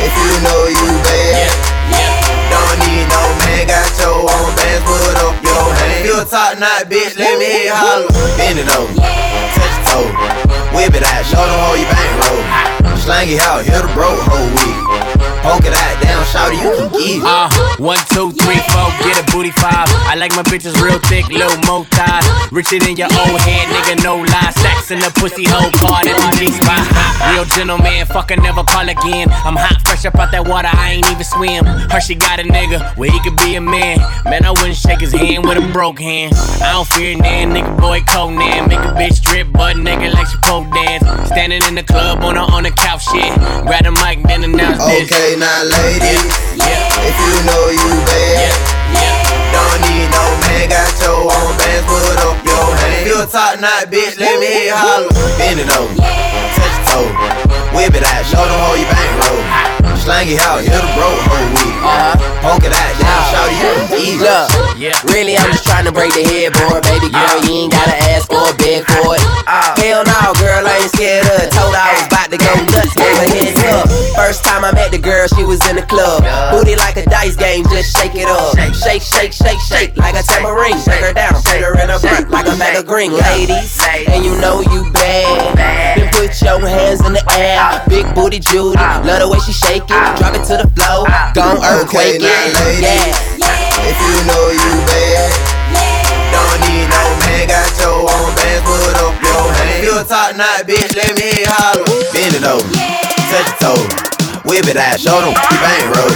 if 0.02 0.12
you 0.12 0.32
know 0.42 0.60
you 0.66 0.88
bad, 1.06 1.48
don't 2.50 2.78
need 2.84 3.06
no 3.06 3.22
man, 3.46 3.70
got 3.70 3.86
your 4.02 4.26
own 4.26 4.50
bands, 4.58 4.82
put 4.82 5.16
up 5.22 5.36
your 5.40 5.64
hand. 5.78 6.04
You 6.04 6.20
a 6.20 6.24
top 6.26 6.58
knot 6.58 6.90
bitch, 6.90 7.14
let 7.16 7.38
me 7.38 7.70
you 7.70 7.72
holler. 7.72 8.10
Bend 8.36 8.58
it 8.58 8.68
over, 8.74 8.92
touch 8.98 9.74
your 9.78 9.86
toe, 9.86 10.10
whip 10.74 10.94
it 10.94 11.06
out, 11.06 11.22
show 11.24 11.40
them 11.40 11.58
how 11.62 11.74
you 11.78 11.86
bankroll. 11.86 12.98
Slang 12.98 13.30
it 13.30 13.40
out, 13.40 13.64
hit 13.64 13.82
the 13.82 13.90
bro 13.94 14.10
whole 14.10 14.50
week. 14.58 15.21
Poke 15.42 15.66
it 15.66 15.74
out, 15.74 15.98
down, 15.98 16.22
shout 16.30 16.54
you 16.54 16.70
can 16.70 16.88
get 16.94 17.18
it. 17.18 17.22
Uh, 17.26 17.50
one, 17.82 17.98
two, 18.14 18.30
three, 18.30 18.62
four, 18.70 18.88
get 19.02 19.18
a 19.18 19.24
booty 19.34 19.50
five. 19.50 19.90
I 20.06 20.14
like 20.14 20.30
my 20.38 20.46
bitches 20.46 20.78
real 20.78 21.02
thick, 21.10 21.26
little 21.28 21.58
mo 21.66 21.82
thighs. 21.90 22.22
Richer 22.52 22.78
than 22.78 22.94
your 22.94 23.10
old 23.10 23.40
head, 23.42 23.66
nigga, 23.74 24.02
no 24.04 24.22
lie. 24.22 24.54
Stacks 24.54 24.90
in 24.90 25.00
the 25.00 25.10
pussy 25.18 25.42
hole, 25.42 25.70
card 25.82 26.06
at 26.06 26.14
the 26.14 26.30
G 26.38 26.46
spot. 26.54 26.86
Real 27.34 27.44
gentleman, 27.58 28.06
fucker, 28.06 28.38
never 28.40 28.62
call 28.62 28.88
again. 28.88 29.28
I'm 29.42 29.58
hot, 29.58 29.82
fresh 29.82 30.04
up 30.06 30.14
out 30.14 30.30
that 30.30 30.46
water, 30.46 30.70
I 30.70 31.02
ain't 31.02 31.10
even 31.10 31.24
swim. 31.24 31.64
Hershey 31.90 32.14
got 32.14 32.38
a 32.38 32.44
nigga 32.44 32.94
where 32.96 33.10
he 33.10 33.18
could 33.20 33.36
be 33.36 33.56
a 33.56 33.60
man. 33.60 33.98
Man, 34.24 34.44
I 34.44 34.50
wouldn't 34.50 34.76
shake 34.76 35.00
his 35.00 35.12
hand 35.12 35.44
with 35.44 35.58
a 35.58 35.66
broke 35.72 35.98
hand. 35.98 36.34
I 36.62 36.70
don't 36.70 36.86
fear 36.86 37.18
nan, 37.18 37.50
nigga, 37.50 37.74
boy, 37.80 38.02
Conan. 38.06 38.68
Make 38.68 38.78
a 38.78 38.94
bitch 38.94 39.18
strip, 39.18 39.50
butt 39.50 39.74
nigga, 39.74 40.14
like 40.14 40.28
she 40.28 40.38
pole 40.46 40.70
dance. 40.70 41.02
Standing 41.26 41.62
in 41.66 41.74
the 41.74 41.82
club 41.82 42.22
on 42.22 42.34
the, 42.34 42.40
on 42.40 42.62
the 42.62 42.70
couch, 42.70 43.02
shit. 43.10 43.34
Grab 43.66 43.82
the 43.82 43.90
mic, 43.90 44.22
then 44.30 44.44
announce 44.44 44.78
this. 44.86 45.31
Okay, 45.32 45.40
now 45.40 45.64
ladies, 45.64 46.28
if 46.60 47.16
you 47.16 47.32
know 47.48 47.70
you 47.72 47.88
bad, 48.04 48.52
don't 49.48 49.80
need 49.88 50.04
no 50.12 50.24
man, 50.44 50.68
got 50.68 50.92
your 51.00 51.24
own 51.24 51.56
bands, 51.56 51.88
put 51.88 52.20
up 52.20 52.36
your 52.44 52.76
hand. 52.76 53.06
You 53.06 53.22
a 53.22 53.26
top 53.26 53.58
knot 53.58 53.88
bitch, 53.88 54.20
let 54.20 54.38
me 54.38 54.66
you 54.66 54.74
holler. 54.76 55.08
Bend 55.38 55.58
it 55.58 55.72
over, 55.72 55.94
touch 55.96 56.76
your 56.76 57.08
toe, 57.08 57.08
whip 57.72 57.94
it 57.94 58.04
out, 58.04 58.26
show 58.28 58.44
them 58.44 58.60
how 58.60 58.74
you 58.76 58.84
bankroll. 58.84 59.81
Slang 60.02 60.26
it 60.26 60.42
out, 60.42 60.58
hit 60.58 60.74
a 60.74 60.82
broke 60.98 61.14
hoe 61.30 61.46
with 61.54 61.62
it. 61.62 61.78
Uh-huh. 61.78 62.18
Poke 62.42 62.66
it 62.66 62.74
out, 62.74 62.90
down, 62.98 63.22
shout 63.30 63.46
you 63.54 63.62
can 63.62 64.02
eat 64.02 64.18
Look, 64.18 64.50
really, 65.14 65.38
I'm 65.38 65.46
just 65.54 65.62
trying 65.62 65.86
to 65.86 65.94
break 65.94 66.10
the 66.10 66.26
headboard, 66.26 66.82
baby 66.82 67.06
girl. 67.06 67.38
You 67.46 67.66
ain't 67.66 67.70
gotta 67.70 67.94
ask 68.10 68.26
for 68.26 68.42
a 68.42 68.54
beg 68.58 68.82
for 68.82 69.14
it. 69.14 69.22
Hell 69.78 70.02
no, 70.02 70.34
girl, 70.42 70.66
I 70.66 70.82
ain't 70.82 70.90
scared 70.90 71.22
of 71.30 71.46
it. 71.46 71.54
Told 71.54 71.70
her 71.70 71.78
I 71.78 71.94
was 71.94 72.06
about 72.10 72.34
to 72.34 72.38
go 72.42 72.50
nuts, 72.74 72.98
gave 72.98 73.14
her 73.14 73.30
heads 73.30 73.62
up. 73.70 73.86
First 74.18 74.42
time 74.42 74.66
I 74.66 74.74
met 74.74 74.90
the 74.90 74.98
girl, 74.98 75.30
she 75.38 75.46
was 75.46 75.62
in 75.70 75.78
the 75.78 75.86
club. 75.86 76.26
Booty 76.50 76.74
like 76.74 76.98
a 76.98 77.06
dice 77.06 77.38
game, 77.38 77.62
just 77.70 77.94
shake 77.94 78.18
it 78.18 78.26
up. 78.26 78.58
Shake, 78.74 79.06
shake, 79.06 79.30
shake, 79.30 79.62
shake 79.70 79.94
like 79.94 80.18
a 80.18 80.26
tambourine. 80.26 80.82
Shake 80.82 80.98
her 80.98 81.14
down, 81.14 81.38
shake 81.46 81.62
her 81.62 81.78
in 81.78 81.94
a 81.94 82.02
front 82.02 82.26
like 82.26 82.50
a 82.50 82.58
bag 82.58 82.74
of 82.74 82.90
green. 82.90 83.14
Ladies, 83.14 83.78
and 84.10 84.26
you 84.26 84.34
know 84.42 84.66
you 84.66 84.82
bad. 84.90 85.54
Then 85.94 86.10
put 86.10 86.34
your 86.42 86.58
hands 86.66 87.06
in 87.06 87.14
the 87.14 87.22
air. 87.38 87.54
Uh. 87.62 87.86
Big 87.86 88.06
booty 88.18 88.42
Judy, 88.42 88.82
uh. 88.82 88.98
love 89.06 89.22
the 89.22 89.28
way 89.30 89.38
she 89.46 89.54
shake 89.54 89.86
it. 89.86 89.91
Drop 90.18 90.32
it 90.34 90.44
to 90.48 90.56
the 90.64 90.68
floor, 90.72 91.04
gon' 91.36 91.58
Okay, 91.60 91.68
earthquake 91.68 92.20
now 92.20 92.32
it. 92.48 92.56
ladies, 92.64 93.16
if 93.84 93.96
you 94.00 94.14
know 94.28 94.44
you 94.52 94.70
bad, 94.88 95.28
yeah. 95.74 96.32
don't 96.32 96.58
need 96.64 96.86
no 96.88 97.02
man, 97.26 97.44
got 97.48 97.68
your 97.76 98.08
own 98.08 98.30
bands, 98.40 98.62
put 98.64 98.96
up 99.00 99.14
your 99.20 99.44
hand. 99.52 99.84
You 99.84 99.92
a 100.00 100.04
top 100.04 100.36
knot 100.36 100.64
bitch, 100.64 100.92
let 100.96 101.12
me 101.18 101.44
holler. 101.44 101.84
Bend 102.14 102.36
it 102.36 102.44
over, 102.44 102.64
touch 103.28 103.48
your 103.60 103.76
toe, 103.76 103.82
whip 104.48 104.64
it 104.68 104.76
out, 104.80 104.96
show 105.00 105.20
them 105.20 105.34
you 105.36 105.56
bankroll. 105.60 106.14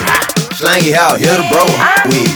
Slang 0.56 0.80
it 0.88 0.96
out, 0.96 1.20
hit 1.20 1.36
a 1.36 1.44
bro 1.52 1.64
with 2.08 2.16
it. 2.16 2.32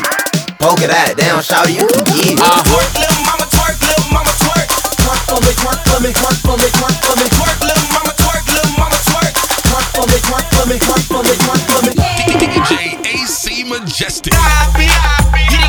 Poke 0.61 0.85
it 0.85 0.93
out, 0.93 1.17
down, 1.17 1.41
shout 1.41 1.73
you 1.73 1.89
can 1.89 2.05
get 2.13 2.37
it. 2.37 2.41
Uh-huh. 2.41 2.61
Twerk, 2.69 2.93
little 3.01 3.25
mama, 3.25 3.49
twerk, 3.49 3.81
little 3.81 4.13
mama, 4.13 4.29
twerk. 4.45 4.69
Twerk 5.01 5.21
for 5.25 5.41
me, 5.41 5.53
twerk 5.57 5.81
for 5.89 5.99
me, 6.05 6.11
twerk 6.13 6.37
for 6.45 6.57
me, 6.61 6.69
twerk 6.69 6.97
for 7.01 7.17
me. 7.17 7.27
Twerk, 7.33 7.59
little 7.65 7.89
mama, 7.97 8.00
Majestic. 13.71 14.35
Hit 14.35 15.53
it 15.53 15.60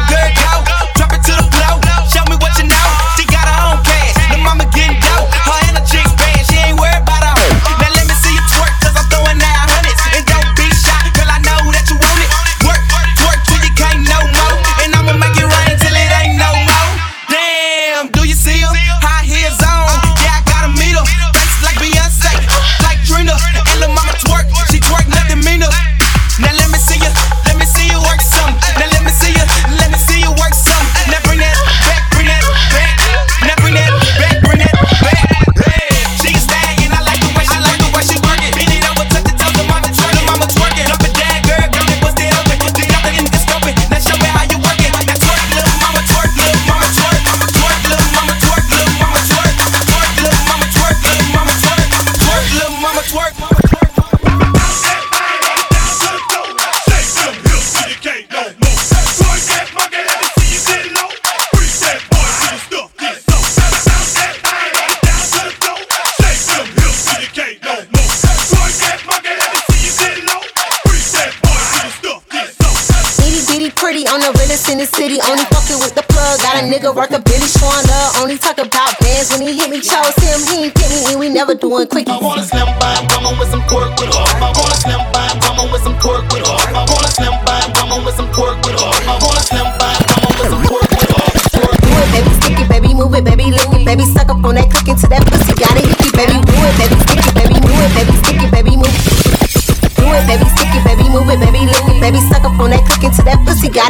nigga 76.91 76.95
worth 76.95 77.11
a 77.11 77.21
billy 77.21 77.47
showing. 77.47 78.21
Only 78.21 78.37
talk 78.37 78.57
about 78.57 78.99
bands 78.99 79.31
when 79.31 79.41
he 79.47 79.57
hit 79.57 79.69
me. 79.69 79.79
Chose 79.81 80.15
him, 80.15 80.39
he 80.47 80.65
ain't 80.65 80.75
pick 80.75 80.89
me, 80.89 81.11
and 81.11 81.19
we 81.19 81.29
never 81.29 81.55
doing 81.55 81.87
quickies. 81.87 82.70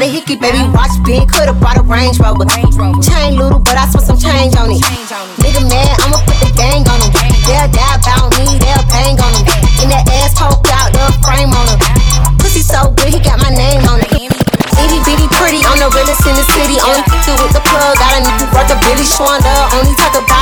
Got 0.02 0.10
it, 0.10 0.18
hickey, 0.18 0.34
baby, 0.34 0.58
watch 0.74 0.98
big, 1.06 1.30
coulda 1.30 1.54
brought 1.54 1.78
a 1.78 1.86
Range 1.86 2.18
Rover. 2.18 2.50
Chain 3.06 3.38
little, 3.38 3.62
but 3.62 3.78
I 3.78 3.86
spent 3.86 4.10
some 4.10 4.18
change 4.18 4.58
on 4.58 4.74
it. 4.74 4.82
Nigga 5.38 5.62
mad, 5.70 5.94
I'ma 6.02 6.18
put 6.26 6.42
the 6.42 6.50
gang 6.58 6.82
on 6.90 6.98
him. 7.06 7.14
They'll 7.46 7.70
die 7.70 8.02
about 8.02 8.34
me, 8.34 8.58
they'll 8.58 8.82
bang 8.90 9.14
on 9.22 9.30
him. 9.38 9.46
In 9.86 9.94
that 9.94 10.10
ass 10.26 10.34
poked 10.34 10.74
out, 10.74 10.90
the 10.90 11.06
frame 11.22 11.54
on 11.54 11.70
him. 11.70 11.78
Pussy 12.42 12.66
so 12.66 12.90
good, 12.98 13.14
he 13.14 13.22
got 13.22 13.46
my 13.46 13.54
name 13.54 13.86
on 13.94 14.02
it. 14.02 14.10
Itty 14.82 14.98
bitty 15.06 15.30
pretty 15.38 15.62
on 15.70 15.78
the 15.78 15.86
realest 15.94 16.26
in 16.26 16.34
the 16.34 16.50
city. 16.50 16.82
Only 16.82 17.06
two 17.22 17.38
with 17.38 17.54
the 17.54 17.62
plug. 17.62 17.94
Got 18.02 18.18
a 18.18 18.26
nigga 18.26 18.50
worth 18.58 18.74
a 18.74 18.78
Billy 18.82 19.06
love. 19.06 19.70
Only 19.78 19.94
talk 20.02 20.18
about 20.18 20.41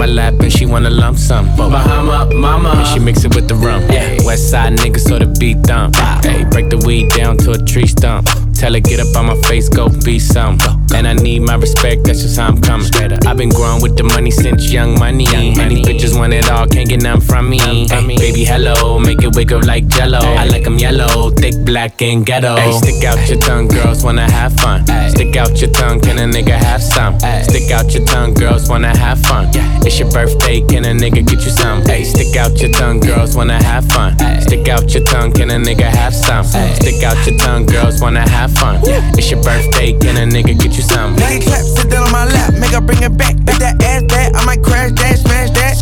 my 0.00 0.06
lap, 0.06 0.32
and 0.40 0.50
she 0.50 0.64
wanna 0.64 0.88
lump 0.88 1.18
some. 1.18 1.44
Bahama, 1.56 2.34
mama, 2.34 2.70
and 2.70 2.86
she 2.88 2.98
mix 2.98 3.22
it 3.24 3.34
with 3.34 3.48
the 3.48 3.54
rum. 3.54 3.82
Yeah. 3.92 4.16
West 4.24 4.50
side 4.50 4.72
niggas, 4.78 5.00
so 5.00 5.18
the 5.18 5.26
beat 5.38 5.60
dump. 5.62 5.94
Hey, 6.24 6.44
break 6.44 6.70
the 6.70 6.78
weed 6.78 7.10
down 7.10 7.36
to 7.44 7.50
a 7.50 7.58
tree 7.58 7.86
stump. 7.86 8.26
Tell 8.54 8.72
her 8.72 8.80
get 8.80 8.98
up 8.98 9.14
on 9.14 9.26
my 9.26 9.36
face, 9.42 9.68
go 9.68 9.90
be 9.90 10.18
some. 10.18 10.56
And 10.94 11.06
I 11.06 11.14
need 11.14 11.40
my 11.42 11.54
respect, 11.54 12.04
that's 12.04 12.22
just 12.22 12.38
how 12.38 12.48
I'm 12.48 12.60
coming. 12.60 12.86
I've 13.26 13.36
been 13.36 13.50
growing 13.50 13.82
with 13.82 13.96
the 13.96 14.04
money 14.04 14.30
since 14.30 14.72
young 14.72 14.98
money. 14.98 15.26
Many 15.54 15.82
bitches 15.82 16.18
want 16.18 16.32
it 16.32 16.50
all, 16.50 16.66
can't 16.66 16.88
get 16.88 17.02
none 17.02 17.20
from 17.20 17.48
me. 17.48 17.58
Hey, 17.58 18.16
baby, 18.16 18.44
hello, 18.44 18.98
make 18.98 19.22
it 19.22 19.34
wiggle 19.34 19.62
like 19.64 19.86
jello. 19.86 20.18
I 20.18 20.44
like 20.46 20.66
'em 20.66 20.78
yellow, 20.78 21.30
thick, 21.30 21.54
black, 21.64 22.02
and 22.02 22.24
ghetto. 22.24 22.56
Hey, 22.56 22.72
stick 22.72 23.04
out 23.04 23.28
your 23.28 23.38
tongue, 23.38 23.68
girls 23.68 24.02
wanna 24.02 24.30
have 24.30 24.52
fun. 24.60 24.84
Stick 25.08 25.36
out 25.36 25.60
your 25.60 25.70
tongue, 25.70 26.00
can 26.00 26.18
a 26.18 26.26
nigga 26.26 26.56
have 26.56 26.82
some? 26.82 27.18
Stick 27.42 27.70
out 27.70 27.92
your 27.94 28.04
tongue, 28.04 28.34
girls 28.34 28.68
wanna 28.68 28.96
have 28.96 29.18
fun. 29.20 29.48
It's 29.86 29.98
your 29.98 30.10
birthday, 30.10 30.60
can 30.60 30.84
a 30.84 30.92
nigga 30.92 31.24
get 31.26 31.44
you 31.44 31.50
some? 31.50 31.82
Hey, 31.84 32.04
stick 32.04 32.36
out 32.36 32.60
your 32.60 32.70
tongue, 32.72 33.00
girls 33.00 33.36
wanna 33.36 33.62
have 33.62 33.84
fun. 33.86 34.16
Stick 34.40 34.68
out 34.68 34.92
your 34.92 35.04
tongue, 35.04 35.32
can 35.32 35.50
a 35.50 35.58
nigga 35.58 35.88
have 35.88 36.14
some? 36.14 36.44
Stick 36.44 37.02
out 37.02 37.16
your 37.26 37.36
tongue, 37.38 37.66
girls 37.66 38.00
wanna 38.00 38.28
have 38.28 38.52
fun. 38.52 38.80
It's 39.16 39.30
your 39.30 39.42
birthday, 39.42 39.92
can 39.92 40.16
a 40.16 40.26
nigga 40.26 40.58
get 40.58 40.76
you 40.76 40.79
some? 40.82 41.16
Make 41.16 41.42
it 41.42 41.46
clap, 41.46 41.64
sit 41.64 41.90
down 41.90 42.04
on 42.04 42.12
my 42.12 42.24
lap, 42.24 42.54
make 42.54 42.72
her 42.72 42.80
bring 42.80 43.02
it 43.02 43.16
back. 43.16 43.36
Make 43.36 43.58
that 43.58 43.82
ass 43.82 44.02
back, 44.04 44.34
I 44.34 44.44
might 44.44 44.62
crash 44.62 44.92
that, 44.92 45.18
smash 45.18 45.50
that. 45.50 45.76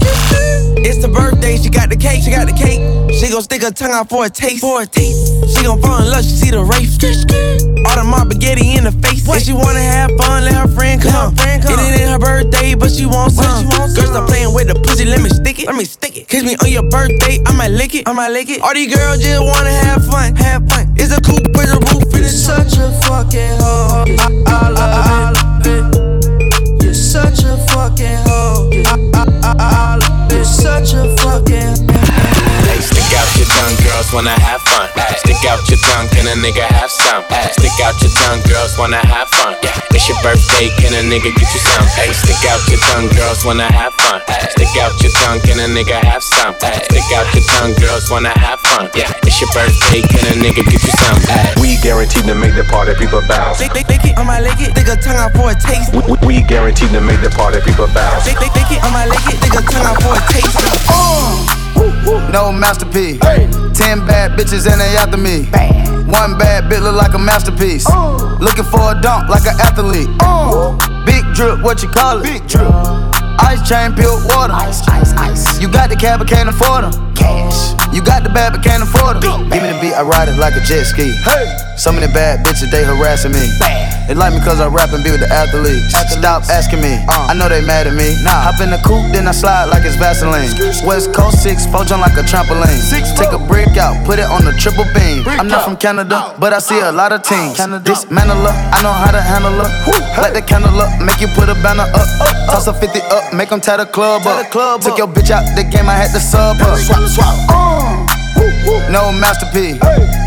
It's 0.79 1.03
the 1.03 1.09
birthday, 1.09 1.57
she 1.57 1.69
got 1.71 1.91
the 1.91 1.97
cake, 1.97 2.23
she 2.23 2.31
got 2.31 2.47
the 2.47 2.53
cake. 2.53 2.81
She 3.13 3.31
gon' 3.31 3.43
stick 3.43 3.63
her 3.63 3.71
tongue 3.71 3.93
out 3.93 4.09
for 4.09 4.25
a 4.25 4.31
taste, 4.31 4.61
for 4.61 4.83
a 4.83 4.87
taste. 4.87 5.57
She 5.57 5.65
gon' 5.65 5.81
fall 5.83 6.01
in 6.03 6.11
love, 6.11 6.25
she 6.25 6.31
see 6.31 6.51
the 6.51 6.63
race. 6.63 6.99
All 7.87 7.97
the 7.97 8.05
mob 8.05 8.31
spaghetti 8.31 8.77
in 8.77 8.85
the 8.85 8.93
face. 8.93 9.27
If 9.29 9.43
she 9.43 9.53
wanna 9.53 9.81
have 9.81 10.11
fun, 10.19 10.45
let 10.45 10.55
her 10.55 10.69
friend 10.69 11.01
come. 11.01 11.35
It 11.35 12.01
ain't 12.01 12.11
her 12.11 12.19
birthday, 12.19 12.75
but 12.75 12.91
she 12.91 13.07
wants 13.07 13.37
some. 13.37 13.69
Girl, 13.69 13.89
stop 13.89 14.29
playing 14.29 14.55
with 14.55 14.69
the 14.69 14.75
pussy, 14.75 15.05
let 15.05 15.21
me 15.21 15.31
stick 15.31 15.61
it. 15.61 15.67
Let 15.67 15.77
me 15.77 15.85
stick 15.85 16.17
it. 16.17 16.29
Kiss 16.29 16.45
me 16.45 16.57
on 16.63 16.71
your 16.71 16.89
birthday, 16.89 17.41
I 17.47 17.53
might 17.57 17.71
lick 17.71 17.95
it. 17.95 18.09
I 18.09 18.13
might 18.13 18.31
lick 18.31 18.51
it. 18.51 18.63
All 18.63 18.75
these 18.75 18.95
girls 18.95 19.23
just 19.23 19.43
wanna 19.43 19.71
have 19.71 20.05
fun, 20.07 20.35
have 20.37 20.69
fun. 20.69 20.93
It's 20.97 21.13
a 21.13 21.21
coupe 21.21 21.38
a 36.29 36.37
nigga 36.37 36.65
have 36.77 36.91
some? 36.91 37.25
Stick 37.57 37.73
out 37.81 37.97
your 38.05 38.13
tongue, 38.13 38.43
girls 38.45 38.77
wanna 38.77 39.01
have 39.01 39.29
fun. 39.33 39.57
Yeah. 39.65 39.73
It's 39.97 40.09
your 40.09 40.21
birthday, 40.21 40.69
can 40.77 40.93
a 40.93 41.03
nigga 41.03 41.33
get 41.33 41.49
you 41.49 41.63
some? 41.63 41.87
Hey, 41.97 42.13
stick 42.13 42.45
out 42.53 42.61
your 42.69 42.81
tongue, 42.93 43.09
girls 43.17 43.45
wanna 43.45 43.65
have 43.73 43.95
fun. 44.05 44.21
Stick 44.53 44.77
out 44.77 44.93
your 45.01 45.13
tongue, 45.25 45.41
can 45.41 45.59
a 45.59 45.67
nigga 45.73 45.97
have 46.05 46.23
some? 46.23 46.55
Stick 46.61 47.09
out 47.17 47.27
your 47.33 47.45
tongue, 47.57 47.73
girls 47.81 48.11
wanna 48.11 48.35
have 48.37 48.61
fun. 48.61 48.91
Yeah. 48.95 49.09
It's 49.25 49.41
your 49.41 49.49
birthday, 49.57 50.05
can 50.05 50.25
a 50.29 50.35
nigga 50.37 50.69
get 50.69 50.83
you 50.85 50.93
some? 51.01 51.19
We 51.63 51.81
guaranteed 51.81 52.25
to 52.29 52.35
make 52.35 52.55
the 52.55 52.65
party 52.69 52.95
people 52.95 53.23
bounce. 53.25 53.61
Lick, 53.61 53.73
lick, 53.73 53.89
lick 53.89 54.05
it 54.05 54.19
on 54.19 54.27
my 54.27 54.41
lick 54.41 54.61
it, 54.61 54.77
stick 54.77 54.89
her 54.89 55.01
tongue 55.01 55.17
out 55.17 55.33
for 55.33 55.49
a 55.49 55.57
taste. 55.57 55.95
We, 55.97 56.03
we 56.27 56.43
guaranteed 56.45 56.91
to 56.93 57.01
make 57.01 57.21
the 57.25 57.31
party 57.31 57.61
people 57.65 57.89
bounce. 57.97 58.27
Lick, 58.29 58.41
lick, 58.41 58.53
lick 58.53 58.71
it 58.77 58.85
on 58.85 58.93
my 58.93 59.07
lick 59.09 59.25
it, 59.33 59.41
stick 59.41 59.55
her 59.57 59.65
tongue 59.65 59.87
out 59.87 59.99
for 60.03 60.13
a 60.13 60.23
taste. 60.29 60.57
No 62.33 62.53
masterpiece. 62.53 63.21
Ten 63.77 64.05
bad 64.05 64.33
bitches 64.37 64.71
and 64.71 64.81
they 64.81 64.97
after 64.97 65.17
me. 65.17 65.98
One 66.09 66.39
bad 66.39 66.65
bitch 66.71 66.81
look 66.83 66.97
like 66.97 67.15
a 67.15 67.19
masterpiece. 67.19 67.87
Uh. 67.87 68.39
Looking 68.41 68.65
for 68.65 68.81
a 68.93 69.01
dunk 69.01 69.29
like 69.29 69.47
an 69.47 69.61
athlete. 69.61 70.09
Uh. 70.21 70.77
Big 71.05 71.25
drip, 71.35 71.63
what 71.63 71.83
you 71.83 71.89
call 71.89 72.21
it? 72.21 72.25
Big 72.25 72.47
drip. 72.49 73.28
Ice 73.41 73.63
chain, 73.69 73.95
pure 73.95 74.19
water. 74.35 74.53
Ice, 74.53 74.87
ice, 74.89 75.13
ice. 75.15 75.61
You 75.61 75.71
got 75.71 75.91
the 75.91 75.97
cab, 75.97 76.19
but 76.21 76.29
can't 76.29 76.49
afford 76.49 76.85
them. 76.85 77.15
Cash. 77.15 77.75
You 77.95 78.03
got 78.03 78.23
the 78.23 78.29
bad, 78.29 78.53
but 78.53 78.63
can't 78.63 78.83
afford 78.83 79.23
them. 79.23 79.49
Give 79.51 79.63
me 79.63 79.73
the 79.73 79.79
beat, 79.81 79.95
I 79.95 80.03
ride 80.03 80.29
it 80.29 80.37
like 80.39 80.55
a 80.55 80.61
jet 80.61 80.85
ski. 80.85 81.09
Hey. 81.25 81.47
Some 81.79 81.95
of 81.95 82.03
the 82.03 82.11
bad 82.11 82.45
bitches, 82.45 82.71
they 82.71 82.85
harassing 82.85 83.33
me. 83.33 83.47
Bad. 83.59 84.09
They 84.09 84.15
like 84.15 84.33
me 84.33 84.41
cause 84.41 84.59
I 84.59 84.67
rap 84.67 84.91
and 84.91 85.05
be 85.05 85.13
with 85.13 85.21
the 85.21 85.31
athletes. 85.31 85.95
Stop 86.11 86.43
asking 86.51 86.81
me, 86.81 86.97
uh. 87.07 87.31
I 87.31 87.35
know 87.39 87.49
they 87.49 87.61
mad 87.63 87.87
at 87.87 87.95
me. 87.95 88.17
Nah. 88.25 88.51
Hop 88.51 88.59
in 88.61 88.73
the 88.73 88.81
coupe, 88.83 89.13
then 89.13 89.29
I 89.29 89.33
slide 89.33 89.71
like 89.71 89.85
it's 89.85 89.95
Vaseline. 90.01 90.49
West 90.83 91.15
Coast 91.15 91.43
6, 91.45 91.69
four 91.71 91.85
jump 91.85 92.03
like 92.03 92.17
a 92.19 92.25
trampoline. 92.27 92.81
Six, 92.83 93.13
Take 93.15 93.31
a 93.31 93.39
brick 93.39 93.77
out, 93.77 93.95
put 94.05 94.19
it 94.19 94.27
on 94.27 94.45
the 94.45 94.53
triple 94.59 94.89
beam. 94.97 95.23
I'm 95.29 95.47
not 95.47 95.65
from 95.65 95.77
Canada, 95.77 96.35
but 96.41 96.53
I 96.53 96.59
see 96.59 96.81
a 96.81 96.91
lot 96.91 97.13
of 97.13 97.23
teams. 97.23 97.61
Dismantle 97.85 98.49
her, 98.49 98.55
I 98.75 98.83
know 98.83 98.93
how 98.93 99.13
to 99.13 99.21
handle 99.23 99.55
her. 99.55 99.71
Light 100.19 100.35
the 100.35 100.43
candle 100.43 100.75
up, 100.81 100.91
make 101.05 101.21
you 101.21 101.29
put 101.39 101.49
a 101.49 101.55
banner 101.63 101.87
up. 101.95 102.09
Toss 102.51 102.67
a 102.67 102.75
50 102.75 102.99
up, 103.13 103.28
make 103.33 103.49
them 103.51 103.61
tie 103.61 103.77
the 103.77 103.87
club 103.87 104.27
up. 104.27 104.51
Took 104.83 104.99
your 104.99 105.09
bitch 105.09 105.31
out 105.31 105.45
the 105.57 105.65
game, 105.65 105.89
I 105.89 105.95
had 105.95 106.13
to 106.13 106.21
sub 106.21 106.57
her. 106.59 106.77
Swap, 106.77 107.09
swap. 107.09 107.35
Uh, 107.49 108.07
no 108.91 109.13
masterpiece. 109.13 109.79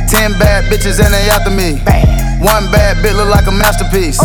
Ten 0.09 0.31
bad 0.37 0.65
bitches 0.65 0.99
and 1.03 1.13
they 1.13 1.29
after 1.29 1.51
me. 1.51 1.79
One 2.43 2.71
bad 2.71 2.97
bitch 2.97 3.15
look 3.15 3.29
like 3.29 3.47
a 3.47 3.51
masterpiece. 3.51 4.19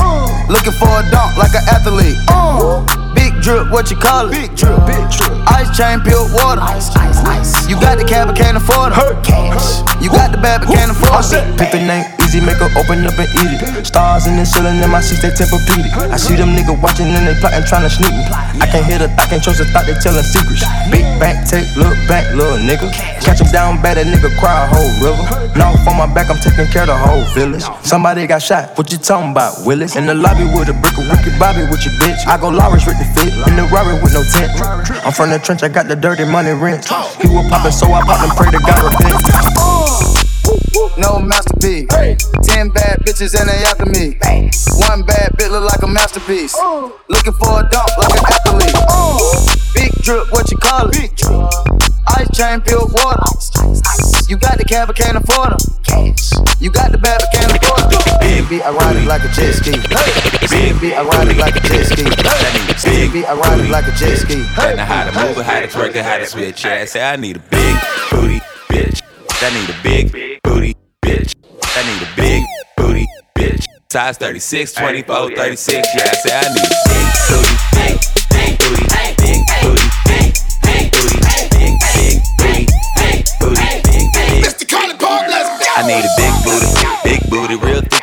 Looking 0.48 0.72
for 0.72 0.88
a 0.88 1.02
dunk 1.10 1.36
like 1.36 1.54
an 1.54 1.64
athlete. 1.68 2.16
Big 2.26 3.05
drip, 3.46 3.70
what 3.70 3.86
you 3.94 3.96
call 3.96 4.26
it? 4.26 4.34
Big 4.34 4.50
drip, 4.58 4.74
big 4.90 5.06
drip. 5.14 5.30
Ice 5.54 5.70
chain, 5.70 6.02
pure 6.02 6.26
water. 6.34 6.58
Ice, 6.66 6.90
ice, 6.98 7.22
ice. 7.22 7.70
You 7.70 7.78
got 7.78 7.94
the 7.94 8.02
cab, 8.02 8.26
but 8.26 8.34
can't 8.34 8.58
afford 8.58 8.90
it. 8.90 8.98
Cash. 9.22 9.86
You 10.02 10.10
got 10.10 10.34
the 10.34 10.38
bad, 10.42 10.66
but 10.66 10.74
can't 10.74 10.90
afford 10.90 11.22
it. 11.30 11.46
Pippin 11.54 11.86
ain't 11.86 12.10
easy, 12.26 12.42
make 12.42 12.58
her 12.58 12.66
open 12.74 13.06
up 13.06 13.14
and 13.14 13.30
eat 13.38 13.54
it. 13.54 13.86
Stars 13.86 14.26
in 14.26 14.34
the 14.34 14.42
ceiling 14.42 14.82
in 14.82 14.90
my 14.90 14.98
seats, 14.98 15.22
they 15.22 15.30
tempur-pedic. 15.30 15.94
I 16.10 16.18
see 16.18 16.34
them 16.34 16.58
niggas 16.58 16.82
watching 16.82 17.06
and 17.06 17.22
they 17.22 17.38
plotting, 17.38 17.62
trying 17.70 17.86
to 17.86 17.90
sneak 17.90 18.10
me. 18.10 18.26
I 18.58 18.66
can't 18.66 18.82
hear 18.82 18.98
the 18.98 19.14
thought, 19.14 19.30
can't 19.30 19.42
trust 19.42 19.62
the 19.62 19.66
thought, 19.70 19.86
they 19.86 19.94
telling 20.02 20.26
secrets. 20.26 20.66
Big 20.90 21.06
back, 21.22 21.46
take, 21.46 21.70
look 21.78 21.94
back, 22.10 22.26
little 22.34 22.58
nigga. 22.58 22.90
Catch 23.22 23.46
him 23.46 23.50
down 23.54 23.78
bad, 23.78 23.94
that 23.94 24.10
nigga 24.10 24.26
cry 24.42 24.66
a 24.66 24.66
whole 24.66 24.90
river. 24.98 25.22
Now 25.54 25.70
on 25.86 25.94
my 25.96 26.10
back, 26.10 26.28
I'm 26.28 26.42
taking 26.42 26.66
care 26.66 26.82
of 26.82 26.90
the 26.90 26.98
whole 26.98 27.24
village. 27.30 27.62
Somebody 27.86 28.26
got 28.26 28.42
shot, 28.42 28.74
what 28.74 28.90
you 28.90 28.98
talking 28.98 29.30
about, 29.30 29.62
Willis? 29.64 29.94
In 29.94 30.06
the 30.06 30.14
lobby 30.14 30.44
with 30.50 30.68
a 30.68 30.74
brick 30.74 30.98
of 30.98 31.06
Ricky 31.06 31.30
Bobby 31.38 31.62
with 31.70 31.86
your 31.86 31.94
bitch. 32.02 32.26
I 32.26 32.36
go 32.36 32.50
Lawrence 32.50 32.84
with 32.86 32.98
the 32.98 33.06
fit, 33.14 33.32
in 33.44 33.56
the 33.56 33.68
Rari 33.72 34.00
with 34.00 34.14
no 34.14 34.24
tent. 34.24 34.52
I'm 35.04 35.12
from 35.12 35.30
the 35.30 35.38
trench, 35.38 35.62
I 35.62 35.68
got 35.68 35.88
the 35.88 35.96
dirty 35.96 36.24
money 36.24 36.52
rent. 36.52 36.86
He 37.20 37.28
was 37.28 37.48
poppin', 37.50 37.72
so 37.72 37.92
I 37.92 38.00
popped 38.02 38.24
and 38.24 38.32
pray 38.32 38.50
to 38.50 38.58
God 38.58 38.80
repent. 38.80 39.16
No 40.96 41.18
masterpiece. 41.20 41.88
Ten 42.42 42.70
bad 42.70 43.00
bitches 43.04 43.38
and 43.38 43.48
they 43.48 43.64
after 43.68 43.86
me. 43.86 44.16
One 44.88 45.02
bad 45.04 45.32
bitch 45.36 45.50
look 45.50 45.64
like 45.64 45.82
a 45.82 45.86
masterpiece. 45.86 46.56
Looking 47.08 47.32
for 47.34 47.60
a 47.60 47.68
dunk 47.68 47.90
like 47.98 48.16
an 48.16 48.24
athlete. 48.32 48.76
Big 49.74 49.92
drip, 50.02 50.30
what 50.32 50.50
you 50.50 50.56
call 50.58 50.88
it? 50.88 50.92
Big 50.92 51.14
drip. 51.16 51.50
Ice 52.08 52.30
chain, 52.36 52.60
pure 52.60 52.86
water. 52.86 53.22
You 54.28 54.36
got 54.36 54.58
the 54.58 54.64
cab, 54.66 54.86
but 54.88 54.96
can't 54.96 55.16
afford 55.16 55.50
them. 55.50 55.60
Cash. 55.84 56.45
You 56.58 56.70
got 56.70 56.90
the 56.90 56.96
bad, 56.96 57.20
but 57.20 57.30
can't 57.32 57.52
afford 57.52 57.92
them. 57.92 58.00
Big 58.20 58.48
beat, 58.48 58.62
I 58.62 58.70
ride 58.70 58.96
it 58.96 59.04
like 59.06 59.22
a 59.24 59.28
jet 59.28 59.52
ski. 59.52 59.72
Beat, 60.80 60.94
I 60.94 61.04
ride 61.04 61.28
it 61.28 61.36
like 61.36 61.54
a 61.54 61.60
jet 61.60 61.84
ski. 61.84 62.04
Big 62.88 63.12
beat, 63.12 63.26
I 63.26 63.34
ride 63.34 63.60
it 63.60 63.70
like 63.70 63.86
a 63.86 63.92
jet 63.92 64.16
ski. 64.16 64.42
Don't 64.56 64.76
know 64.76 64.84
how 64.84 65.04
to 65.04 65.12
move 65.12 65.36
it, 65.36 65.44
how 65.44 65.60
to 65.60 65.66
twerk 65.66 65.94
it, 65.94 66.04
how 66.04 66.16
to 66.16 66.26
switch 66.26 66.64
it. 66.64 66.72
I 66.72 66.84
say 66.86 67.04
I 67.04 67.16
need 67.16 67.36
a 67.36 67.40
big 67.40 67.76
booty 68.10 68.40
bitch. 68.72 69.02
I 69.42 69.52
need 69.52 69.68
a 69.68 69.76
big 69.82 70.42
booty 70.42 70.74
bitch. 71.04 71.34
I 71.62 71.82
need 71.84 72.02
a 72.02 72.16
big 72.16 72.44
booty 72.78 73.06
bitch. 73.36 73.64
Size 73.92 74.16
36, 74.16 74.72
24, 74.72 75.36
36. 75.36 75.88
Yeah, 75.94 76.02
I 76.04 76.14
say 76.14 76.36
I 76.36 76.48
need 76.56 76.64
a 76.64 76.80
big 76.88 77.06
booty, 77.28 77.54
big 77.76 78.00
big 78.32 78.58
booty, 78.58 78.86
big, 79.20 79.45
need 85.86 86.04
a 86.04 86.08
big 86.16 86.34
booty, 86.42 86.85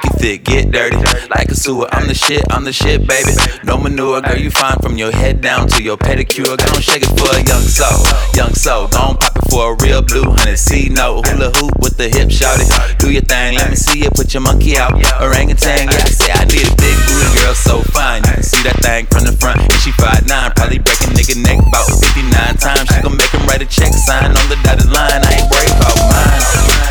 big 0.01 0.11
thick 0.19 0.43
get 0.43 0.71
dirty. 0.71 0.97
Like 1.29 1.49
a 1.49 1.55
sewer, 1.55 1.87
I'm 1.91 2.07
the 2.07 2.13
shit, 2.13 2.43
I'm 2.49 2.63
the 2.63 2.73
shit, 2.73 3.07
baby. 3.07 3.31
No 3.63 3.77
manure, 3.77 4.21
girl, 4.21 4.37
you 4.37 4.49
fine 4.49 4.77
from 4.81 4.97
your 4.97 5.11
head 5.11 5.41
down 5.41 5.67
to 5.69 5.83
your 5.83 5.97
pedicure. 5.97 6.57
Go 6.57 6.67
and 6.73 6.83
shake 6.83 7.03
it 7.03 7.13
for 7.17 7.29
a 7.35 7.41
young 7.43 7.61
soul, 7.61 8.05
young 8.33 8.53
soul. 8.53 8.87
Gon' 8.87 9.17
pop 9.17 9.35
it 9.35 9.45
for 9.49 9.73
a 9.73 9.75
real 9.83 10.01
blue 10.01 10.23
honey. 10.25 10.55
See 10.55 10.89
no 10.89 11.21
hula 11.21 11.51
hoop 11.57 11.73
with 11.79 11.97
the 11.97 12.09
hip, 12.09 12.31
shout. 12.31 12.59
Do 12.99 13.11
your 13.11 13.21
thing, 13.21 13.55
let 13.57 13.69
me 13.69 13.75
see 13.75 14.05
it. 14.05 14.13
Put 14.13 14.33
your 14.33 14.41
monkey 14.41 14.77
out, 14.77 14.93
orangutan. 15.21 15.89
Yeah, 15.89 16.05
I 16.05 16.09
say 16.09 16.31
I 16.31 16.45
need 16.45 16.65
a 16.65 16.75
big 16.77 16.95
booty 17.07 17.29
girl, 17.41 17.55
so 17.55 17.81
fine. 17.91 18.23
You 18.23 18.39
can 18.39 18.43
see 18.43 18.63
that 18.63 18.79
thing 18.81 19.05
from 19.07 19.25
the 19.25 19.33
front, 19.33 19.59
and 19.59 19.73
she 19.83 19.91
5'9", 19.91 20.55
probably 20.55 20.79
break 20.79 20.99
a 21.01 21.09
nigga 21.11 21.35
neck 21.41 21.59
about 21.59 21.89
59 21.89 22.57
times. 22.57 22.87
She 22.89 23.01
gon' 23.01 23.17
make 23.17 23.31
him 23.33 23.43
write 23.47 23.61
a 23.61 23.67
check, 23.67 23.91
sign 23.93 24.31
on 24.31 24.45
the 24.47 24.57
dotted 24.63 24.89
line. 24.89 25.21
I 25.23 25.41
ain't 25.41 25.49
worried 25.51 25.75
about 25.75 25.97
mine, 26.07 26.43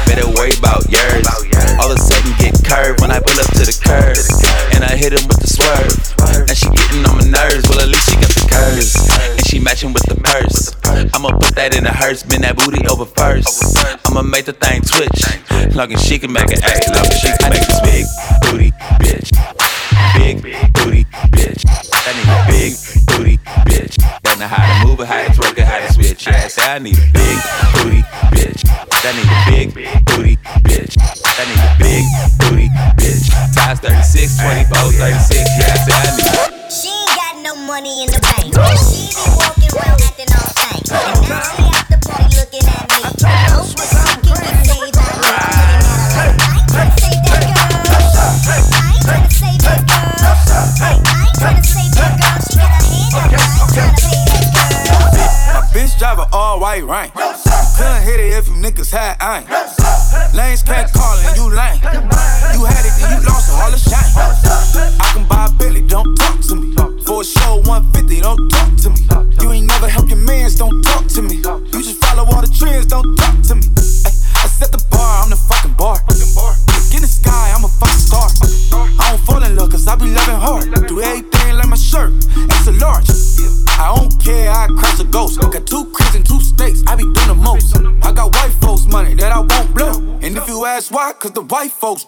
better 0.05 0.29
worry 0.37 0.53
about 0.59 0.85
yours. 0.91 1.25
All 1.81 1.91
of 1.91 1.97
a 1.97 2.01
sudden 2.01 2.33
get 2.37 2.53
curved 2.63 2.92
when 3.01 3.11
I 3.11 3.21
pull 3.21 3.39
up 3.39 3.49
to 3.57 3.65
the 3.65 3.77
curb, 3.77 4.19
and 4.75 4.85
I 4.85 4.97
hit 4.97 5.13
him 5.13 5.27
with 5.29 5.41
the 5.41 5.49
swerve. 5.49 5.95
And 6.49 6.57
she 6.57 6.69
getting 6.71 7.05
on 7.07 7.17
my 7.17 7.27
nerves, 7.29 7.69
well 7.69 7.81
at 7.81 7.89
least 7.89 8.11
she 8.11 8.17
got 8.17 8.33
the 8.35 8.47
curves, 8.51 8.97
and 9.37 9.45
she 9.47 9.59
matching 9.59 9.93
with 9.93 10.05
the 10.09 10.17
purse. 10.21 10.75
I'ma 11.15 11.31
put 11.39 11.55
that 11.57 11.75
in 11.77 11.85
the 11.85 11.93
hearse, 11.93 12.23
bend 12.23 12.45
that 12.45 12.57
booty 12.57 12.87
over 12.87 13.05
first. 13.05 13.63
I'ma 14.07 14.23
make 14.23 14.45
the 14.45 14.53
thing 14.53 14.83
twitch. 14.83 15.75
Long 15.75 15.93
as 15.93 16.05
she 16.05 16.19
can 16.19 16.33
make 16.33 16.51
it 16.51 16.63
act, 16.63 16.89
long 16.93 17.07
as 17.07 17.19
she 17.21 17.31
can 17.39 17.51
make 17.51 17.65
this 17.65 17.81
big 17.81 18.05
booty 18.45 18.71
bitch. 19.01 19.33
Big 20.15 20.43
booty 20.75 21.05
bitch. 21.33 21.65
I 21.93 22.13
need 22.17 22.29
a 22.29 22.45
big 22.49 22.73
booty 23.07 23.37
bitch. 23.65 23.97
That 24.23 24.39
know 24.39 24.47
how 24.47 24.61
to 24.61 24.87
move 24.87 25.01
it, 25.01 25.07
how 25.07 25.23
to 25.23 25.31
twerk 25.31 25.59
it, 25.59 25.65
how 25.65 25.79
to 25.79 25.93
switch. 25.93 26.27
Yeah, 26.27 26.49
I 26.59 26.79
need 26.79 26.99
a 26.99 27.07
big 27.13 27.39
booty 27.77 28.03
bitch. 28.35 28.63
I 28.67 29.13
need 29.15 29.29
a 29.29 29.39
big 29.47 29.69
booty 30.05 30.37
bitch. 30.67 30.97
I 30.99 31.45
need 31.47 31.63
a 31.63 31.71
big 31.79 32.05
booty 32.39 32.69
bitch. 32.99 33.31
Size 33.55 33.81
36, 33.81 34.41
24, 34.43 34.93
36. 34.99 35.39
Yeah, 35.59 35.71
I 35.71 35.79
say 35.81 35.95
I 35.95 36.11
need. 36.17 36.73
She 36.73 36.89
ain't 36.89 37.15
got 37.15 37.35
no 37.43 37.55
money 37.67 38.03
in 38.03 38.11
the 38.11 38.21
bank. 38.21 38.51
She 38.83 39.13
be 39.15 39.31
walking 39.39 39.62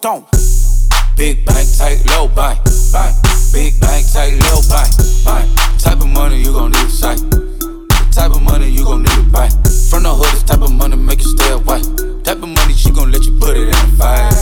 the 0.00 0.08
white 0.08 0.30
folks 0.30 0.30
don't. 0.30 1.16
Big 1.16 1.44
bank, 1.44 1.68
tight, 1.78 2.04
low 2.10 2.28
bank, 2.28 2.58
bank. 2.92 3.14
Big 3.52 3.78
bank, 3.80 4.06
tight, 4.12 4.34
low 4.50 4.60
bank, 4.68 4.90
bank. 5.24 5.78
Type 5.78 6.00
of 6.00 6.08
money 6.08 6.38
you 6.38 6.52
gon' 6.52 6.70
need 6.70 6.86
a 6.86 6.90
sight. 6.90 7.18
The 7.30 8.08
type 8.12 8.30
of 8.30 8.42
money 8.42 8.68
you 8.68 8.84
gon' 8.84 9.02
need 9.02 9.14
to 9.14 9.22
buy. 9.30 9.48
From 9.90 10.02
the 10.02 10.14
hood, 10.14 10.32
this 10.32 10.42
type 10.42 10.62
of 10.62 10.72
money 10.72 10.96
make 10.96 11.20
you 11.20 11.36
stay 11.36 11.52
away. 11.52 11.82
Type 12.22 12.42
of 12.42 12.48
money 12.48 12.74
she 12.74 12.90
gon' 12.90 13.12
let 13.12 13.24
you 13.24 13.38
put 13.38 13.56
it 13.56 13.68
in 13.68 13.74
a 13.74 13.88
fight. 13.96 14.34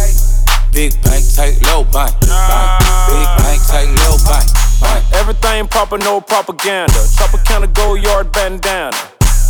Big 0.72 0.92
bank, 1.02 1.24
tight, 1.34 1.60
low 1.62 1.84
bank, 1.84 2.12
bank. 2.20 2.68
Big 3.08 3.28
bank, 3.44 3.60
tight, 3.68 3.90
low 4.08 4.16
bank, 4.24 4.46
bank. 4.80 5.02
Everything 5.12 5.68
proper, 5.68 5.98
no 5.98 6.20
propaganda. 6.20 7.00
Tropicana 7.16 7.66
Goyard 7.72 8.32
bandana. 8.32 8.96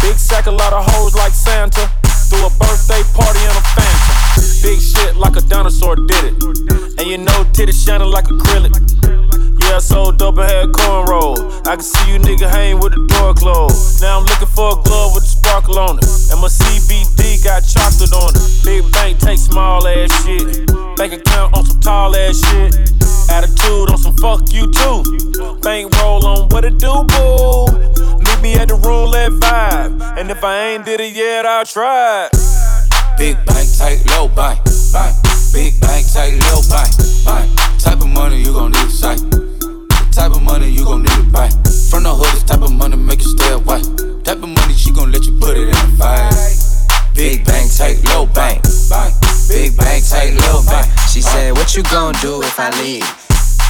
Big 0.01 0.19
sack, 0.19 0.47
a 0.47 0.51
lot 0.51 0.73
of 0.73 0.85
hoes 0.91 1.15
like 1.15 1.33
Santa. 1.33 2.02
Titties 7.63 7.87
shining 7.87 8.11
like 8.11 8.25
acrylic. 8.25 8.75
Yeah, 9.61 9.77
I 9.77 9.79
sold 9.79 10.19
dope 10.19 10.39
and 10.39 10.51
had 10.51 10.69
cornrow. 10.73 11.37
I 11.67 11.77
can 11.77 11.85
see 11.85 12.13
you 12.13 12.19
nigga 12.19 12.51
hang 12.51 12.81
with 12.81 12.93
the 12.93 13.07
door 13.07 13.35
closed. 13.35 14.03
Now 14.03 14.19
I'm 14.19 14.25
looking 14.25 14.49
for 14.49 14.79
a 14.79 14.83
glove 14.83 15.15
with 15.15 15.25
a 15.25 15.27
sparkle 15.27 15.79
on 15.79 15.99
it. 15.99 16.05
And 16.31 16.41
my 16.41 16.49
CBD 16.49 17.43
got 17.45 17.63
chocolate 17.63 18.13
on 18.13 18.35
it. 18.35 18.43
Big 18.65 18.91
bank 18.93 19.19
take 19.21 19.39
small 19.39 19.87
ass 19.87 20.11
shit. 20.25 20.67
Bank 20.97 21.13
account 21.13 21.57
on 21.57 21.65
some 21.65 21.81
tall 21.81 22.17
ass 22.17 22.43
shit. 22.51 22.75
Attitude 23.31 23.91
on 23.91 23.99
some 23.99 24.17
fuck 24.17 24.53
you 24.53 24.67
too. 24.71 25.03
Bank 25.63 25.95
roll 26.01 26.27
on 26.27 26.49
what 26.49 26.65
it 26.65 26.79
do, 26.79 27.05
boo. 27.15 27.67
Meet 28.19 28.41
me 28.43 28.55
at 28.57 28.69
the 28.69 28.79
roulette 28.83 29.33
vibe. 29.33 30.19
And 30.19 30.31
if 30.31 30.43
I 30.43 30.75
ain't 30.75 30.85
did 30.85 31.01
it 31.01 31.15
yet, 31.15 31.47
I'll 31.47 31.65
try. 31.65 32.29
Big 33.19 33.37
bank, 33.47 33.69
tight, 33.79 34.03
low 34.11 34.27
bank, 34.29 34.59
bank. 34.93 35.15
Big 35.53 35.79
bank, 35.81 36.11
tight, 36.11 36.41
low 36.49 36.61
bank, 36.69 36.91
Type 37.25 38.01
of 38.01 38.09
money 38.09 38.39
you 38.39 38.53
gon' 38.53 38.73
need 38.73 38.91
sight. 38.91 39.19
The 39.31 40.09
type 40.13 40.33
of 40.33 40.43
money 40.43 40.69
you 40.69 40.85
gon' 40.85 41.03
need 41.03 41.13
to 41.13 41.23
buy. 41.31 41.49
From 41.91 42.03
the 42.03 42.15
hood, 42.15 42.33
this 42.35 42.43
type 42.43 42.63
of 42.63 42.73
money 42.73 42.97
make 42.97 43.23
you 43.23 43.31
stay 43.37 43.53
away. 43.53 43.83
Type 44.25 44.43
of 44.43 44.49
money 44.49 44.75
she 44.75 44.91
gon' 44.91 45.13
let 45.13 45.25
you 45.25 45.33
put 45.39 45.57
it 45.57 45.69
in 45.69 45.75
a 45.75 45.89
fight. 45.97 46.35
Big 47.15 47.45
bank, 47.45 47.71
take 47.71 48.03
low 48.05 48.27
bank. 48.27 48.63
Big 49.49 49.77
bank, 49.77 50.05
tight, 50.09 50.35
low 50.49 50.63
bank. 50.65 50.87
She 51.09 51.21
said, 51.21 51.53
What 51.53 51.77
you 51.77 51.83
gon' 51.85 52.15
do 52.23 52.43
if 52.43 52.59
I 52.59 52.71
leave? 52.83 53.05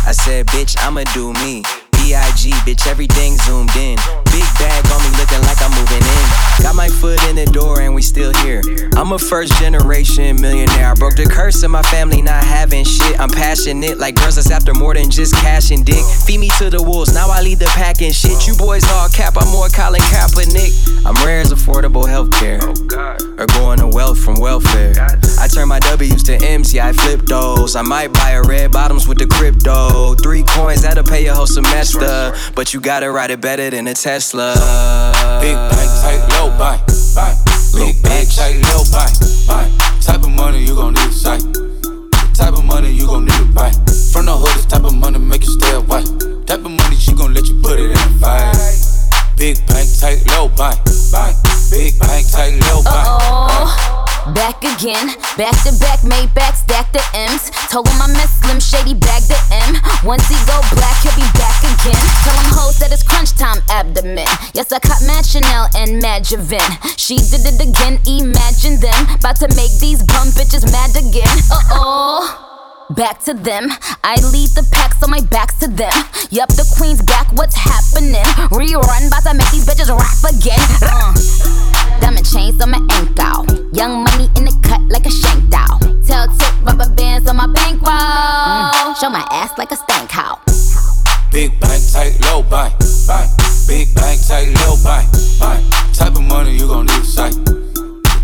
I 0.07 0.13
said, 0.13 0.47
Bitch, 0.47 0.77
I'ma 0.81 1.05
do 1.13 1.33
me. 1.45 1.63
B.I.G. 1.93 2.51
bitch, 2.67 2.87
everything 2.89 3.37
zoomed 3.37 3.77
in. 3.77 4.22
Big 4.33 4.49
bag 4.57 4.81
on 4.91 5.03
me 5.05 5.11
looking 5.21 5.43
like 5.43 5.61
I'm 5.61 5.71
moving 5.77 6.01
in. 6.01 6.25
Got 6.63 6.75
my 6.75 6.89
foot 6.89 7.23
in 7.29 7.37
the 7.37 7.45
door 7.45 7.83
and 7.83 7.95
we 7.95 8.01
still 8.01 8.33
here. 8.41 8.63
I'm 8.97 9.13
a 9.13 9.19
first 9.19 9.53
generation 9.61 10.41
millionaire. 10.41 10.91
I 10.91 10.95
broke 10.95 11.17
the 11.17 11.27
curse 11.27 11.63
of 11.63 11.71
my 11.71 11.83
family 11.83 12.23
not 12.23 12.43
having 12.43 12.85
shit. 12.85 13.21
I'm 13.21 13.29
passionate 13.29 13.99
like 13.99 14.15
girls 14.15 14.37
that's 14.37 14.51
after 14.51 14.73
more 14.73 14.95
than 14.95 15.11
just 15.11 15.35
cash 15.37 15.71
and 15.71 15.85
dick. 15.85 16.03
Feed 16.25 16.39
me 16.39 16.49
to 16.57 16.71
the 16.71 16.83
wolves, 16.83 17.13
now 17.13 17.29
I 17.29 17.43
lead 17.43 17.59
the 17.59 17.71
pack 17.77 18.01
and 18.01 18.15
shit. 18.15 18.47
You 18.47 18.55
boys 18.55 18.89
all 18.93 19.11
cap, 19.11 19.35
I'm 19.37 19.49
more 19.53 19.69
Colin 19.69 20.01
Kaepernick. 20.01 21.05
I'm 21.05 21.15
rare 21.27 21.41
as 21.41 21.53
affordable 21.53 22.05
healthcare. 22.05 22.61
Oh, 22.63 23.43
or 23.43 23.47
going 23.59 23.81
to 23.81 23.89
wealth 23.89 24.19
from 24.19 24.37
welfare. 24.37 24.95
I 25.39 25.49
turn 25.49 25.69
my 25.69 25.81
W's 25.81 26.23
to 26.25 26.37
M's, 26.37 26.73
yeah, 26.73 26.87
I 26.87 26.93
flip 26.93 27.27
those. 27.27 27.77
I 27.77 27.83
might 27.83 28.15
buy 28.15 28.31
a 28.31 28.43
red 28.43 28.73
bottoms 28.73 29.07
with 29.07 29.19
the 29.19 29.27
crypto. 29.27 30.15
Three 30.15 30.43
coins, 30.45 30.83
that'll 30.83 31.05
pay 31.05 31.25
your 31.25 31.35
whole 31.35 31.47
semester. 31.47 32.33
But 32.55 32.73
you 32.73 32.81
gotta 32.81 33.11
ride 33.11 33.31
it 33.31 33.43
better 33.43 33.69
than 33.69 33.87
a 33.89 33.95
Tesla. 33.95 34.22
Big 34.23 34.31
bank, 34.39 35.91
tight, 36.01 36.25
low 36.31 36.49
bank, 36.57 36.81
bank. 37.13 37.37
Big 37.75 38.01
bank, 38.05 38.29
tight, 38.33 38.55
low 38.71 38.85
bank, 38.93 39.11
bank. 39.49 40.01
Type 40.01 40.23
of 40.23 40.31
money 40.31 40.61
you 40.61 40.77
gon' 40.77 40.95
need 40.95 41.09
a 41.09 41.13
sight. 41.13 41.43
Type 42.33 42.55
of 42.55 42.65
money 42.65 42.93
you 42.93 43.07
gon' 43.07 43.25
need 43.25 43.35
to 43.35 43.45
buy. 43.47 43.73
From 44.13 44.27
the 44.27 44.33
hood, 44.33 44.55
this 44.57 44.67
type 44.67 44.85
of 44.85 44.95
money 44.95 45.19
make 45.19 45.43
you 45.43 45.51
stay 45.51 45.75
away. 45.75 46.05
Type 46.47 46.65
of 46.65 46.71
money 46.71 46.95
she 46.97 47.13
gon' 47.15 47.35
let 47.35 47.49
you 47.49 47.61
put 47.61 47.81
it 47.81 47.91
in 47.91 47.99
a 47.99 48.19
fight. 48.21 48.55
Big 49.37 49.57
bank, 49.67 49.91
tight, 49.99 50.25
low 50.29 50.49
bank, 50.49 50.79
bank. 51.11 51.37
Big 51.73 51.99
bank, 51.99 52.31
tight, 52.31 52.55
low 52.71 52.81
bank. 52.85 54.02
Back 54.31 54.63
again, 54.63 55.19
back 55.37 55.51
to 55.67 55.75
back, 55.81 56.05
made 56.05 56.33
back, 56.33 56.55
stack 56.55 56.93
the 56.93 57.03
M's. 57.13 57.51
Told 57.71 57.89
him 57.89 58.01
I 58.01 58.07
miss 58.07 58.31
Slim 58.39 58.61
Shady, 58.61 58.95
bag 58.95 59.23
the 59.27 59.39
M. 59.51 59.75
Once 60.07 60.29
he 60.29 60.39
go 60.47 60.63
black, 60.71 60.95
he'll 61.03 61.11
be 61.19 61.27
back 61.35 61.59
again. 61.59 61.99
Tell 62.23 62.39
him 62.39 62.55
hoes 62.55 62.79
that 62.79 62.93
it's 62.93 63.03
crunch 63.03 63.35
time 63.35 63.59
abdomen. 63.69 64.31
Yes, 64.55 64.71
I 64.71 64.79
caught 64.79 65.03
Mad 65.07 65.27
Chanel 65.27 65.67
and 65.75 66.01
Mad 66.01 66.23
Javin. 66.23 66.71
She 66.97 67.17
did 67.17 67.43
it 67.43 67.59
again, 67.59 67.99
imagine 68.07 68.79
them. 68.79 69.11
About 69.19 69.37
to 69.43 69.49
make 69.57 69.75
these 69.81 70.03
bum 70.05 70.29
bitches 70.39 70.71
mad 70.71 70.95
again. 70.95 71.39
Uh 71.51 71.83
oh. 71.83 72.52
Back 72.95 73.25
to 73.25 73.33
them. 73.33 73.69
I 74.05 74.17
lead 74.33 74.51
the 74.53 74.69
pack, 74.71 74.95
so 75.01 75.07
my 75.07 75.21
back's 75.31 75.59
to 75.61 75.69
them. 75.69 75.93
Yup, 76.31 76.51
the 76.51 76.69
queen's 76.77 77.01
back, 77.01 77.33
what's 77.33 77.57
happening? 77.57 78.21
Rerun, 78.53 79.09
bout 79.09 79.25
to 79.25 79.33
make 79.33 79.51
these 79.51 79.65
bitches 79.65 79.89
rap 79.89 80.21
again. 80.29 80.61
Uh. 80.85 81.15
Diamond 82.01 82.29
chains 82.29 82.61
on 82.61 82.71
my 82.71 82.83
ankle. 82.93 83.49
Young 83.73 84.05
money 84.05 84.29
in 84.37 84.45
the 84.45 84.53
cut 84.63 84.83
like 84.93 85.07
a 85.07 85.11
shank 85.11 85.49
doll. 85.49 85.81
Tell 86.05 86.29
tip 86.37 86.53
rubber 86.63 86.89
bands 86.93 87.29
on 87.31 87.37
my 87.37 87.47
bankroll. 87.47 88.95
Show 89.01 89.09
my 89.09 89.25
ass 89.31 89.57
like 89.57 89.73
a 89.73 89.77
stank 89.77 90.11
house. 90.11 90.77
Big 91.33 91.59
bank, 91.61 91.81
tight, 91.93 92.21
low 92.29 92.43
bank, 92.43 92.77
bank. 93.07 93.31
Big 93.67 93.95
bank, 93.95 94.21
tight, 94.27 94.53
low 94.67 94.77
bank, 94.85 95.09
bank. 95.41 95.65
Type 95.95 96.13
of 96.13 96.23
money 96.23 96.59
you 96.59 96.69
gon' 96.69 96.87
need 96.87 97.07
sight 97.07 97.33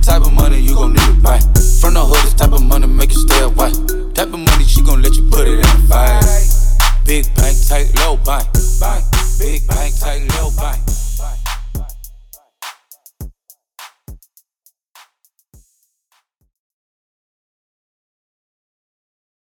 type 0.09 0.23
of 0.23 0.33
money 0.33 0.59
you 0.59 0.75
gon' 0.75 0.95
need 0.95 1.03
it 1.03 1.23
buy. 1.23 1.39
From 1.81 1.93
the 1.93 2.01
hood, 2.01 2.25
this 2.25 2.33
type 2.33 2.53
of 2.53 2.63
money 2.63 2.87
make 2.87 3.13
you 3.13 3.21
stay 3.21 3.43
away. 3.43 3.71
Type 4.15 4.33
of 4.33 4.41
money 4.41 4.65
she 4.65 4.81
gon' 4.81 5.03
let 5.03 5.15
you 5.15 5.29
put 5.29 5.47
it 5.47 5.61
in 5.61 5.61
the 5.61 5.87
fire. 5.87 6.23
Big 7.05 7.27
bank, 7.37 7.57
tight, 7.69 7.93
low 8.01 8.17
bank. 8.17 8.49
Big 9.39 9.67
bank, 9.69 9.93
tight, 10.01 10.25
low 10.41 10.51
bank. 10.57 10.81